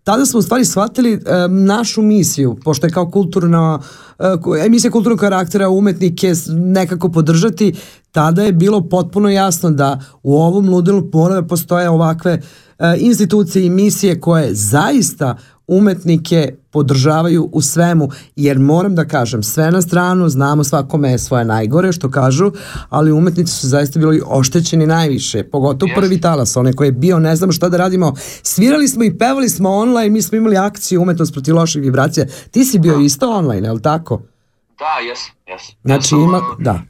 tada 0.05 0.27
smo 0.27 0.39
u 0.39 0.43
stvari 0.43 0.65
shvatili 0.65 1.13
e, 1.13 1.19
našu 1.49 2.03
misiju, 2.03 2.57
pošto 2.65 2.87
je 2.87 2.91
kao 2.91 3.11
kulturna, 3.11 3.79
ku- 4.43 4.57
emisija 4.57 4.91
kulturnog 4.91 5.19
karaktera 5.21 5.69
umetnike 5.69 6.33
nekako 6.49 7.09
podržati, 7.09 7.75
tada 8.13 8.43
je 8.43 8.53
bilo 8.53 8.89
potpuno 8.89 9.29
jasno 9.29 9.71
da 9.71 10.01
u 10.23 10.37
ovom 10.37 10.69
ludilu 10.69 11.09
mora 11.13 11.35
da 11.35 11.47
postoje 11.47 11.91
ovakve 11.91 12.33
e, 12.79 12.97
institucije 12.99 13.65
i 13.67 13.71
misije 13.71 14.21
koje 14.21 14.55
zaista 14.55 15.37
umetnike 15.67 16.55
podržavaju 16.73 17.49
u 17.53 17.61
svemu, 17.63 18.09
jer 18.37 18.59
moram 18.59 18.95
da 18.95 19.05
kažem, 19.05 19.43
sve 19.43 19.71
na 19.71 19.83
stranu, 19.83 20.29
znamo 20.29 20.65
svakome 20.65 21.11
je 21.11 21.19
svoje 21.19 21.45
najgore, 21.45 21.93
što 21.93 22.11
kažu, 22.11 22.53
ali 22.89 23.13
umetnici 23.13 23.53
su 23.53 23.69
zaista 23.69 23.99
bili 23.99 24.23
oštećeni 24.27 24.87
najviše, 24.87 25.45
pogotovo 25.45 25.89
Jeste. 25.89 26.01
prvi 26.01 26.21
talas, 26.21 26.57
onaj 26.57 26.73
koji 26.73 26.89
je 26.89 26.93
bio, 26.93 27.19
ne 27.19 27.37
znam 27.37 27.53
šta 27.53 27.69
da 27.69 27.77
radimo, 27.77 28.13
svirali 28.43 28.89
smo 28.89 29.05
i 29.05 29.19
pevali 29.19 29.49
smo 29.49 29.71
online, 29.71 30.11
mi 30.11 30.23
smo 30.23 30.39
imali 30.39 30.57
akciju 30.57 31.03
umetnost 31.03 31.33
protiv 31.33 31.57
loših 31.57 31.83
vibracija, 31.83 32.27
ti 32.51 32.65
si 32.65 32.79
bio 32.79 32.99
isto 32.99 33.31
online, 33.31 33.69
je 33.69 33.73
li 33.73 33.83
tako? 33.83 34.23
Da, 34.79 34.99
jes, 35.09 35.19
jes. 35.47 35.63
Znači 35.85 36.15
ima, 36.15 36.39
uh, 36.39 36.59
da, 36.59 36.81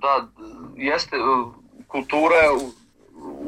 Da, 0.00 0.28
jeste, 0.76 1.16
uh, 1.16 1.54
kultura 1.86 2.36
je 2.36 2.50
u, 2.50 2.64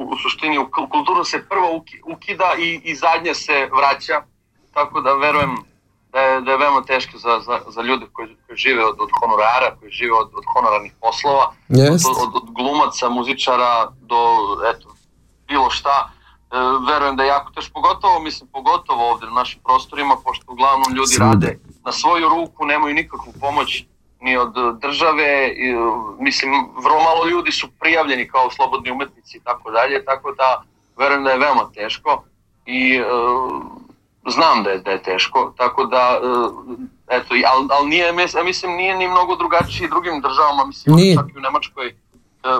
u, 0.02 0.16
suštini, 0.22 0.56
kultura 0.90 1.24
se 1.24 1.38
prvo 1.48 1.68
uki- 1.78 2.02
ukida 2.14 2.48
i, 2.58 2.80
i 2.90 2.94
zadnje 2.96 3.34
se 3.34 3.52
vraća, 3.78 4.16
tako 4.74 5.00
da 5.00 5.14
verujem 5.14 5.50
da 6.12 6.20
je, 6.20 6.40
da 6.40 6.50
je 6.50 6.58
veoma 6.58 6.82
teško 6.82 7.18
za, 7.18 7.40
za, 7.46 7.60
za 7.68 7.82
ljude 7.82 8.06
koji, 8.12 8.36
koji 8.46 8.56
žive 8.56 8.84
od, 8.84 8.96
od 9.00 9.08
honorara, 9.20 9.76
koji 9.80 9.90
žive 9.90 10.12
od, 10.12 10.30
od 10.34 10.44
honorarnih 10.54 10.92
poslova, 11.00 11.52
Jest. 11.68 12.06
od, 12.10 12.16
od, 12.24 12.42
od 12.42 12.50
glumaca, 12.54 13.08
muzičara 13.08 13.90
do, 14.00 14.20
eto, 14.74 14.88
bilo 15.48 15.70
šta. 15.70 16.10
E, 16.10 16.56
verujem 16.90 17.16
da 17.16 17.22
je 17.22 17.28
jako 17.28 17.52
teško, 17.52 17.72
pogotovo, 17.72 18.20
mislim, 18.20 18.50
pogotovo 18.52 19.10
ovde 19.10 19.26
na 19.26 19.32
našim 19.32 19.60
prostorima, 19.64 20.16
pošto 20.24 20.52
uglavnom 20.52 20.92
ljudi 20.94 21.14
Svuda. 21.14 21.30
rade 21.30 21.58
na 21.84 21.92
svoju 21.92 22.28
ruku, 22.28 22.64
nemaju 22.64 22.94
nikakvu 22.94 23.32
pomoć 23.40 23.84
ni 24.20 24.36
od 24.36 24.52
države, 24.80 25.48
i, 25.56 25.74
mislim, 26.18 26.50
vrlo 26.84 27.02
malo 27.02 27.26
ljudi 27.30 27.52
su 27.52 27.68
prijavljeni 27.80 28.28
kao 28.28 28.50
slobodni 28.50 28.90
umetnici 28.90 29.36
i 29.36 29.40
tako 29.40 29.70
dalje, 29.70 30.04
tako 30.04 30.32
da 30.32 30.62
verujem 30.96 31.24
da 31.24 31.30
je 31.30 31.38
veoma 31.38 31.70
teško 31.74 32.24
i 32.66 32.96
e, 32.96 33.04
znam 34.30 34.62
da 34.62 34.70
je, 34.70 34.78
da 34.78 34.90
je 34.90 35.02
teško, 35.02 35.54
tako 35.56 35.86
da, 35.86 36.20
e, 37.08 37.16
eto, 37.16 37.34
ali 37.34 37.68
al 37.70 37.88
nije, 37.88 38.12
mislim, 38.44 38.76
nije 38.76 38.96
ni 38.96 39.08
mnogo 39.08 39.36
drugačiji 39.36 39.88
drugim 39.88 40.20
državama, 40.20 40.64
mislim, 40.66 40.96
Nije. 40.96 41.16
čak 41.16 41.26
i 41.34 41.38
u 41.38 41.40
Nemačkoj, 41.40 41.88
e, 41.88 41.94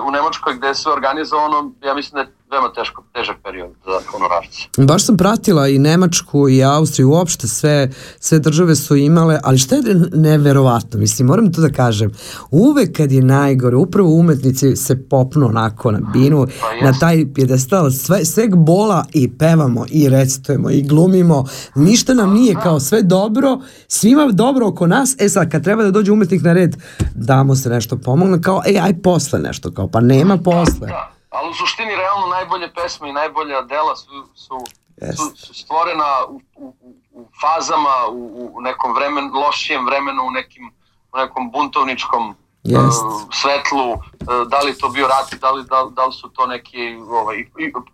u 0.07 0.11
Nemačkoj 0.11 0.53
gde 0.53 0.67
je 0.67 0.75
sve 0.75 0.91
organizovano, 0.91 1.71
ja 1.81 1.93
mislim 1.93 2.13
da 2.13 2.21
je 2.21 2.35
veoma 2.53 2.73
teško, 2.75 3.03
težak 3.13 3.37
period 3.43 3.69
za 3.85 3.97
honorarce. 4.11 4.59
Baš 4.77 5.05
sam 5.05 5.17
pratila 5.17 5.67
i 5.67 5.79
Nemačku 5.79 6.49
i 6.49 6.63
Austriju, 6.63 7.09
uopšte 7.09 7.47
sve, 7.47 7.89
sve 8.19 8.39
države 8.39 8.75
su 8.75 8.95
imale, 8.95 9.39
ali 9.43 9.57
šta 9.57 9.75
je 9.75 9.81
neverovatno, 10.13 10.99
mislim, 10.99 11.27
moram 11.27 11.53
to 11.53 11.61
da 11.61 11.69
kažem, 11.69 12.11
uvek 12.51 12.97
kad 12.97 13.11
je 13.11 13.21
najgore, 13.21 13.75
upravo 13.75 14.09
umetnici 14.09 14.75
se 14.75 15.09
popnu 15.09 15.47
onako 15.47 15.91
na 15.91 15.99
binu, 16.13 16.47
Pa 16.61 16.85
na 16.85 16.93
taj 16.99 17.25
pjedestal, 17.35 17.91
sve, 17.91 18.25
sveg 18.25 18.55
bola 18.55 19.05
i 19.13 19.31
pevamo 19.37 19.85
i 19.89 20.09
recitujemo 20.09 20.69
i 20.69 20.81
glumimo, 20.81 21.45
ništa 21.75 22.13
nam 22.13 22.33
nije 22.33 22.55
kao 22.63 22.79
sve 22.79 23.01
dobro, 23.01 23.59
svima 23.87 24.29
dobro 24.31 24.67
oko 24.67 24.87
nas, 24.87 25.15
e 25.19 25.29
sad 25.29 25.51
kad 25.51 25.63
treba 25.63 25.83
da 25.83 25.91
dođe 25.91 26.11
umetnik 26.11 26.41
na 26.41 26.53
red, 26.53 26.75
damo 27.15 27.55
se 27.55 27.69
nešto 27.69 27.97
pomogne, 27.97 28.41
kao 28.41 28.61
ej 28.65 28.79
aj 28.79 29.01
posle 29.01 29.39
nešto, 29.39 29.71
kao 29.71 29.87
pa 29.87 29.99
nema 29.99 30.37
posle. 30.37 30.87
Da, 30.87 31.13
ali 31.33 31.49
u 31.49 31.53
suštini 31.53 31.95
realno 31.95 32.27
najbolje 32.27 32.73
pesme 32.73 33.09
i 33.09 33.13
najbolja 33.13 33.61
dela 33.61 33.95
su, 33.95 34.09
su, 34.35 34.57
Jest. 34.97 35.17
su, 35.17 35.35
su 35.37 35.53
stvorena 35.53 36.25
u, 36.29 36.41
u, 36.55 36.73
u- 37.11 37.25
fazama, 37.41 38.07
u, 38.09 38.51
u 38.53 38.61
nekom 38.61 38.93
vremen, 38.93 39.31
lošijem 39.33 39.85
vremenu, 39.85 40.23
u 40.23 40.31
nekim 40.31 40.71
u 41.13 41.17
nekom 41.17 41.51
buntovničkom 41.51 42.35
Jest. 42.63 43.03
uh, 43.03 43.21
svetlu, 43.31 43.91
uh, 43.91 43.99
da 44.47 44.59
li 44.59 44.77
to 44.77 44.89
bio 44.89 45.07
rat, 45.07 45.33
da 45.33 45.51
li, 45.51 45.63
da, 45.63 45.87
da 45.91 46.05
li 46.05 46.13
su 46.13 46.29
to 46.29 46.45
neki 46.45 46.95
ovaj, 46.95 47.45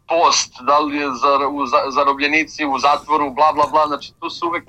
post, 0.08 0.54
da 0.62 0.80
li 0.80 0.98
je 0.98 1.08
zar, 1.14 1.46
u, 1.52 1.66
za, 1.66 1.78
zarobljenici 1.90 2.66
u 2.66 2.80
zatvoru, 2.80 3.32
bla 3.32 3.52
bla 3.54 3.66
bla, 3.68 3.88
znači 3.88 4.14
tu 4.20 4.30
su 4.30 4.48
uvek 4.48 4.64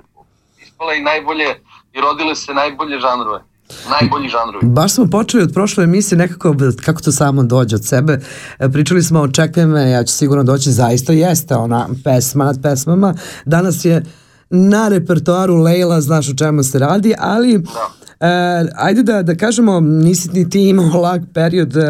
ispale 0.57 0.97
i 0.97 1.01
najbolje 1.01 1.63
i 1.93 2.01
rodile 2.01 2.35
se 2.35 2.53
najbolje 2.53 2.99
žanrove. 2.99 3.43
Najbolji 3.91 4.29
žanrovi. 4.29 4.65
Baš 4.65 4.93
smo 4.93 5.07
počeli 5.07 5.43
od 5.43 5.53
prošle 5.53 5.83
emisije 5.83 6.17
nekako, 6.17 6.55
kako 6.85 7.01
to 7.01 7.11
samo 7.11 7.43
dođe 7.43 7.75
od 7.75 7.85
sebe. 7.85 8.19
E, 8.59 8.69
Pričali 8.69 9.03
smo 9.03 9.19
o 9.19 9.27
Čekaj 9.27 9.65
me, 9.65 9.89
ja 9.89 10.03
ću 10.03 10.13
sigurno 10.13 10.43
doći, 10.43 10.71
zaista 10.71 11.13
jeste 11.13 11.55
ona 11.55 11.89
pesma 12.03 12.45
nad 12.45 12.59
pesmama. 12.63 13.13
Danas 13.45 13.85
je 13.85 14.03
na 14.49 14.87
repertoaru 14.87 15.55
Lejla, 15.55 16.01
znaš 16.01 16.29
o 16.29 16.35
čemu 16.35 16.63
se 16.63 16.79
radi, 16.79 17.13
ali 17.19 17.55
e, 17.55 17.61
ajde 18.75 19.03
da, 19.03 19.23
da 19.23 19.35
kažemo, 19.35 19.79
nisi 19.79 20.29
ni 20.29 20.49
ti 20.49 20.69
imao 20.69 21.01
lag 21.01 21.21
period, 21.33 21.77
e, 21.77 21.81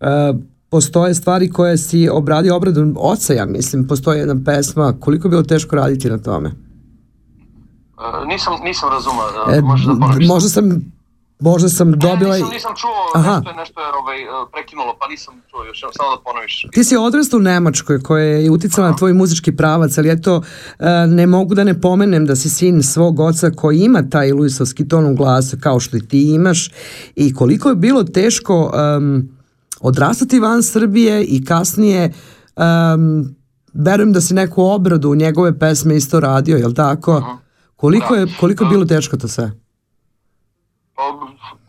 e, 0.00 0.32
postoje 0.68 1.14
stvari 1.14 1.50
koje 1.50 1.78
si 1.78 2.08
obradio 2.08 2.56
obradom 2.56 2.94
oca, 2.98 3.32
ja 3.34 3.46
mislim, 3.46 3.86
postoji 3.86 4.18
jedna 4.18 4.36
pesma, 4.44 4.94
koliko 5.00 5.28
je 5.28 5.30
bilo 5.30 5.42
teško 5.42 5.76
raditi 5.76 6.10
na 6.10 6.18
tome? 6.18 6.48
Uh, 6.48 8.28
nisam, 8.28 8.52
nisam 8.64 8.88
razumao, 8.90 9.26
uh, 9.48 9.54
E, 9.54 9.60
možeš 9.60 9.86
da 9.86 9.92
ponoviš. 9.92 10.28
možda 10.28 10.48
sam 10.48 10.92
Možda 11.40 11.68
sam 11.68 11.92
dobila... 11.92 12.32
Ne, 12.32 12.38
nisam, 12.38 12.50
nisam 12.52 12.72
čuo, 12.76 13.12
Aha. 13.14 13.36
nešto 13.36 13.50
je, 13.50 13.56
nešto 13.56 13.80
je 13.80 13.86
ovaj, 14.02 14.22
uh, 14.22 14.48
prekinulo, 14.52 14.96
pa 15.00 15.08
nisam 15.08 15.34
čuo 15.50 15.64
još, 15.64 15.80
samo 15.80 16.16
da 16.16 16.22
ponoviš. 16.24 16.66
Ti 16.72 16.84
si 16.84 16.96
odrastao 16.96 17.38
u 17.38 17.42
Nemačkoj 17.42 18.02
koja 18.02 18.24
je 18.24 18.50
uticala 18.50 18.90
na 18.90 18.96
tvoj 18.96 19.12
muzički 19.12 19.56
pravac, 19.56 19.98
ali 19.98 20.10
eto, 20.10 20.42
e, 20.78 21.06
ne 21.06 21.26
mogu 21.26 21.54
da 21.54 21.64
ne 21.64 21.80
pomenem 21.80 22.26
da 22.26 22.36
si 22.36 22.50
sin 22.50 22.82
svog 22.82 23.20
oca 23.20 23.50
koji 23.50 23.78
ima 23.78 24.02
taj 24.10 24.32
luisovski 24.32 24.88
ton 24.88 25.06
u 25.06 25.14
glasu 25.14 25.56
kao 25.60 25.80
što 25.80 25.96
i 25.96 26.08
ti 26.08 26.34
imaš 26.34 26.70
i 27.16 27.34
koliko 27.34 27.68
je 27.68 27.74
bilo 27.74 28.04
teško 28.04 28.72
em, 28.74 29.38
odrastati 29.80 30.40
van 30.40 30.62
Srbije 30.62 31.24
i 31.24 31.44
kasnije 31.44 32.12
em, 32.56 33.36
verujem 33.74 34.12
da 34.12 34.20
si 34.20 34.34
neku 34.34 34.62
obradu 34.62 35.10
u 35.10 35.14
njegove 35.14 35.58
pesme 35.58 35.96
isto 35.96 36.20
radio, 36.20 36.56
jel 36.56 36.74
tako? 36.74 37.38
Koliko 37.76 38.14
je, 38.14 38.26
koliko 38.40 38.64
je 38.64 38.70
bilo 38.70 38.84
teško 38.84 39.16
to 39.16 39.28
sve? 39.28 39.52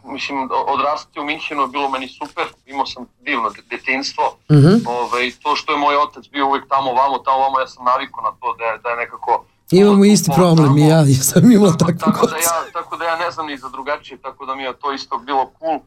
Mislim, 0.06 0.50
o- 0.52 0.66
odrastati 0.68 1.20
u 1.20 1.24
Minhenu 1.24 1.62
je 1.62 1.68
bilo 1.68 1.90
meni 1.90 2.08
super, 2.10 2.46
imao 2.66 2.86
sam 2.86 3.06
divno 3.22 3.50
de- 3.50 3.62
detinstvo. 3.68 4.24
Mhm. 4.52 4.74
Ovaj, 4.88 5.32
to 5.44 5.56
što 5.56 5.72
je 5.72 5.78
moj 5.80 5.98
otac 5.98 6.28
bio 6.28 6.48
uvijek 6.48 6.68
tamo 6.68 6.94
vamo, 6.94 7.18
tamo 7.18 7.38
vamo, 7.40 7.60
ja 7.60 7.68
sam 7.68 7.86
navikao 7.86 8.22
na 8.22 8.32
to 8.32 8.54
da 8.54 8.66
je, 8.66 8.78
da 8.78 8.90
je 8.90 8.96
nekako... 8.98 9.46
Imamo 9.74 10.06
isti 10.06 10.32
problem 10.36 10.78
i 10.78 10.82
ja, 10.84 10.98
ja 10.98 11.22
sam 11.22 11.52
imala 11.52 11.72
takvu 11.74 11.98
Tako 12.00 12.12
da, 12.12 12.34
kocu. 12.34 12.36
ja, 12.44 12.72
tako 12.74 12.98
da 12.98 13.06
ja 13.06 13.16
ne 13.18 13.32
znam 13.32 13.46
ni 13.46 13.58
za 13.58 13.70
drugačije, 13.70 14.18
tako 14.18 14.46
da 14.46 14.56
mi 14.56 14.64
je 14.64 14.74
to 14.74 14.94
isto 14.94 15.18
bilo 15.20 15.52
cool. 15.60 15.76
E, 15.76 15.82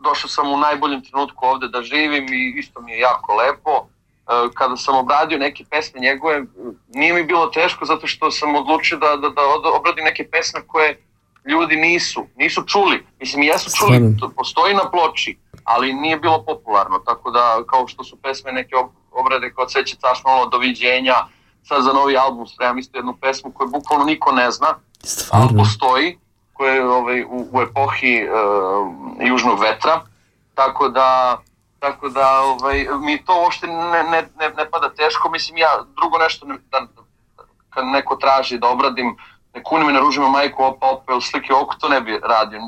došao 0.00 0.28
sam 0.28 0.48
u 0.48 0.56
najboljem 0.58 1.02
trenutku 1.02 1.46
ovde 1.46 1.68
da 1.68 1.82
živim 1.82 2.26
i 2.30 2.54
isto 2.56 2.80
mi 2.80 2.92
je 2.92 2.98
jako 3.00 3.34
lepo. 3.34 3.70
E, 3.70 3.84
kada 4.54 4.76
sam 4.76 4.96
obradio 4.96 5.38
neke 5.38 5.64
pesme 5.64 6.00
njegove, 6.00 6.42
nije 6.88 7.12
mi 7.12 7.24
bilo 7.24 7.46
teško 7.48 7.84
zato 7.84 8.06
što 8.06 8.30
sam 8.30 8.54
odlučio 8.54 8.98
da, 8.98 9.06
da, 9.08 9.28
da 9.28 9.42
obradim 9.70 10.04
neke 10.04 10.28
pesme 10.30 10.60
koje 10.66 11.02
ljudi 11.48 11.76
nisu, 11.76 12.26
nisu 12.36 12.62
čuli. 12.66 13.06
Mislim, 13.20 13.42
jesu 13.42 13.70
čuli, 13.78 14.16
to 14.20 14.28
postoji 14.36 14.74
na 14.74 14.90
ploči, 14.90 15.38
ali 15.64 15.92
nije 15.92 16.16
bilo 16.16 16.42
popularno, 16.42 16.98
tako 16.98 17.30
da 17.30 17.62
kao 17.70 17.88
što 17.88 18.04
su 18.04 18.16
pesme 18.16 18.52
neke 18.52 18.74
ob- 18.74 18.90
obrade 19.12 19.52
kao 19.54 19.66
Cveće 19.66 19.96
tašmalo, 19.96 20.46
Doviđenja, 20.46 21.14
sad 21.64 21.82
za 21.82 21.92
novi 21.92 22.16
album 22.16 22.46
spremam 22.46 22.78
isto 22.78 22.98
jednu 22.98 23.16
pesmu 23.20 23.52
koju 23.52 23.68
bukvalno 23.68 24.04
niko 24.04 24.32
ne 24.32 24.50
zna, 24.50 24.66
ali 24.66 24.78
Stvarno. 25.02 25.58
postoji, 25.58 26.18
koja 26.52 26.74
je 26.74 26.88
ovaj, 26.88 27.24
u, 27.24 27.48
u 27.52 27.62
epohi 27.62 28.14
e, 28.16 28.28
južnog 29.26 29.60
vetra, 29.60 30.00
tako 30.54 30.88
da 30.88 31.38
tako 31.78 32.08
da 32.08 32.40
ovaj, 32.40 32.86
mi 33.00 33.24
to 33.24 33.42
uopšte 33.42 33.66
ne, 33.66 34.02
ne, 34.02 34.22
ne, 34.38 34.48
ne 34.56 34.70
pada 34.70 34.90
teško, 34.94 35.30
mislim 35.30 35.56
ja 35.56 35.84
drugo 36.00 36.18
nešto 36.18 36.46
ne, 36.46 36.58
da, 36.70 36.86
kad 37.70 37.86
neko 37.86 38.16
traži 38.16 38.58
da 38.58 38.68
obradim 38.68 39.16
ne 39.58 39.62
kuni 39.62 39.84
me 39.84 39.92
na 39.92 40.00
ružima 40.00 40.28
majku 40.28 40.62
opa 40.62 40.86
opa 40.86 41.20
slike 41.20 41.52
oko, 41.54 41.74
to 41.80 41.88
ne 41.88 42.00
bi 42.00 42.20
radio. 42.22 42.60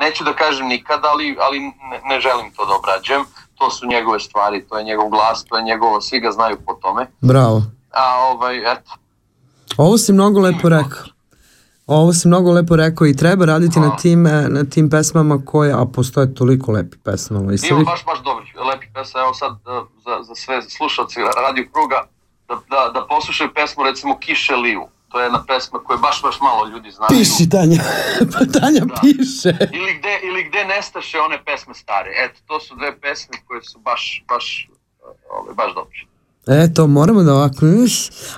Neću 0.00 0.24
da 0.24 0.32
kažem 0.32 0.66
nikada, 0.66 1.08
ali, 1.08 1.36
ali 1.40 1.60
ne, 1.60 2.00
ne 2.04 2.20
želim 2.20 2.50
to 2.56 2.66
da 2.66 2.74
obrađujem. 2.74 3.24
To 3.54 3.70
su 3.70 3.86
njegove 3.86 4.20
stvari, 4.20 4.66
to 4.68 4.78
je 4.78 4.84
njegov 4.84 5.08
glas, 5.08 5.44
to 5.44 5.56
je 5.56 5.62
njegovo, 5.62 6.00
svi 6.00 6.20
ga 6.20 6.30
znaju 6.30 6.56
po 6.66 6.74
tome. 6.74 7.06
Bravo. 7.20 7.62
A 7.92 8.04
ovaj, 8.30 8.72
eto, 8.72 8.90
Ovo 9.76 9.98
si 9.98 10.12
mnogo 10.12 10.40
lepo 10.40 10.68
rekao. 10.68 11.04
Ovo 11.86 12.12
si 12.12 12.28
mnogo 12.28 12.52
lepo 12.52 12.76
rekao 12.76 13.06
i 13.06 13.16
treba 13.16 13.44
raditi 13.44 13.80
na 13.80 13.96
tim, 13.96 14.26
e, 14.26 14.48
na 14.48 14.64
tim 14.64 14.90
pesmama 14.90 15.38
koje, 15.44 15.72
a 15.72 15.84
postoje 15.84 16.34
toliko 16.34 16.72
lepi 16.72 16.96
pesma. 17.04 17.38
ovaj, 17.38 17.56
Ima 17.70 17.84
baš, 17.84 18.04
baš 18.04 18.22
dobrih, 18.24 18.54
lepih 18.72 18.88
pesma. 18.94 19.20
Evo 19.20 19.34
sad 19.34 19.52
uh, 19.52 19.86
za, 20.04 20.22
za 20.22 20.34
sve 20.34 20.62
slušalce 20.62 21.20
Radio 21.20 21.64
Kruga 21.72 22.08
da, 22.48 22.54
da, 22.70 22.90
da 22.94 23.06
poslušaju 23.06 23.50
pesmu 23.54 23.84
recimo 23.84 24.18
Kiše 24.18 24.56
Liju. 24.56 24.86
To 25.14 25.20
je 25.20 25.24
jedna 25.24 25.44
pesma 25.48 25.78
koju 25.84 25.98
baš, 25.98 26.22
baš 26.22 26.40
malo 26.40 26.68
ljudi 26.72 26.90
znaju. 26.90 27.08
Piši 27.08 27.48
Tanja, 27.48 27.80
pa 28.32 28.40
Tanja 28.58 28.82
piše. 29.00 29.52
Ili 29.78 29.92
gde, 29.98 30.14
ili 30.28 30.40
gde 30.48 30.64
nestaše 30.64 31.18
one 31.20 31.38
pesme 31.44 31.74
stare. 31.74 32.10
Eto, 32.24 32.40
to 32.46 32.60
su 32.60 32.76
dve 32.76 33.00
pesme 33.00 33.36
koje 33.46 33.62
su 33.62 33.78
baš, 33.78 34.24
baš, 34.28 34.68
ove, 35.38 35.54
baš 35.54 35.74
dobre. 35.74 35.98
Eto, 36.64 36.86
moramo 36.86 37.22
da 37.22 37.34
ovako, 37.34 37.66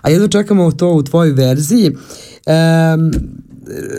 a 0.03 0.11
jedno 0.11 0.29
čekamo 0.29 0.73
to 0.73 0.89
u 0.89 1.03
tvojoj 1.03 1.33
verziji. 1.33 1.87
Em, 2.47 3.11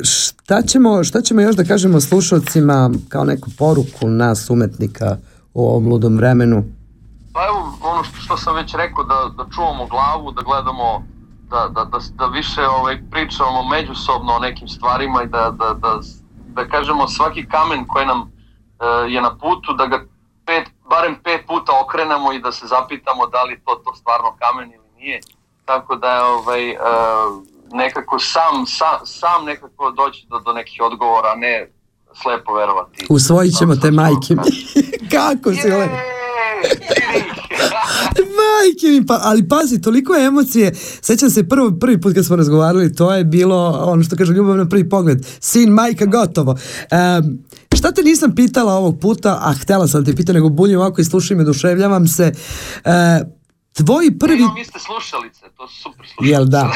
šta, 0.03 0.61
ćemo, 0.61 1.03
šta 1.03 1.21
ćemo 1.21 1.41
još 1.41 1.55
da 1.55 1.63
kažemo 1.63 2.01
slušalcima 2.01 2.91
kao 3.09 3.23
neku 3.23 3.49
poruku 3.57 4.07
nas 4.07 4.49
umetnika 4.49 5.17
u 5.53 5.69
ovom 5.69 5.87
ludom 5.87 6.17
vremenu? 6.17 6.63
Pa 7.33 7.39
evo, 7.47 7.77
ono 7.81 8.03
što, 8.03 8.17
što 8.17 8.37
sam 8.37 8.55
već 8.55 8.73
rekao, 8.75 9.03
da, 9.03 9.43
da 9.43 9.49
čuvamo 9.55 9.87
glavu, 9.87 10.31
da 10.31 10.41
gledamo, 10.41 11.03
da, 11.49 11.67
da, 11.75 11.83
da, 11.83 11.99
da 12.15 12.25
više 12.25 12.67
ovaj, 12.67 12.97
pričamo 13.11 13.63
međusobno 13.63 14.33
o 14.33 14.39
nekim 14.39 14.67
stvarima 14.67 15.23
i 15.23 15.27
da, 15.27 15.51
da, 15.51 15.73
da, 15.73 15.99
da 16.47 16.67
kažemo 16.67 17.07
svaki 17.07 17.47
kamen 17.47 17.87
koji 17.87 18.05
nam 18.05 18.21
e, 18.21 19.11
je 19.11 19.21
na 19.21 19.37
putu, 19.37 19.73
da 19.73 19.85
ga 19.85 20.03
pet, 20.45 20.67
barem 20.89 21.15
pet 21.23 21.47
puta 21.47 21.71
okrenemo 21.83 22.33
i 22.33 22.39
da 22.39 22.51
se 22.51 22.67
zapitamo 22.67 23.27
da 23.27 23.43
li 23.43 23.61
to, 23.65 23.75
to 23.75 23.95
stvarno 23.95 24.35
kamen 24.39 24.73
ili 24.73 24.89
nije. 24.97 25.19
Tako 25.65 25.95
da 25.95 26.13
je 26.13 26.23
ovaj, 26.23 26.69
e, 26.69 26.75
nekako 27.71 28.19
sam, 28.19 28.65
sam, 28.65 29.05
sam 29.05 29.45
nekako 29.45 29.91
doći 29.91 30.27
do, 30.29 30.39
do 30.39 30.53
nekih 30.53 30.81
odgovora, 30.81 31.35
ne 31.35 31.71
slepo 32.21 32.53
verovati. 32.53 33.05
Usvojit 33.09 33.57
ćemo 33.57 33.75
te 33.75 33.91
majke. 33.91 34.35
Kako 35.15 35.53
si 35.53 35.69
lepo. 35.69 35.95
Majke 38.15 38.87
mi, 38.87 39.05
pa, 39.05 39.19
ali 39.23 39.47
pazi, 39.47 39.81
toliko 39.81 40.15
emocije. 40.15 40.73
Sećam 41.01 41.29
se 41.29 41.47
prvo, 41.47 41.71
prvi 41.79 42.01
put 42.01 42.13
kad 42.13 42.25
smo 42.25 42.35
razgovarali, 42.35 42.93
to 42.93 43.13
je 43.13 43.23
bilo 43.23 43.83
ono 43.85 44.03
što 44.03 44.15
kaže 44.15 44.33
ljubav 44.33 44.57
na 44.57 44.69
prvi 44.69 44.89
pogled. 44.89 45.25
Sin, 45.39 45.69
majka, 45.69 46.05
gotovo. 46.05 46.51
Um, 46.51 47.39
šta 47.75 47.91
te 47.91 48.03
nisam 48.03 48.35
pitala 48.35 48.73
ovog 48.73 48.99
puta, 48.99 49.39
a 49.41 49.53
htela 49.53 49.87
sam 49.87 50.05
te 50.05 50.15
pitati, 50.15 50.33
nego 50.33 50.49
bunjem 50.49 50.79
ovako 50.79 51.01
i 51.01 51.05
slušaj 51.05 51.37
me, 51.37 51.43
oduševljavam 51.43 52.07
se. 52.07 52.31
Uh, 52.85 52.91
tvoj 53.85 54.17
prvi... 54.19 54.39
Imam 54.39 54.57
iste 54.57 54.79
slušalice, 54.79 55.45
to 55.57 55.67
su 55.67 55.81
super 55.81 56.07
slušalice. 56.07 56.31
Jel 56.33 56.45
da? 56.55 56.71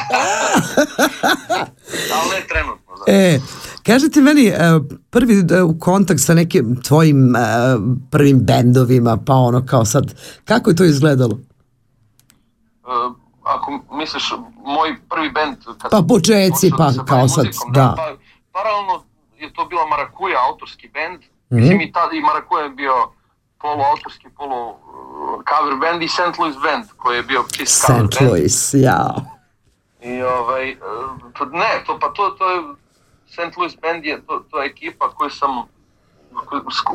Ali 2.14 2.30
ne 2.36 2.48
trenutno. 2.48 2.96
Da. 3.06 3.14
E, 3.14 3.40
kažete 3.86 4.22
meni, 4.22 4.48
e, 4.48 4.80
prvi 5.10 5.46
e, 5.52 5.62
u 5.62 5.80
kontakt 5.80 6.22
sa 6.22 6.34
nekim 6.34 6.82
tvojim 6.82 7.36
e, 7.36 7.40
prvim 8.12 8.40
bendovima, 8.40 9.18
pa 9.26 9.34
ono 9.34 9.66
kao 9.66 9.86
sad, 9.86 10.14
kako 10.46 10.70
je 10.70 10.76
to 10.76 10.84
izgledalo? 10.84 11.40
Ako 13.44 13.80
misliš 13.92 14.32
moj 14.66 14.96
prvi 15.10 15.32
bend 15.32 15.58
kad 15.82 15.92
Pa 15.92 16.02
počeci, 16.08 16.72
pa 16.78 16.86
da 16.86 16.92
se 16.92 17.00
kao 17.08 17.28
sad, 17.28 17.46
muzikom, 17.46 17.74
da. 17.74 17.94
Pa, 17.98 18.16
paralelno 18.52 19.04
je 19.40 19.54
to 19.54 19.66
bila 19.66 19.88
Marakuja, 19.88 20.38
autorski 20.50 20.90
bend. 20.94 21.20
Mhm. 21.52 21.62
Mislim 21.62 21.82
i 21.82 21.92
tada 21.92 22.16
i 22.16 22.22
Marakuja 22.22 22.64
je 22.64 22.70
bio 22.70 22.94
polu 23.62 23.84
autorski, 23.84 24.30
polu 24.38 24.70
uh, 24.70 25.44
cover 25.50 25.76
band 25.76 26.04
i 26.04 26.08
St. 26.08 26.38
Louis 26.40 26.56
band 26.64 26.86
koji 26.98 27.16
je 27.18 27.24
bio 27.24 27.44
čist 27.52 27.86
cover 27.86 28.08
St. 28.08 28.20
band. 28.20 28.30
Louis, 28.32 28.74
ja. 28.74 29.16
I 30.02 30.22
ovaj, 30.22 30.72
uh, 30.72 31.34
to, 31.34 31.46
ne, 31.46 31.84
to 31.86 32.00
pa 32.00 32.10
to, 32.10 32.30
to 32.30 32.50
je 32.50 32.62
St. 33.28 33.58
Louis 33.58 33.76
band 33.82 34.06
je 34.06 34.26
to, 34.26 34.44
to 34.52 34.62
je 34.62 34.70
ekipa 34.70 35.10
koju 35.10 35.30
sam 35.30 35.64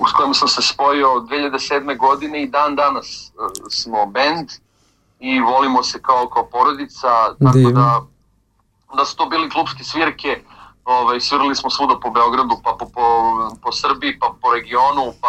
s 0.09 0.13
kojom 0.13 0.35
sam 0.35 0.49
se 0.49 0.63
spojio 0.63 1.09
2007. 1.09 1.99
godine 1.99 2.43
i 2.43 2.49
dan 2.49 2.77
danas 2.77 3.33
uh, 3.35 3.51
smo 3.71 4.07
band 4.07 4.49
i 5.21 5.41
volimo 5.41 5.83
se 5.83 6.03
kao, 6.03 6.29
kao 6.29 6.47
porodica, 6.47 7.09
tako 7.45 7.59
Divno. 7.59 7.71
da, 7.71 8.07
da 8.97 9.05
su 9.05 9.17
to 9.17 9.27
bili 9.27 9.51
klubske 9.51 9.85
svirke, 9.85 10.43
ovaj, 10.85 11.21
svirali 11.21 11.55
smo 11.55 11.71
svuda 11.71 12.01
po 12.01 12.11
Beogradu, 12.11 12.57
pa 12.65 12.77
po, 12.79 12.87
po, 12.87 13.03
po 13.63 13.73
Srbiji, 13.73 14.19
pa 14.19 14.35
po 14.43 14.53
regionu, 14.53 15.13
pa 15.21 15.29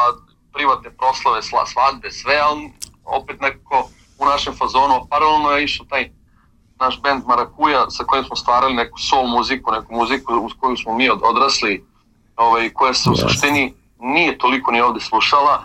privatne 0.58 0.90
proslave, 1.00 1.42
sla, 1.44 1.66
svadbe, 1.66 2.12
sve, 2.12 2.38
ali 2.48 2.72
opet 3.06 3.42
nekako 3.42 3.90
u 4.20 4.26
našem 4.26 4.54
fazonu, 4.56 5.08
paralelno 5.10 5.52
je 5.52 5.64
išao 5.64 5.86
taj 5.86 6.10
naš 6.80 7.02
band 7.02 7.24
Marakuja 7.28 7.90
sa 7.90 8.04
kojim 8.04 8.26
smo 8.26 8.36
stvarali 8.36 8.74
neku 8.74 8.98
soul 9.00 9.28
muziku, 9.28 9.72
neku 9.72 9.94
muziku 9.94 10.34
uz 10.34 10.52
koju 10.60 10.78
smo 10.78 10.94
mi 10.94 11.10
od, 11.10 11.20
odrasli, 11.24 11.86
ovaj, 12.36 12.70
koja 12.70 12.94
se 12.94 13.10
u 13.10 13.16
suštini 13.16 13.74
nije 14.00 14.38
toliko 14.38 14.72
ni 14.72 14.82
ovde 14.82 15.00
slušala. 15.00 15.64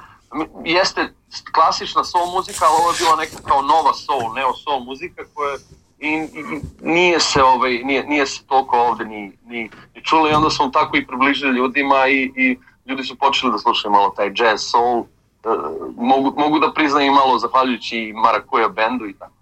Jeste 0.65 1.15
klasična 1.55 2.05
soul 2.05 2.27
muzika, 2.35 2.65
ali 2.67 2.77
ovo 2.81 2.91
je 2.91 2.99
bila 2.99 3.17
neka 3.17 3.37
kao 3.49 3.63
nova 3.63 3.95
soul, 3.95 4.35
neo 4.35 4.53
soul 4.65 4.85
muzika 4.85 5.23
koja 5.35 5.57
i, 5.99 6.09
i 6.09 6.43
nije 6.83 7.21
se 7.21 7.43
ovaj 7.43 7.71
nije, 7.71 8.05
nije 8.07 8.27
se 8.27 8.47
toliko 8.47 8.77
ovde 8.79 9.05
ni, 9.05 9.33
ni, 9.47 9.71
ni 9.95 10.05
čula 10.05 10.31
i 10.31 10.35
onda 10.35 10.51
smo 10.51 10.69
tako 10.69 10.97
i 10.97 11.07
približili 11.07 11.57
ljudima 11.57 12.07
i, 12.09 12.33
i 12.37 12.59
ljudi 12.87 13.05
su 13.05 13.17
počeli 13.17 13.53
da 13.53 13.59
slušaju 13.59 13.93
malo 13.93 14.15
taj 14.17 14.27
jazz 14.27 14.61
soul 14.61 15.05
E, 15.45 15.49
mogu, 15.97 16.35
mogu 16.37 16.59
da 16.59 16.73
priznaju 16.75 17.13
malo 17.13 17.39
zahvaljujući 17.39 18.13
Marakuja 18.25 18.69
bendu 18.69 19.07
i 19.07 19.15
tako. 19.19 19.33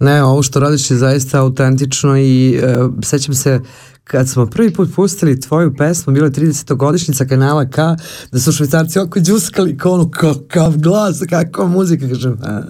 Ne, 0.00 0.24
ovo 0.24 0.42
što 0.42 0.60
radiš 0.60 0.90
je 0.90 0.96
zaista 0.96 1.40
autentično 1.40 2.18
i 2.18 2.54
e, 2.54 2.76
sećam 3.02 3.34
se 3.34 3.60
kad 4.04 4.28
smo 4.28 4.46
prvi 4.46 4.72
put 4.72 4.88
pustili 4.94 5.40
tvoju 5.40 5.74
pesmu, 5.76 6.12
bilo 6.12 6.26
je 6.26 6.32
30. 6.32 6.74
godišnjica 6.74 7.24
kanala 7.24 7.70
K, 7.70 7.76
da 8.32 8.40
su 8.40 8.52
švajcarci 8.52 8.98
oko 8.98 9.20
džuskali 9.20 9.78
kao 9.78 9.92
ono, 9.92 10.10
kakav 10.10 10.72
glas, 10.76 11.20
kakva 11.30 11.66
muzika, 11.66 12.08
kažem, 12.08 12.38
a, 12.42 12.62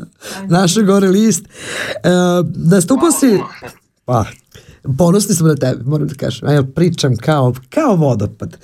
naše 0.48 0.82
gore 0.82 1.08
list. 1.08 1.44
E, 1.46 1.50
nastupao 2.70 3.12
si, 3.12 3.40
pa, 4.04 4.24
ponosni 4.98 5.34
smo 5.34 5.48
na 5.48 5.54
tebe, 5.54 5.82
moram 5.84 6.08
da 6.08 6.14
kažem, 6.14 6.48
a 6.48 6.52
ja 6.52 6.62
pričam 6.62 7.16
kao, 7.16 7.54
kao 7.70 7.96
vodopad. 7.96 8.56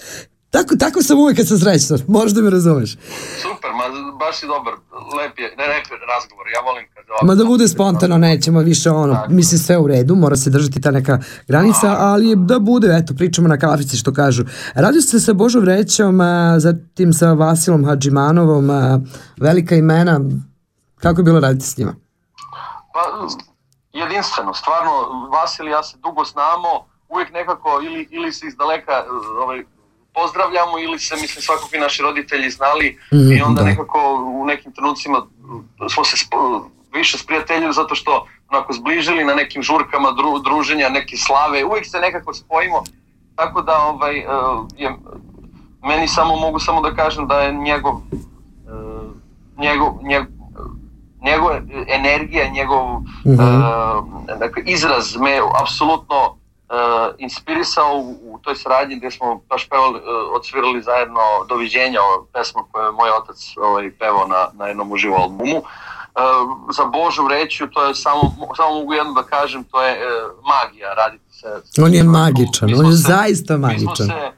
Tako, 0.56 0.76
tako 0.76 1.02
sam 1.02 1.18
uvek 1.18 1.36
kad 1.36 1.48
sam 1.48 1.58
srećna, 1.58 1.96
možeš 2.08 2.32
da 2.32 2.42
me 2.42 2.50
razumeš. 2.50 2.96
Super, 3.42 3.70
ma 3.78 3.84
baš 4.18 4.42
je 4.42 4.46
dobar, 4.46 4.72
lep 5.18 5.38
je, 5.38 5.54
ne, 5.58 5.66
lep 5.66 5.86
razgovor, 6.12 6.46
ja 6.54 6.60
volim 6.60 6.84
kad 6.94 7.04
ovako... 7.10 7.26
Ma 7.26 7.34
da 7.34 7.44
bude 7.44 7.68
spontano, 7.68 8.18
nećemo 8.18 8.60
više 8.60 8.90
ono, 8.90 9.24
mislim 9.28 9.58
sve 9.58 9.78
u 9.78 9.86
redu, 9.86 10.14
mora 10.14 10.36
se 10.36 10.50
držati 10.50 10.80
ta 10.80 10.90
neka 10.90 11.18
granica, 11.48 11.96
ali 11.98 12.36
da 12.36 12.58
bude, 12.58 12.88
eto, 12.96 13.14
pričamo 13.14 13.48
na 13.48 13.58
kafici 13.58 13.96
što 13.96 14.12
kažu. 14.12 14.44
Radio 14.74 15.00
ste 15.00 15.20
sa 15.20 15.32
Božom 15.32 15.62
Vrećom, 15.62 16.20
a, 16.20 16.54
zatim 16.58 17.12
sa 17.12 17.32
Vasilom 17.32 17.84
Hadžimanovom, 17.84 18.70
a, 18.70 19.00
velika 19.40 19.74
imena, 19.74 20.20
kako 20.96 21.20
je 21.20 21.24
bilo 21.24 21.40
raditi 21.40 21.66
s 21.66 21.76
njima? 21.76 21.94
Pa, 22.94 23.28
jedinstveno, 23.92 24.54
stvarno, 24.54 24.90
Vasil 25.32 25.66
i 25.68 25.70
ja 25.70 25.82
se 25.82 25.96
dugo 26.02 26.24
znamo, 26.24 26.68
uvijek 27.08 27.32
nekako 27.32 27.80
ili, 27.84 28.08
ili 28.10 28.32
se 28.32 28.46
iz 28.46 28.56
daleka 28.56 29.04
ovaj, 29.42 29.64
pozdravljamo 30.16 30.78
ili 30.78 30.98
se, 30.98 31.14
mislim, 31.16 31.42
svakakvi 31.42 31.78
naši 31.78 32.02
roditelji 32.02 32.50
znali 32.50 32.86
Mhm, 33.12 33.32
i 33.32 33.42
onda 33.42 33.60
da. 33.60 33.66
nekako 33.66 33.98
u 34.34 34.46
nekim 34.46 34.72
trenucima 34.72 35.18
uh, 35.18 35.26
smo 35.88 36.04
se 36.04 36.16
sp- 36.16 36.62
više 36.92 37.18
sprijateljili 37.18 37.72
zato 37.72 37.94
što 37.94 38.12
onako 38.48 38.72
zbližili 38.72 39.24
na 39.24 39.34
nekim 39.34 39.62
žurkama 39.62 40.10
dru, 40.12 40.38
druženja, 40.40 40.88
neke 40.90 41.16
slave, 41.16 41.64
uvijek 41.64 41.86
se 41.86 41.98
nekako 41.98 42.34
spojimo, 42.34 42.82
tako 43.36 43.62
da 43.62 43.78
ovaj, 43.80 44.18
uh, 44.18 44.24
je, 44.76 44.96
meni 45.82 46.08
samo 46.08 46.36
mogu 46.36 46.58
samo 46.58 46.80
da 46.80 46.94
kažem 46.94 47.26
da 47.26 47.40
je 47.40 47.52
njegov 47.54 47.94
uh, 47.94 48.02
njegov, 49.58 49.92
njegov 50.02 50.26
njegova 51.22 51.60
energija, 51.88 52.48
njegov 52.48 52.84
Mhm. 53.26 53.32
uh, 53.32 54.04
dakle, 54.38 54.62
izraz 54.66 55.16
me 55.16 55.30
apsolutno 55.62 56.36
uh, 56.68 56.76
inspirisao 57.18 57.92
u, 57.94 58.10
u 58.24 58.38
toj 58.38 58.54
saradnji 58.54 58.96
gdje 58.96 59.10
smo 59.10 59.40
baš 59.48 59.68
pevali, 59.68 59.94
uh, 59.94 60.02
odsvirali 60.32 60.82
zajedno 60.82 61.20
Doviđenja, 61.48 62.00
o 62.02 62.26
pesmu 62.32 62.64
koju 62.72 62.84
je 62.84 62.92
moj 62.92 63.10
otac 63.10 63.36
ovaj, 63.58 63.90
pevao 63.90 64.26
na, 64.26 64.48
na 64.52 64.66
jednom 64.66 64.92
uživo 64.92 65.16
albumu. 65.16 65.56
Uh, 65.56 66.22
za 66.70 66.84
Božu 66.84 67.28
reću, 67.28 67.66
to 67.66 67.84
je 67.84 67.94
samo, 67.94 68.20
samo 68.56 68.74
mogu 68.74 68.92
jedno 68.94 69.12
da 69.12 69.22
kažem, 69.24 69.64
to 69.64 69.82
je 69.82 69.92
uh, 69.96 70.08
magija 70.44 70.94
raditi 70.94 71.24
se. 71.30 71.82
On 71.82 71.94
je 71.94 72.02
magičan, 72.02 72.68
on 72.70 72.86
je 72.86 72.92
se- 72.92 73.02
zaista 73.02 73.56
Mi 73.56 73.58
smo 73.58 73.66
magičan. 73.86 74.06
se, 74.06 74.32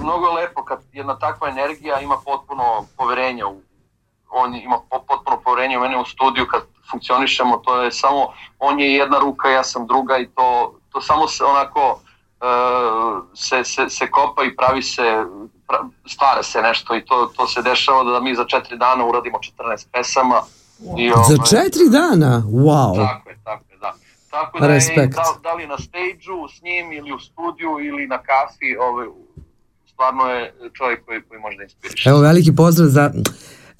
mnogo 0.00 0.26
je 0.26 0.34
lepo 0.34 0.64
kad 0.64 0.78
jedna 0.92 1.18
takva 1.18 1.48
energija 1.48 2.00
ima 2.00 2.16
potpuno 2.24 2.62
poverenja 2.96 3.46
u 3.46 3.60
on 4.30 4.54
ima 4.54 4.78
po- 4.90 5.00
potpuno 5.00 5.40
poverenje 5.40 5.78
u 5.78 5.80
mene 5.80 6.00
u 6.00 6.04
studiju 6.04 6.46
kad 6.50 6.60
funkcionišemo, 6.90 7.56
to 7.56 7.82
je 7.82 7.92
samo, 7.92 8.26
on 8.58 8.80
je 8.80 8.94
jedna 8.94 9.18
ruka, 9.18 9.48
ja 9.48 9.64
sam 9.64 9.86
druga 9.86 10.18
i 10.18 10.26
to, 10.26 10.74
to 10.92 11.00
samo 11.00 11.28
se 11.28 11.44
onako 11.44 12.00
uh, 12.40 13.24
se, 13.34 13.64
se, 13.64 13.88
se 13.88 14.10
kopa 14.10 14.44
i 14.44 14.56
pravi 14.56 14.82
se, 14.82 15.02
pra- 15.68 15.88
stvara 16.06 16.42
se 16.42 16.62
nešto 16.62 16.96
i 16.96 17.04
to, 17.04 17.32
to 17.36 17.46
se 17.46 17.62
dešava 17.62 18.04
da 18.04 18.20
mi 18.20 18.34
za 18.34 18.44
četiri 18.44 18.76
dana 18.76 19.04
uradimo 19.04 19.38
14 19.38 19.86
pesama. 19.92 20.42
I, 20.98 21.08
Za 21.08 21.14
ovaj, 21.16 21.38
četiri 21.50 21.88
dana? 21.90 22.42
Wow. 22.46 22.96
Tako 23.06 23.30
je, 23.30 23.38
tako 23.44 23.64
je, 23.70 23.78
da. 23.78 23.94
Tako 24.30 24.58
da 24.58 24.66
je, 24.66 24.74
Respekt. 24.74 25.14
da, 25.14 25.24
da 25.42 25.54
li 25.54 25.66
na 25.66 25.78
stage-u 25.78 26.48
s 26.48 26.62
njim 26.62 26.92
ili 26.92 27.12
u 27.12 27.18
studiju 27.18 27.70
ili 27.80 28.06
na 28.06 28.18
kafi, 28.18 28.76
ovaj, 28.80 29.06
stvarno 29.92 30.24
je 30.30 30.54
čovjek 30.72 31.04
koji, 31.06 31.22
koji 31.22 31.40
može 31.40 31.56
da 31.56 31.62
inspiriše. 31.62 32.10
Evo 32.10 32.20
veliki 32.20 32.56
pozdrav 32.56 32.88
za 32.88 33.10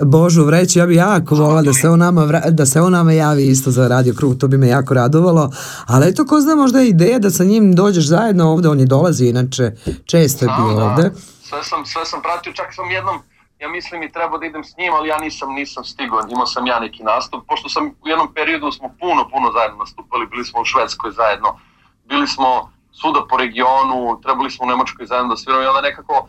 Božu 0.04 0.44
Vreću, 0.44 0.78
ja 0.78 0.86
bi 0.86 0.94
jako 0.94 1.34
volila 1.34 1.62
da 1.62 1.72
se 1.72 1.88
on 1.88 1.98
nama, 1.98 2.26
da 2.50 2.66
se 2.66 2.80
on 2.80 2.92
nama 2.92 3.12
javi 3.12 3.46
isto 3.46 3.70
za 3.70 3.88
Radio 3.88 4.14
Krug, 4.14 4.38
to 4.38 4.48
bi 4.48 4.58
me 4.58 4.68
jako 4.68 4.94
radovalo, 4.94 5.50
ali 5.86 6.08
eto 6.08 6.26
ko 6.26 6.40
zna 6.40 6.54
možda 6.54 6.78
je 6.80 6.88
ideja 6.88 7.18
da 7.18 7.30
sa 7.30 7.44
njim 7.44 7.74
dođeš 7.74 8.06
zajedno 8.06 8.50
ovde, 8.52 8.68
on 8.68 8.80
je 8.80 8.86
dolazi 8.86 9.26
inače, 9.26 9.72
često 10.04 10.44
je 10.44 10.48
Znam, 10.48 10.68
bio 10.68 10.76
da. 10.76 10.84
ovde. 10.84 11.10
Sve 11.42 11.64
sam, 11.64 11.86
sve 11.86 12.04
sam 12.04 12.22
pratio, 12.22 12.52
čak 12.52 12.74
sam 12.74 12.90
jednom 12.90 13.18
ja 13.58 13.68
mislim 13.68 14.02
i 14.02 14.12
treba 14.12 14.38
da 14.38 14.46
idem 14.46 14.64
s 14.64 14.76
njim, 14.76 14.92
ali 14.92 15.08
ja 15.08 15.18
nisam 15.18 15.48
nisam 15.52 15.84
stigao, 15.84 16.20
imao 16.30 16.46
sam 16.46 16.66
ja 16.66 16.80
neki 16.80 17.02
nastup, 17.02 17.46
pošto 17.48 17.68
sam 17.68 17.86
u 17.86 18.08
jednom 18.08 18.34
periodu 18.34 18.72
smo 18.72 18.88
puno, 19.00 19.28
puno 19.32 19.52
zajedno 19.56 19.78
nastupali, 19.78 20.26
bili 20.26 20.44
smo 20.44 20.60
u 20.60 20.64
Švedskoj 20.64 21.10
zajedno, 21.10 21.48
bili 22.08 22.26
smo 22.26 22.70
svuda 23.00 23.20
po 23.30 23.36
regionu, 23.36 24.20
trebali 24.22 24.50
smo 24.50 24.66
u 24.66 24.68
Nemačkoj 24.68 25.06
zajedno 25.06 25.28
da 25.32 25.36
sviramo 25.36 25.62
i 25.62 25.66
onda 25.66 25.80
nekako, 25.80 26.28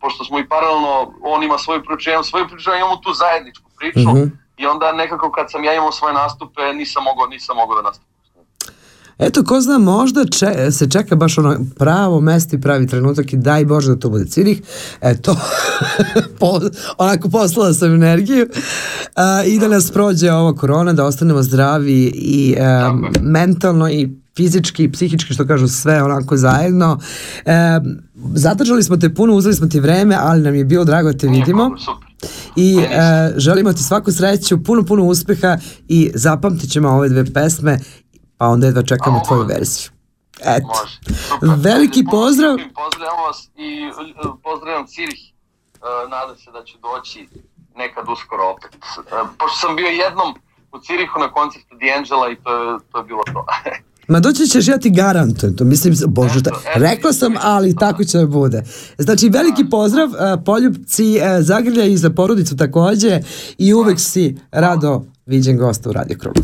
pošto 0.00 0.24
smo 0.24 0.38
i 0.38 0.48
paralelno, 0.48 1.14
on 1.22 1.42
ima 1.42 1.58
svoju 1.58 1.82
priču, 1.86 2.10
ja 2.10 2.14
imam 2.14 2.24
svoju 2.24 2.46
priču, 2.50 2.70
ja 2.70 2.76
imamo 2.76 2.96
tu 2.96 3.10
zajedničku 3.12 3.70
priču 3.78 4.10
Mhm. 4.10 4.24
i 4.56 4.66
onda 4.66 4.92
nekako 4.92 5.32
kad 5.32 5.50
sam 5.50 5.64
ja 5.64 5.74
imao 5.74 5.92
svoje 5.92 6.14
nastupe, 6.14 6.60
nisam 6.74 7.02
mogao, 7.04 7.26
nisam 7.26 7.56
mogao 7.56 7.76
da 7.76 7.82
nastupam. 7.82 8.12
Eto, 9.18 9.44
ko 9.44 9.60
zna, 9.60 9.78
možda 9.78 10.24
če, 10.24 10.70
se 10.70 10.90
čeka 10.90 11.16
baš 11.16 11.38
ono 11.38 11.56
pravo 11.78 12.20
mesto 12.20 12.56
i 12.56 12.60
pravi 12.60 12.86
trenutak 12.86 13.32
i 13.32 13.36
daj 13.36 13.64
Bože 13.64 13.88
da 13.94 13.96
to 14.00 14.08
bude 14.08 14.24
Cirih. 14.24 14.62
Eto, 15.00 15.36
po, 16.40 16.60
onako 16.98 17.30
poslala 17.30 17.72
sam 17.72 17.94
energiju 17.94 18.46
A, 19.16 19.42
i 19.46 19.58
da 19.58 19.68
nas 19.68 19.90
prođe 19.90 20.32
ova 20.32 20.54
korona, 20.54 20.92
da 20.92 21.04
ostanemo 21.04 21.42
zdravi 21.42 22.12
i 22.14 22.54
em, 22.58 23.04
mentalno 23.20 23.90
i 23.90 24.08
fizički 24.36 24.84
i 24.84 24.92
psihički, 24.92 25.34
što 25.34 25.46
kažu, 25.46 25.68
sve 25.68 26.02
onako 26.02 26.36
zajedno. 26.36 26.98
Em, 27.44 28.02
zadržali 28.34 28.82
smo 28.82 28.96
te 28.96 29.14
puno, 29.14 29.34
uzeli 29.34 29.54
smo 29.54 29.66
ti 29.66 29.80
vreme, 29.80 30.16
ali 30.20 30.42
nam 30.42 30.54
je 30.54 30.64
bilo 30.64 30.84
drago 30.84 31.12
da 31.12 31.18
te 31.18 31.26
vidimo. 31.26 31.70
I 32.56 32.78
e, 32.78 32.88
želimo 33.36 33.72
ti 33.72 33.82
svaku 33.82 34.12
sreću, 34.12 34.64
puno, 34.64 34.82
puno 34.84 35.04
uspeha 35.04 35.56
i 35.88 36.10
zapamtit 36.14 36.70
ćemo 36.70 36.88
ove 36.88 37.08
dve 37.08 37.32
pesme, 37.32 37.78
pa 38.36 38.46
onda 38.46 38.66
jedva 38.66 38.82
čekamo 38.82 39.22
tvoju 39.26 39.44
verziju. 39.44 39.90
Eto. 40.40 40.86
Veliki 41.56 42.04
pozdrav. 42.10 42.56
Pozdravljamo 42.56 43.22
vas 43.26 43.48
i 43.56 43.68
e, 44.24 44.28
pozdravljam 44.42 44.86
Cirih. 44.86 45.32
E, 45.74 46.08
Nadam 46.10 46.36
se 46.36 46.50
da 46.50 46.64
će 46.64 46.78
doći 46.82 47.28
nekad 47.76 48.04
uskoro 48.08 48.44
opet. 48.44 48.74
E, 48.74 48.80
Pošto 49.38 49.56
sam 49.66 49.76
bio 49.76 49.86
jednom 49.86 50.34
u 50.72 50.78
Cirihu 50.78 51.18
na 51.18 51.32
koncertu 51.32 51.74
D'Angela 51.74 52.32
i 52.32 52.36
to 52.44 52.50
je, 52.56 52.78
to 52.92 52.98
je 52.98 53.04
bilo 53.04 53.22
to. 53.32 53.46
Ma 54.08 54.20
doći 54.20 54.46
ćeš, 54.46 54.68
ja 54.68 54.78
ti 54.78 54.90
garantujem 54.90 55.56
to. 55.56 55.64
Mislim, 55.64 55.94
bože, 56.06 56.38
šta, 56.38 56.50
rekla 56.74 57.12
sam, 57.12 57.34
ali 57.42 57.76
tako 57.76 58.04
će 58.04 58.18
da 58.18 58.26
bude. 58.26 58.62
Znači, 58.98 59.28
veliki 59.28 59.64
pozdrav, 59.70 60.08
e, 60.08 60.44
poljubci, 60.44 61.16
e, 61.16 61.42
zagrlja 61.42 61.84
i 61.84 61.96
za 61.96 62.10
porodicu 62.10 62.56
takođe 62.56 63.20
i 63.58 63.74
uvek 63.74 64.00
si 64.00 64.36
rado 64.50 65.04
viđen 65.26 65.56
gost 65.56 65.86
u 65.86 65.92
Radio 65.92 66.18
Krugu. 66.18 66.40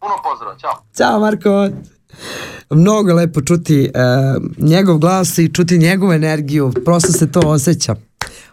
Puno 0.00 0.14
pozdrava, 0.30 0.56
čao. 0.58 0.82
Ćao 0.96 1.20
Marko! 1.20 1.68
Mnogo 2.70 3.14
lepo 3.14 3.40
čuti 3.40 3.84
e, 3.84 3.90
njegov 4.58 4.98
glas 4.98 5.38
i 5.38 5.52
čuti 5.52 5.78
njegovu 5.78 6.12
energiju, 6.12 6.72
prosto 6.84 7.12
se 7.12 7.32
to 7.32 7.40
osjeća. 7.40 7.94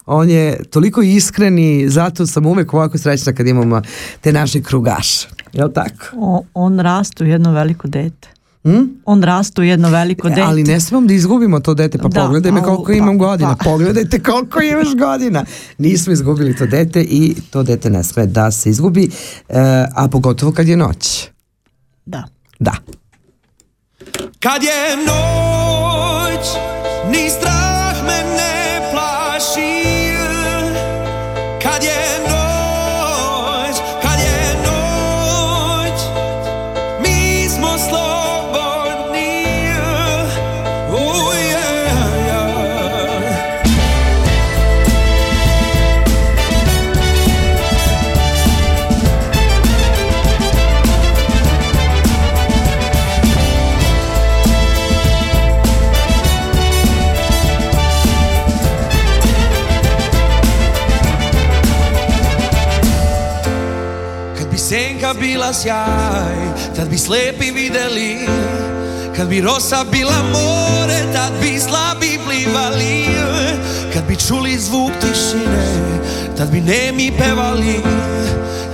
On 0.06 0.30
je 0.30 0.64
toliko 0.64 1.02
iskren 1.02 1.60
i 1.60 1.90
zato 1.90 2.28
sam 2.28 2.46
uvek 2.46 2.74
ovako 2.74 2.98
srećna 2.98 3.34
kad 3.34 3.48
imamo 3.48 3.82
te 4.22 4.34
naše 4.34 4.62
krugaše. 4.62 5.28
Jel 5.54 5.70
tako? 5.74 6.06
O, 6.18 6.44
on 6.54 6.80
raste 6.80 7.24
u 7.24 7.28
jedno 7.28 7.52
veliko 7.52 7.88
dete. 7.88 8.33
Hm? 8.64 8.82
On 9.06 9.24
raste 9.24 9.62
u 9.62 9.66
jedno 9.66 9.90
veliko 9.90 10.28
E, 10.28 10.32
dete. 10.32 10.42
ali 10.42 10.64
ne 10.64 10.80
smem 10.80 11.08
da 11.08 11.14
izgubimo 11.14 11.60
to 11.60 11.74
dete, 11.74 11.98
pa 11.98 12.08
Da, 12.08 12.22
pogledaj 12.22 12.52
me 12.52 12.62
koliko 12.62 12.84
pa, 12.84 12.94
imam 12.94 13.18
godina, 13.18 13.56
pa. 13.56 13.64
pogledajte 13.64 14.20
koliko 14.22 14.62
imaš 14.74 14.96
godina. 14.96 15.46
Nismo 15.78 16.14
izgubili 16.14 16.56
to 16.56 16.66
dete 16.66 17.02
i 17.02 17.36
to 17.50 17.64
dete 17.64 17.90
ne 17.90 18.04
sme 18.04 18.26
da 18.26 18.52
se 18.52 18.70
izgubi, 18.70 19.10
e, 19.50 19.60
a 19.92 20.08
pogotovo 20.08 20.52
kad 20.52 20.68
je 20.68 20.78
noć. 20.78 21.28
Da. 22.06 22.24
Da. 22.60 22.74
Kad 24.40 24.64
je 24.64 24.98
noć, 24.98 25.93
bila 65.54 65.62
sjaj, 65.62 66.76
tad 66.76 66.90
bi 66.90 66.98
slepi 66.98 67.52
videli 67.52 68.28
Kad 69.16 69.28
bi 69.28 69.42
rosa 69.42 69.86
bila 69.92 70.24
more, 70.32 71.14
tad 71.14 71.32
bi 71.42 71.60
slabi 71.60 72.20
plivali 72.26 73.06
Kad 73.94 74.04
bi 74.08 74.16
čuli 74.16 74.58
zvuk 74.58 74.92
tišine, 75.02 76.00
tad 76.38 76.52
bi 76.52 76.62
nemi 76.62 77.12
pevali 77.18 77.82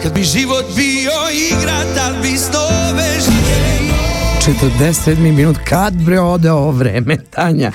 Kad 0.04 0.14
bi 0.14 0.24
život 0.24 0.66
bio 0.76 1.12
igra, 1.52 1.84
tad 1.96 2.16
bi 2.22 2.38
snove 2.38 3.10
živjeli 3.26 3.94
47. 4.80 5.18
minut, 5.18 5.58
kad 5.70 5.94
bre 5.94 6.20
ode 6.20 6.52
ovo 6.52 6.72
vreme, 6.72 7.18
Tanja? 7.30 7.72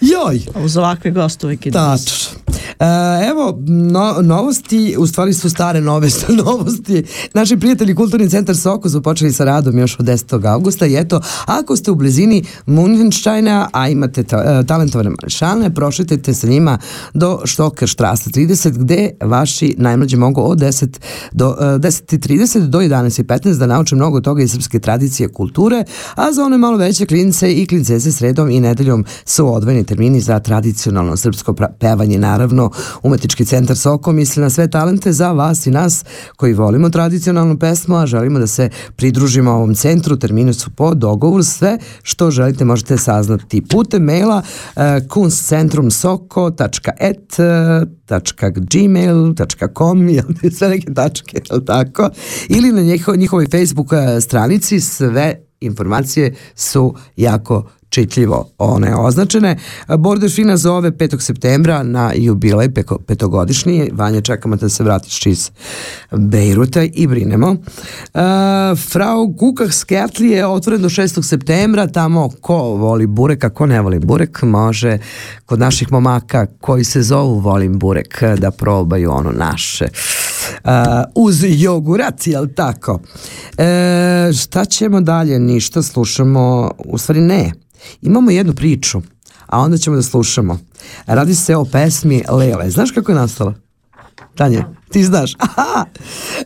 Joj! 0.00 0.40
Uz 0.64 0.76
ovakve 0.76 1.10
goste 1.10 1.46
uvijek 1.46 1.66
ide. 1.66 1.78
Tačno. 1.78 2.21
E, 2.82 3.28
evo, 3.30 3.58
no, 3.66 4.14
novosti, 4.22 4.96
u 4.98 5.06
stvari 5.06 5.34
su 5.34 5.50
stare 5.50 5.80
nove 5.80 6.08
novosti. 6.44 7.04
Naši 7.34 7.56
prijatelji 7.56 7.94
Kulturni 7.94 8.30
centar 8.30 8.56
Soko 8.56 8.90
su 8.90 9.02
počeli 9.02 9.32
sa 9.32 9.44
radom 9.44 9.78
još 9.78 10.00
od 10.00 10.06
10. 10.06 10.52
augusta 10.52 10.86
i 10.86 10.96
eto, 10.96 11.20
ako 11.46 11.76
ste 11.76 11.90
u 11.90 11.94
blizini 11.94 12.44
Munvenštajna, 12.66 13.68
a 13.72 13.88
imate 13.88 14.22
ta, 14.22 14.36
e, 14.36 14.66
talentovane 14.66 15.10
mališane, 15.10 15.74
prošetajte 15.74 16.34
sa 16.34 16.46
njima 16.46 16.78
do 17.14 17.40
Štoker 17.44 17.88
štrasa 17.88 18.30
30, 18.30 18.78
gde 18.78 19.10
vaši 19.20 19.74
najmlađi 19.78 20.16
mogu 20.16 20.40
od 20.40 20.58
10 20.58 20.98
do 21.32 21.56
e, 21.60 21.64
10.30 21.64 22.66
do 22.66 22.78
11.15 22.78 23.58
da 23.58 23.66
nauče 23.66 23.94
mnogo 23.94 24.20
toga 24.20 24.42
iz 24.42 24.52
srpske 24.52 24.78
tradicije 24.78 25.28
kulture, 25.28 25.84
a 26.14 26.32
za 26.32 26.44
one 26.44 26.58
malo 26.58 26.76
veće 26.76 27.06
klince 27.06 27.52
i 27.52 27.66
klinceze 27.66 28.12
sredom 28.12 28.50
i 28.50 28.60
nedeljom 28.60 29.04
su 29.24 29.54
odvojeni 29.54 29.84
termini 29.84 30.20
za 30.20 30.38
tradicionalno 30.38 31.16
srpsko 31.16 31.54
pevanje, 31.78 32.18
naravno 32.18 32.71
umetnički 33.02 33.44
centar 33.44 33.76
Soko 33.76 34.12
misli 34.12 34.42
na 34.42 34.50
sve 34.50 34.70
talente 34.70 35.12
za 35.12 35.32
vas 35.32 35.66
i 35.66 35.70
nas 35.70 36.04
koji 36.36 36.54
volimo 36.54 36.90
tradicionalnu 36.90 37.58
pesmu, 37.58 37.96
a 37.96 38.06
želimo 38.06 38.38
da 38.38 38.46
se 38.46 38.70
pridružimo 38.96 39.50
ovom 39.50 39.74
centru. 39.74 40.16
Termini 40.16 40.54
su 40.54 40.70
po 40.70 40.94
dogovoru. 40.94 41.42
Sve 41.42 41.78
što 42.02 42.30
želite 42.30 42.64
možete 42.64 42.98
saznati 42.98 43.62
putem 43.70 44.02
maila 44.02 44.42
uh, 44.42 44.82
kunstcentrumsoko.et 45.08 47.36
gmail.com 48.72 50.08
sve 50.58 50.68
neke 50.68 50.94
tačke, 50.94 51.40
jel 51.50 51.64
tako? 51.64 52.10
Ili 52.48 52.72
na 52.72 52.82
njiho, 52.82 53.16
njihovoj 53.16 53.46
Facebook 53.50 53.92
eh, 53.92 54.20
stranici 54.20 54.80
sve 54.80 55.34
informacije 55.60 56.34
su 56.54 56.94
jako 57.16 57.68
čitljivo 57.92 58.48
one 58.58 58.96
označene. 58.96 59.56
Border 59.98 60.30
Fina 60.30 60.56
zove 60.56 60.90
5. 60.90 61.20
septembra 61.20 61.82
na 61.82 62.12
jubilej 62.14 62.68
petogodišnji. 63.06 63.90
Vanja, 63.92 64.20
čekamo 64.20 64.56
da 64.56 64.68
se 64.68 64.84
vratiš 64.84 65.26
iz 65.26 65.50
Bejruta 66.10 66.82
i 66.82 67.06
brinemo. 67.06 67.50
Uh, 67.50 67.58
Frau 68.90 69.36
Kukah 69.38 69.72
Skertli 69.72 70.28
je 70.28 70.46
otvoren 70.46 70.82
do 70.82 70.88
6. 70.88 71.22
septembra. 71.22 71.86
Tamo 71.86 72.30
ko 72.40 72.56
voli 72.56 73.06
burek, 73.06 73.44
a 73.44 73.50
ko 73.50 73.66
ne 73.66 73.80
voli 73.80 73.98
burek, 73.98 74.42
može 74.42 74.98
kod 75.46 75.58
naših 75.58 75.92
momaka 75.92 76.46
koji 76.60 76.84
se 76.84 77.02
zovu 77.02 77.38
Volim 77.38 77.78
burek 77.78 78.22
da 78.38 78.50
probaju 78.50 79.10
ono 79.12 79.30
naše. 79.30 79.88
Uh, 80.64 80.70
uz 81.14 81.44
jogurat, 81.46 82.26
jel 82.26 82.46
tako? 82.56 83.00
E, 83.58 84.30
šta 84.32 84.64
ćemo 84.64 85.00
dalje? 85.00 85.38
Ništa, 85.38 85.82
slušamo, 85.82 86.70
u 86.78 86.98
stvari 86.98 87.20
ne. 87.20 87.61
Imamo 88.02 88.30
jednu 88.30 88.54
priču, 88.54 89.02
a 89.46 89.60
onda 89.60 89.78
ćemo 89.78 89.96
da 89.96 90.02
slušamo. 90.02 90.58
Radi 91.06 91.34
se 91.34 91.56
o 91.56 91.64
pesmi 91.64 92.22
Lele. 92.28 92.70
Znaš 92.70 92.90
kako 92.90 93.12
je 93.12 93.16
nastala? 93.16 93.54
Tanja, 94.34 94.68
ti 94.90 95.04
znaš. 95.04 95.34
Aha! 95.38 95.84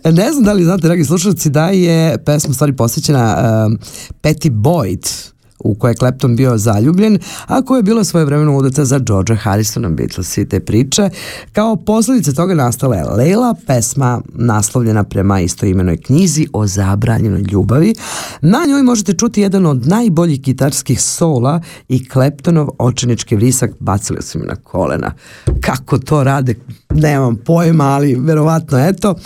Ne 0.05 0.33
znam 0.33 0.45
da 0.45 0.53
li 0.53 0.65
znate, 0.65 0.87
dragi 0.87 1.05
slušalci, 1.05 1.51
da 1.51 1.69
je 1.69 2.25
pesma 2.25 2.55
stvari 2.55 2.77
posvećena 2.77 3.37
um, 3.67 3.79
Patty 4.23 4.51
Boyd, 4.51 5.31
u 5.59 5.75
koje 5.75 5.91
je 5.91 5.97
Clapton 5.97 6.37
bio 6.37 6.59
zaljubljen, 6.59 7.19
a 7.47 7.63
koja 7.63 7.77
je 7.77 7.83
bila 7.83 8.05
svojevremeno 8.05 8.57
udata 8.57 8.85
za 8.85 8.99
George 8.99 9.35
Harrisona 9.35 9.89
Beatles 9.89 10.39
i 10.39 10.49
te 10.49 10.61
priče. 10.61 11.11
Kao 11.53 11.77
posljedica 11.77 12.33
toga 12.33 12.55
nastala 12.55 12.97
je 12.97 13.05
Leila, 13.05 13.55
pesma 13.67 14.21
naslovljena 14.35 15.05
prema 15.05 15.41
istoimenoj 15.41 15.97
knjizi 15.97 16.47
o 16.53 16.67
zabranjenoj 16.67 17.45
ljubavi. 17.53 17.95
Na 18.41 18.59
njoj 18.69 18.83
možete 18.83 19.13
čuti 19.13 19.41
jedan 19.41 19.67
od 19.67 19.87
najboljih 19.87 20.41
gitarskih 20.43 21.03
sola 21.03 21.61
i 21.89 22.05
Claptonov 22.09 22.69
očenički 22.79 23.37
vrisak 23.37 23.71
bacili 23.81 24.23
su 24.23 24.39
mi 24.39 24.47
na 24.47 24.57
kolena. 24.57 25.13
Kako 25.61 25.99
to 25.99 26.25
rade, 26.25 26.55
nemam 26.91 27.37
pojma, 27.37 27.85
ali 27.85 28.15
verovatno 28.15 28.79
eto. 28.79 29.11
Uh, 29.11 29.17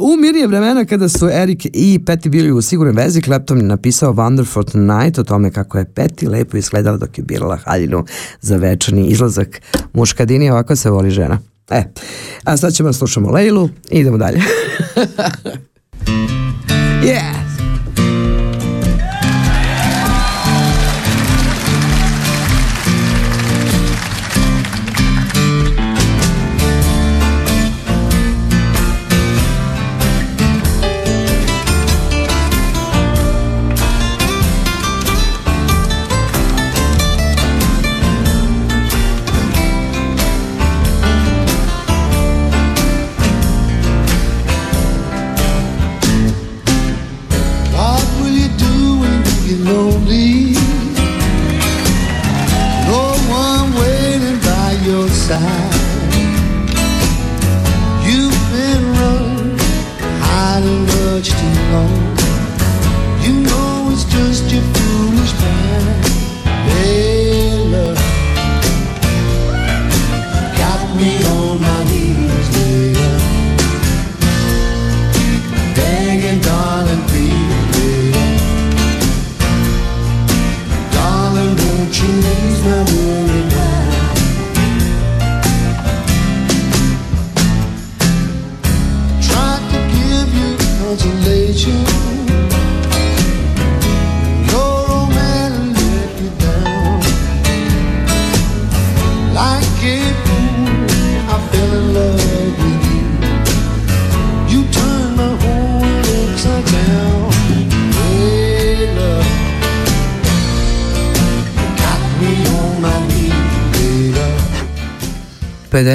u 0.00 0.16
mirije 0.16 0.46
vremena 0.46 0.84
kada 0.84 1.08
su 1.08 1.28
Erik 1.28 1.66
i 1.72 2.00
Peti 2.06 2.28
bili 2.28 2.52
u 2.52 2.62
sigurnoj 2.62 2.92
vezi, 2.92 3.22
Clapton 3.22 3.58
je 3.58 3.64
napisao 3.64 4.12
Wonderful 4.12 4.72
Tonight 4.72 5.18
o 5.18 5.24
tome 5.24 5.50
kako 5.50 5.78
je 5.78 5.92
Peti 5.94 6.26
lepo 6.26 6.56
izgledala 6.56 6.96
dok 6.96 7.18
je 7.18 7.24
birala 7.24 7.56
haljinu 7.56 8.04
za 8.40 8.56
večerni 8.56 9.06
izlazak. 9.06 9.60
Muškadini 9.92 10.50
ovako 10.50 10.76
se 10.76 10.90
voli 10.90 11.10
žena. 11.10 11.38
E, 11.70 11.84
a 12.44 12.56
sad 12.56 12.72
ćemo 12.72 12.88
da 12.88 12.92
slušamo 12.92 13.30
Lejlu 13.30 13.68
i 13.90 13.98
idemo 13.98 14.18
dalje. 14.18 14.38
yeah! 17.06 17.45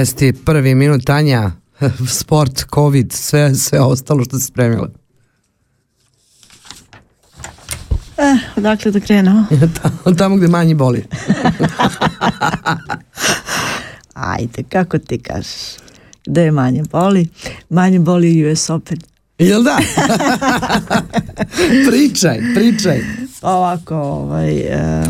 21. 0.01 0.75
minut, 0.75 1.05
Tanja, 1.05 1.51
sport, 2.19 2.65
covid, 2.73 3.11
sve, 3.11 3.55
sve 3.55 3.79
ostalo 3.79 4.25
što 4.25 4.39
se 4.39 4.45
spremila. 4.45 4.89
Eh, 8.17 8.37
odakle 8.55 8.91
da 8.91 8.99
krenemo? 8.99 9.45
Tamo 10.17 10.35
gde 10.35 10.47
manje 10.47 10.75
boli. 10.75 11.03
Ajde, 14.13 14.63
kako 14.69 14.97
ti 14.97 15.19
kažeš? 15.19 15.51
Gde 16.25 16.41
je 16.41 16.51
manje 16.51 16.83
boli? 16.91 17.27
Manje 17.69 17.99
boli 17.99 18.51
US 18.51 18.69
Open. 18.69 18.97
Jel 19.37 19.63
da? 19.63 19.77
pričaj, 21.89 22.39
pričaj. 22.55 23.01
Ovako, 23.41 23.95
ovaj, 23.95 24.57
eh, 24.57 25.05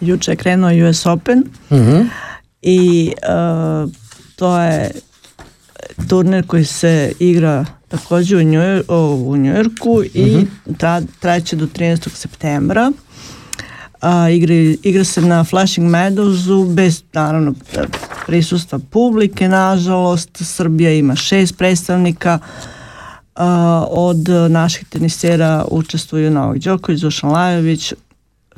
juče 0.00 0.30
je 0.30 0.36
krenuo 0.36 0.88
US 0.88 1.06
Open. 1.06 1.38
Mhm. 1.70 1.80
Uh 1.80 1.88
-huh 1.88 2.06
i 2.62 3.12
e, 3.22 3.26
to 4.36 4.58
je 4.60 4.90
turnir 6.08 6.46
koji 6.46 6.64
se 6.64 7.12
igra 7.18 7.64
takođe 7.88 8.36
u, 8.36 8.40
Njujor- 8.40 8.82
u 9.26 9.36
Njujorku 9.36 10.02
i 10.14 10.46
tra, 10.78 11.02
trajeće 11.20 11.56
do 11.56 11.66
13. 11.66 12.08
septembra. 12.08 12.92
A, 14.00 14.28
igra, 14.30 14.54
igra 14.82 15.04
se 15.04 15.20
na 15.20 15.44
Flashing 15.44 15.90
Meadowsu 15.90 16.74
bez 16.74 17.02
naravno 17.12 17.54
prisustva 18.26 18.78
publike 18.90 19.48
nažalost 19.48 20.30
Srbija 20.32 20.92
ima 20.92 21.16
šest 21.16 21.58
predstavnika 21.58 22.38
a, 23.34 23.84
od 23.90 24.28
naših 24.48 24.88
tenisera 24.88 25.64
učestvuju 25.70 26.30
Novak 26.30 26.58
Đoković, 26.58 27.00
Dušan 27.00 27.30
Lajović 27.30 27.92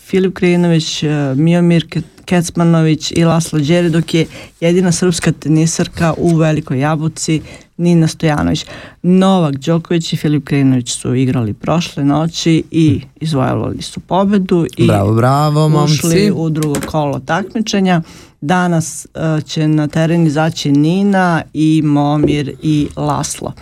Filip 0.04 0.34
Krinović, 0.34 1.02
e, 1.02 1.34
Miomir 1.36 1.88
Ke- 1.88 2.02
Kecmanović 2.24 3.12
i 3.12 3.24
Laslo 3.24 3.58
Đeri, 3.58 3.90
dok 3.90 4.14
je 4.14 4.26
jedina 4.60 4.92
srpska 4.92 5.32
tenisarka 5.32 6.14
u 6.16 6.36
Velikoj 6.36 6.78
Jabuci 6.78 7.40
Nina 7.76 8.08
Stojanović. 8.08 8.66
Novak 9.02 9.56
Đoković 9.56 10.12
i 10.12 10.16
Filip 10.16 10.44
Krinović 10.44 10.90
su 10.90 11.14
igrali 11.14 11.54
prošle 11.54 12.04
noći 12.04 12.62
i 12.70 13.00
izvojavali 13.20 13.82
su 13.82 14.00
pobedu 14.00 14.66
i 14.76 14.86
Bravo, 14.86 15.14
bravo, 15.14 15.68
momci. 15.68 15.94
ušli 15.94 16.32
u 16.34 16.50
drugo 16.50 16.80
kolo 16.86 17.18
takmičenja. 17.18 18.02
Danas 18.40 19.06
e, 19.06 19.40
će 19.42 19.68
na 19.68 19.88
teren 19.88 20.26
izaći 20.26 20.72
Nina 20.72 21.42
i 21.52 21.82
Momir 21.84 22.56
i 22.62 22.88
Laslo. 22.96 23.52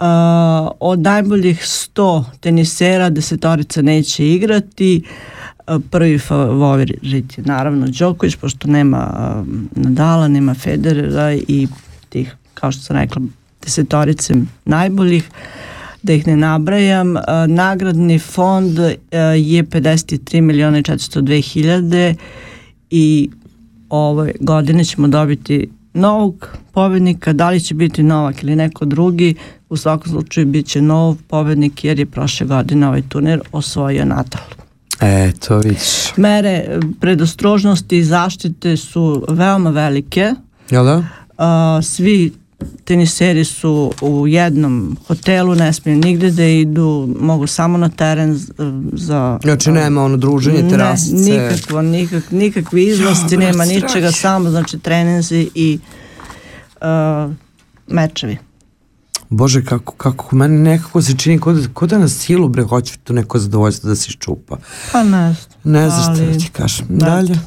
Uh, 0.00 0.04
od 0.80 0.98
najboljih 0.98 1.60
100 1.60 2.24
tenisera 2.40 3.10
desetorica 3.10 3.82
neće 3.82 4.28
igrati 4.28 5.02
Uh, 5.04 5.38
prvi 5.90 6.18
favorit 6.18 7.38
je 7.38 7.44
naravno 7.44 7.86
Đoković 7.98 8.36
pošto 8.36 8.68
nema 8.68 9.34
Nadala, 9.76 10.28
nema 10.28 10.54
Federera 10.54 11.34
i 11.34 11.68
tih 12.08 12.36
kao 12.54 12.72
što 12.72 12.82
sam 12.82 12.96
rekla 12.96 13.22
desetorice 13.64 14.34
najboljih 14.64 15.30
da 16.02 16.12
ih 16.12 16.26
ne 16.26 16.36
nabrajam 16.36 17.14
nagradni 17.48 18.18
fond 18.18 18.78
je 18.78 19.64
53 19.64 20.40
miliona 20.40 20.78
i 20.78 20.82
402 20.82 21.52
hiljade 21.52 22.14
i 22.90 23.30
ove 23.88 24.32
godine 24.40 24.84
ćemo 24.84 25.08
dobiti 25.08 25.68
novog 25.94 26.48
pobednika, 26.72 27.32
da 27.32 27.50
li 27.50 27.60
će 27.60 27.74
biti 27.74 28.02
Novak 28.02 28.42
ili 28.42 28.56
neko 28.56 28.84
drugi, 28.84 29.34
u 29.68 29.76
svakom 29.76 30.12
slučaju 30.12 30.46
bit 30.46 30.66
će 30.66 30.82
nov 30.82 31.16
pobednik 31.28 31.84
jer 31.84 31.98
je 31.98 32.06
prošle 32.06 32.46
godine 32.46 32.88
ovaj 32.88 33.02
turnir 33.08 33.40
osvojio 33.52 34.04
Natal. 34.04 34.67
Eto, 35.00 35.58
vidiš. 35.58 36.16
Mere 36.16 36.80
predostrožnosti 37.00 37.98
i 37.98 38.04
zaštite 38.04 38.76
su 38.76 39.24
veoma 39.28 39.70
velike. 39.70 40.34
Jel 40.70 40.84
da? 40.84 41.04
A, 41.38 41.80
svi 41.82 42.32
teniseri 42.84 43.44
su 43.44 43.92
u 44.00 44.26
jednom 44.26 44.96
hotelu, 45.06 45.54
ne 45.54 45.72
smiju 45.72 45.96
nigde 45.96 46.30
da 46.30 46.44
idu, 46.44 47.08
mogu 47.20 47.46
samo 47.46 47.78
na 47.78 47.88
teren 47.88 48.40
za... 48.92 49.38
Znači 49.42 49.70
nema 49.70 50.02
ono 50.02 50.16
druženje, 50.16 50.68
terasice. 50.70 51.32
Ne, 51.32 51.48
nikakvo, 51.48 51.82
nikak, 51.82 52.30
nikakvi 52.30 52.86
izlasti, 52.86 53.34
Ja, 53.34 53.38
nema 53.38 53.64
brat, 53.64 53.68
ničega, 53.68 54.12
samo 54.12 54.50
znači 54.50 54.78
treninzi 54.78 55.50
i 55.54 55.78
uh, 56.80 57.32
mečevi. 57.86 58.38
Bože, 59.30 59.64
kako, 59.64 59.92
kako, 59.92 60.36
meni 60.36 60.58
nekako 60.58 61.02
se 61.02 61.16
čini 61.16 61.38
kod, 61.38 61.56
da, 61.56 61.68
ko 61.68 61.86
da 61.86 61.98
na 61.98 62.08
silu 62.08 62.48
bre 62.48 62.62
hoće 62.62 62.98
to 63.04 63.12
neko 63.12 63.38
zadovoljstvo 63.38 63.88
da 63.88 63.96
se 63.96 64.06
iščupa. 64.08 64.56
Pa 64.92 65.02
ne 65.02 65.08
znam. 65.32 65.34
Ne 65.64 65.90
znam 65.90 66.02
šta 66.02 66.22
ali- 66.24 66.32
da 66.32 66.38
ti 66.38 66.48
kažem. 66.52 66.86
da. 66.88 67.06
Dalje. 67.06 67.38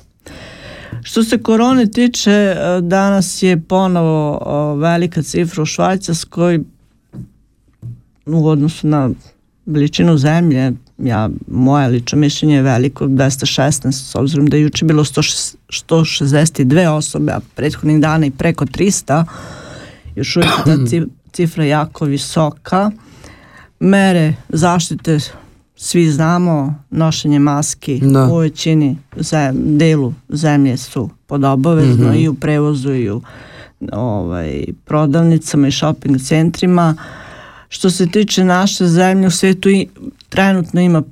Što 1.04 1.24
se 1.24 1.38
korone 1.44 1.86
tiče, 1.92 2.32
e, 2.32 2.56
danas 2.82 3.44
je 3.44 3.62
ponovo 3.62 4.40
velika 4.76 5.22
cifra 5.22 5.64
u 5.64 5.66
Švajcarskoj 5.66 6.60
u 8.26 8.48
odnosu 8.48 8.88
na 8.88 9.10
veličinu 9.66 10.18
zemlje, 10.18 10.72
ja, 10.98 11.30
moje 11.48 11.88
lično 11.88 12.18
mišljenje 12.18 12.56
je 12.56 12.62
veliko, 12.62 13.06
216, 13.06 13.92
s 13.92 14.16
obzirom 14.16 14.48
da 14.48 14.58
je 14.58 14.64
juče 14.64 14.86
bilo 14.86 15.04
106 15.04 15.56
162 15.70 16.88
osobe, 16.88 17.32
a 17.32 17.40
prethodnih 17.56 18.02
dana 18.02 18.26
i 18.26 18.32
preko 18.32 18.66
300, 18.66 19.26
još 20.16 20.36
uvijek 20.36 20.52
je 20.52 20.64
ta 20.66 20.72
cifra 21.32 21.66
jako 21.66 22.06
visoka. 22.06 22.92
Mere 23.80 24.34
zaštite 24.50 25.18
svi 25.76 26.08
znamo, 26.08 26.76
nošenje 26.92 27.40
maski 27.40 28.00
Da. 28.04 28.24
u 28.26 28.38
većini 28.38 28.98
zem, 29.16 29.78
delu 29.78 30.14
zemlje 30.30 30.78
su 30.78 31.10
pod 31.28 31.44
obavezno 31.44 32.08
Mhm. 32.08 32.16
i 32.16 32.28
u 32.28 32.34
prevozu 32.34 32.94
i 32.94 33.10
u 33.10 33.22
ovaj, 33.92 34.64
prodavnicama 34.86 35.68
i 35.68 35.72
shopping 35.72 36.22
centrima. 36.22 36.96
Što 37.70 37.90
se 37.90 38.08
tiče 38.08 38.44
naše 38.44 38.88
zemlje 38.88 39.28
u 39.28 39.32
svijetu 39.32 39.70
i 39.70 39.88
trenutno 40.30 40.82
ima 40.82 41.04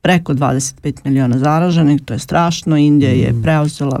preko 0.00 0.34
25 0.34 0.72
miliona 1.04 1.38
zaraženih, 1.38 2.00
to 2.04 2.12
je 2.14 2.18
strašno. 2.18 2.76
Indija 2.76 3.10
je 3.10 3.42
preuzela 3.42 4.00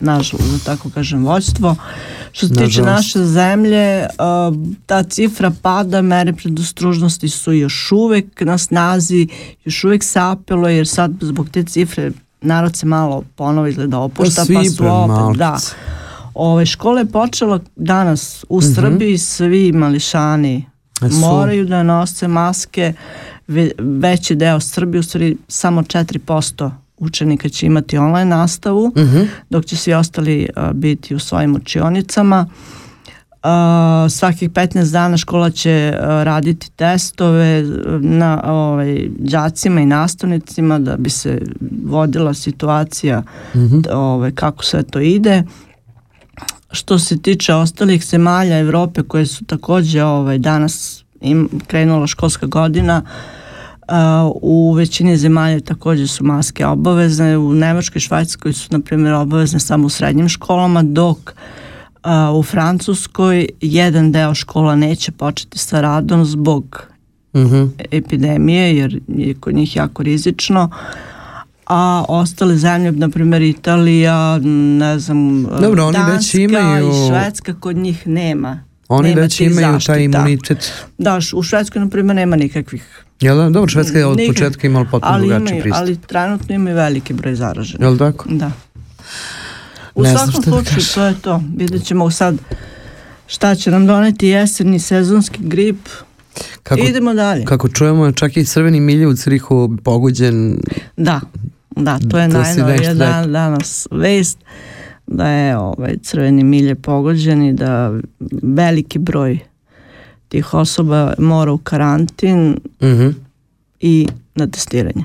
nažalost, 0.00 0.52
da 0.52 0.58
tako 0.66 0.90
kažem, 0.90 1.24
vođstvo. 1.24 1.76
Što 2.32 2.48
se 2.48 2.54
tiče 2.56 2.82
naše 2.82 3.18
zemlje, 3.20 4.06
ta 4.86 5.02
cifra 5.02 5.52
pada, 5.62 6.02
mere 6.02 6.32
predostrožnosti 6.32 7.28
su 7.28 7.52
još 7.52 7.92
uvek 7.92 8.40
na 8.40 8.58
snazi, 8.58 9.28
još 9.64 9.84
uvek 9.84 10.04
se 10.04 10.20
apeluje, 10.20 10.76
jer 10.76 10.88
sad 10.88 11.12
zbog 11.20 11.48
te 11.48 11.64
cifre 11.64 12.10
narod 12.40 12.76
se 12.76 12.86
malo 12.86 13.24
ponovo 13.36 13.66
izgleda 13.66 13.98
opušta, 13.98 14.44
svi 14.44 14.54
pa 14.54 14.64
su 14.64 14.84
opet, 14.86 15.38
da. 15.38 15.58
Ove, 16.34 16.66
škola 16.66 16.98
je 16.98 17.06
počela 17.06 17.60
danas 17.76 18.44
u 18.48 18.60
Srbiji, 18.64 19.18
svi 19.18 19.72
mališani 19.72 20.64
E, 21.02 21.10
su. 21.10 21.16
moraju 21.16 21.66
da 21.66 21.82
nose 21.82 22.28
maske, 22.28 22.92
Ve- 23.48 23.70
veći 23.78 24.34
deo 24.34 24.60
Srbije, 24.60 25.00
u 25.00 25.02
stvari 25.02 25.36
samo 25.48 25.82
4% 25.82 26.70
učenika 26.98 27.48
će 27.48 27.66
imati 27.66 27.98
online 27.98 28.24
nastavu, 28.24 28.92
dok 29.50 29.64
će 29.64 29.76
svi 29.76 29.94
ostali 29.94 30.48
a, 30.56 30.72
biti 30.72 31.14
u 31.14 31.18
svojim 31.18 31.56
učionicama. 31.56 32.46
A, 33.42 34.06
svakih 34.10 34.50
15 34.50 34.92
dana 34.92 35.16
škola 35.16 35.50
će 35.50 35.94
a, 36.00 36.24
raditi 36.24 36.70
testove 36.70 37.62
na 38.00 38.42
ovaj, 38.44 39.08
đacima 39.18 39.80
i 39.80 39.86
nastavnicima 39.86 40.78
da 40.78 40.96
bi 40.96 41.10
se 41.10 41.40
vodila 41.84 42.34
situacija 42.34 43.22
da, 43.54 43.98
ovaj, 43.98 44.32
kako 44.32 44.64
sve 44.64 44.82
to 44.82 45.00
ide. 45.00 45.42
Što 46.70 46.98
se 46.98 47.22
tiče 47.22 47.54
ostalih 47.54 48.04
zemalja 48.04 48.58
Evrope 48.58 49.02
koje 49.02 49.26
su 49.26 49.44
takođe 49.44 50.04
ovaj, 50.04 50.38
danas 50.38 51.04
im 51.20 51.48
krenula 51.66 52.06
školska 52.06 52.46
godina, 52.46 53.02
a, 53.06 53.43
u 54.34 54.72
većini 54.72 55.16
zemalja 55.16 55.60
takođe 55.60 56.06
su 56.06 56.24
maske 56.24 56.66
obavezne, 56.66 57.38
u 57.38 57.54
Nemačkoj 57.54 57.96
i 57.96 58.02
Švajcarskoj 58.02 58.52
su 58.52 58.68
na 58.70 58.80
primjer 58.80 59.14
obavezne 59.14 59.60
samo 59.60 59.86
u 59.86 59.90
srednjim 59.90 60.28
školama, 60.28 60.82
dok 60.82 61.34
u 62.34 62.42
Francuskoj 62.42 63.48
jedan 63.60 64.12
deo 64.12 64.34
škola 64.34 64.76
neće 64.76 65.12
početi 65.12 65.58
sa 65.58 65.80
radom 65.80 66.24
zbog 66.24 66.86
Mhm. 67.36 67.64
epidemije 67.90 68.76
jer 68.76 69.00
je 69.08 69.34
kod 69.34 69.54
njih 69.54 69.76
jako 69.76 70.02
rizično 70.02 70.70
a 71.66 72.04
ostale 72.08 72.56
zemlje, 72.56 72.92
na 72.92 73.08
primjer 73.08 73.42
Italija, 73.42 74.38
ne 74.78 74.98
znam, 74.98 75.44
Dobro, 75.60 75.86
oni 75.86 75.98
već 75.98 76.06
Danska 76.08 76.38
imaju- 76.38 76.88
i 76.88 77.08
Švedska, 77.08 77.54
kod 77.54 77.76
njih 77.76 78.06
nema. 78.06 78.60
Oni 78.88 79.08
nema 79.08 79.20
već 79.20 79.40
imaju 79.40 79.72
zaštita. 79.72 79.92
taj 79.92 80.04
imunitet. 80.04 80.72
Da, 80.98 81.18
u 81.34 81.42
Švedskoj, 81.42 81.80
na 81.80 81.88
primjer, 81.88 82.16
nema 82.16 82.36
nikakvih. 82.36 83.03
Jel 83.20 83.36
da? 83.36 83.50
Dobro, 83.50 83.68
Švedska 83.68 83.98
je 83.98 84.06
od 84.06 84.16
nikak- 84.16 84.28
početka 84.28 84.66
imala 84.66 84.84
potpuno 84.84 85.14
ali 85.14 85.28
drugačiji 85.28 85.60
pristup. 85.60 85.78
Ali 85.78 85.96
trenutno 85.98 86.54
imaju 86.54 86.76
veliki 86.76 87.12
broj 87.12 87.34
zaraženih. 87.34 87.80
Jel 87.80 87.98
tako? 87.98 88.24
Da. 88.28 88.50
U 89.94 90.02
Ne 90.02 90.10
svakom 90.10 90.34
da 90.34 90.42
slučaju, 90.42 90.64
kažem. 90.66 90.94
to 90.94 91.04
je 91.04 91.14
to. 91.14 91.42
Vidjet 91.56 91.84
ćemo 91.84 92.10
sad 92.10 92.36
šta 93.26 93.54
će 93.54 93.70
nam 93.70 93.86
doneti 93.86 94.28
jesenji 94.28 94.78
sezonski 94.78 95.38
grip. 95.40 95.88
Kako, 96.62 96.80
Idemo 96.80 97.14
dalje. 97.14 97.44
kako 97.44 97.68
čujemo, 97.68 98.12
čak 98.12 98.36
i 98.36 98.44
crveni 98.44 98.80
milje 98.80 99.06
u 99.06 99.14
Cirihu 99.14 99.76
pogođen. 99.84 100.58
Da, 100.96 101.20
da, 101.70 101.98
to 102.00 102.18
je 102.18 102.26
si 102.26 102.32
najnovija 102.32 102.94
dan, 102.94 103.32
danas 103.32 103.86
vest 103.90 104.38
da 105.06 105.28
je 105.28 105.58
ovaj 105.58 105.96
crveni 105.98 106.44
milje 106.44 106.74
pogođen 106.74 107.42
i 107.42 107.52
da 107.52 107.92
veliki 108.42 108.98
broj 108.98 109.38
tih 110.34 110.54
osoba 110.54 111.14
mora 111.18 111.52
u 111.52 111.58
karantin 111.58 112.56
Mhm. 112.82 113.08
i 113.80 114.06
na 114.34 114.46
testiranje. 114.46 115.04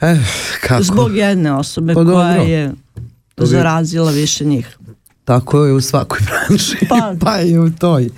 Eh, 0.00 0.16
kako? 0.60 0.82
Zbog 0.82 1.16
jedne 1.16 1.52
osobe 1.52 1.94
Pa 1.94 2.04
koja 2.04 2.04
dobro. 2.06 2.42
je 2.44 2.68
bi- 2.68 3.46
zarazila 3.46 4.10
više 4.10 4.44
njih. 4.44 4.78
Tako 5.24 5.64
je 5.64 5.72
u 5.72 5.80
svakoj 5.80 6.18
branši. 6.28 6.76
Pa- 6.88 7.14
pa 7.20 7.40
i 7.40 7.58
u 7.58 7.72
toj. 7.72 8.08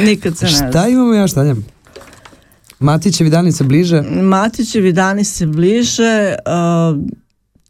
Nikad 0.00 0.36
se 0.36 0.44
ne 0.44 0.50
zna. 0.50 0.70
Šta 0.70 0.88
imamo 0.88 1.14
još, 1.14 1.32
Tanja? 1.32 1.54
Matićevi 2.80 3.30
dani 3.30 3.52
se 3.52 3.64
bliže. 3.64 4.02
Matićevi 4.22 4.92
dani 4.92 5.24
se 5.24 5.46
bliže, 5.46 6.34
uh, 6.46 7.04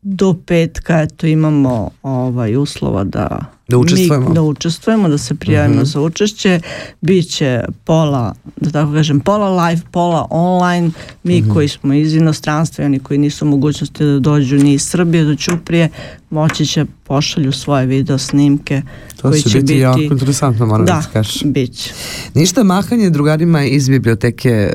do 0.02 0.34
petka 0.36 1.00
eto 1.00 1.26
imamo 1.26 1.90
ovaj 2.02 2.56
uslova 2.56 3.04
da 3.04 3.38
Da 3.70 3.78
učestvujemo. 3.78 4.28
mi, 4.28 4.34
da 4.34 4.42
učestvujemo, 4.42 5.08
da 5.08 5.18
se 5.18 5.34
prijavimo 5.34 5.74
Mhm. 5.74 5.84
za 5.84 6.00
učešće. 6.00 6.60
Biće 7.00 7.60
pola, 7.84 8.34
da 8.56 8.70
tako 8.70 8.92
kažem, 8.92 9.20
pola 9.20 9.48
live, 9.58 9.80
pola 9.90 10.26
online. 10.30 10.90
Mi 11.22 11.40
Mhm. 11.40 11.50
koji 11.50 11.68
smo 11.68 11.94
iz 11.94 12.14
inostranstva 12.14 12.82
i 12.82 12.86
oni 12.86 12.98
koji 12.98 13.18
nisu 13.18 13.44
mogućnosti 13.46 14.04
da 14.04 14.18
dođu 14.20 14.56
ni 14.56 14.72
iz 14.72 14.82
Srbije 14.82 15.24
do 15.24 15.34
Ćuprije, 15.36 15.88
moći 16.30 16.66
će 16.66 16.84
pošalju 17.04 17.52
svoje 17.52 17.86
video 17.86 18.18
snimke 18.18 18.82
To 19.16 19.22
koji 19.22 19.42
će 19.42 19.60
biti 19.60 19.74
jako 19.74 20.00
interesantno, 20.00 20.66
moram 20.66 20.86
da, 20.86 20.92
da, 20.92 21.00
ti 21.00 21.06
kažem. 21.12 21.52
bit 21.52 21.72
će. 21.74 21.90
Ništa 22.34 22.62
mahanje 22.62 23.10
drugarima 23.10 23.64
iz 23.64 23.88
biblioteke 23.88 24.70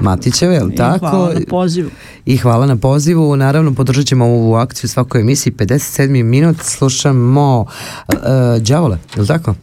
Matićeve, 0.00 0.54
je 0.54 0.62
li 0.62 0.72
I 0.72 0.76
tako? 0.76 1.08
Hvala 1.08 1.34
na 1.34 1.40
pozivu. 1.48 1.90
I 2.26 2.36
hvala 2.36 2.66
na 2.66 2.76
pozivu. 2.76 3.36
Naravno, 3.36 3.74
podržat 3.74 4.06
ćemo 4.06 4.24
ovu 4.24 4.54
akciju 4.54 4.88
u 4.88 4.88
svakoj 4.88 5.20
emisiji. 5.20 5.52
57. 5.52 6.22
minut 6.22 6.56
slušamo 6.62 7.60
uh, 7.60 8.14
Đavole, 8.60 8.98
je 9.14 9.20
li 9.20 9.28
tako? 9.28 9.54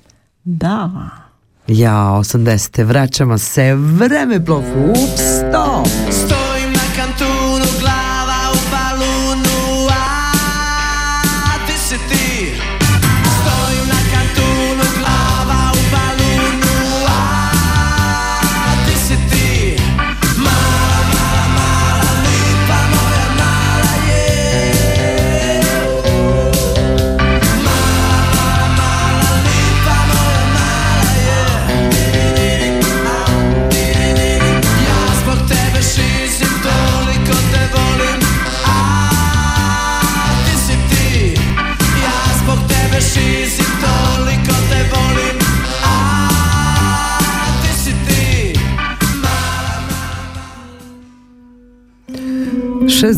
Da. 0.44 0.90
Ja, 1.68 1.94
80. 1.94 2.86
vraćamo 2.86 3.38
se 3.38 3.76
vreme 3.76 4.46
plofu. 4.46 4.90
Ups, 4.90 5.22
stop! 5.22 5.88
Stojim 6.12 6.41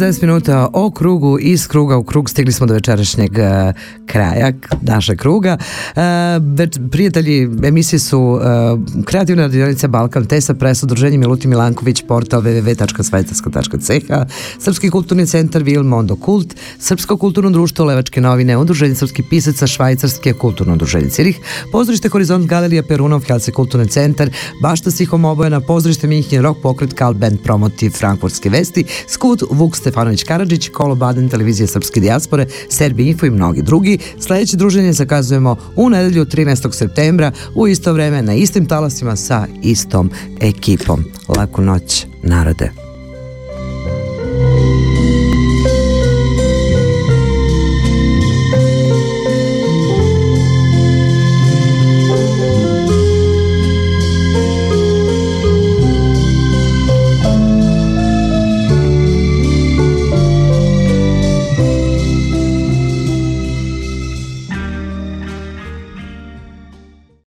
60 0.04 0.22
minuta 0.22 0.70
o 0.74 0.92
krugu, 0.92 1.38
iz 1.40 1.68
kruga 1.68 1.98
u 1.98 2.04
krug 2.04 2.30
stigli 2.30 2.52
smo 2.52 2.68
do 2.68 2.74
večerašnjeg 2.74 3.38
e, 3.38 3.74
kraja 4.06 4.52
našeg 4.82 5.20
kruga. 5.20 5.58
E, 5.96 6.02
već, 6.40 6.80
prijatelji 6.92 7.50
emisije 7.64 8.00
su 8.00 8.40
e, 8.42 9.04
kreativna 9.06 9.44
radionica 9.44 9.88
Balkan, 9.88 10.26
Tesa 10.26 10.54
Pres, 10.54 10.84
udruženje 10.84 11.18
Milutin 11.18 11.50
Milanković, 11.50 12.04
portal 12.08 12.42
www.svajcarska.ch, 12.42 14.14
Srpski 14.60 14.90
kulturni 14.90 15.28
centar 15.28 15.64
Vil 15.64 15.84
Mondo 15.84 16.16
Kult, 16.16 16.56
Srpsko 16.80 17.18
kulturno 17.18 17.50
društvo 17.50 17.86
Levačke 17.86 18.22
novine, 18.22 18.58
udruženje 18.58 18.96
srpskih 18.96 19.26
pisaca 19.30 19.68
Švajcarske, 19.68 20.34
kulturno 20.34 20.74
udruženje 20.74 21.10
Cirih, 21.10 21.40
pozorište 21.72 22.10
Horizont 22.10 22.48
Galerija 22.48 22.84
Perunov, 22.84 23.24
Helce 23.28 23.52
kulturni 23.52 23.88
centar, 23.88 24.30
Bašta 24.62 24.92
Sihom 24.92 25.26
obojena, 25.26 25.62
pozorište 25.62 26.08
Minhin 26.08 26.42
Rock 26.42 26.62
pokret, 26.62 26.94
Kal 26.94 27.14
Band 27.14 27.40
Promotiv, 27.44 27.92
Frankfurtske 27.92 28.50
vesti, 28.50 28.86
Skut, 29.08 29.44
Vuk 29.50 29.76
Stefanović 29.94 30.24
Karadžić, 30.24 30.70
Kolo 30.70 30.96
Baden, 30.96 31.30
Televizija 31.30 31.68
Srpske 31.68 32.00
dijaspore, 32.00 32.48
Serbi 32.70 33.08
Info 33.10 33.26
i 33.26 33.30
mnogi 33.30 33.62
drugi. 33.62 33.98
Sljedeće 34.20 34.58
druženje 34.58 34.94
zakazujemo 34.94 35.56
u 35.76 35.90
nedelju 35.90 36.26
13. 36.26 36.74
septembra 36.74 37.32
u 37.56 37.68
isto 37.68 37.94
vreme 37.94 38.22
na 38.22 38.34
istim 38.34 38.66
talasima 38.66 39.16
sa 39.16 39.48
istom 39.64 40.10
ekipom. 40.42 41.06
Laku 41.38 41.62
noć, 41.62 42.06
narode. 42.24 42.83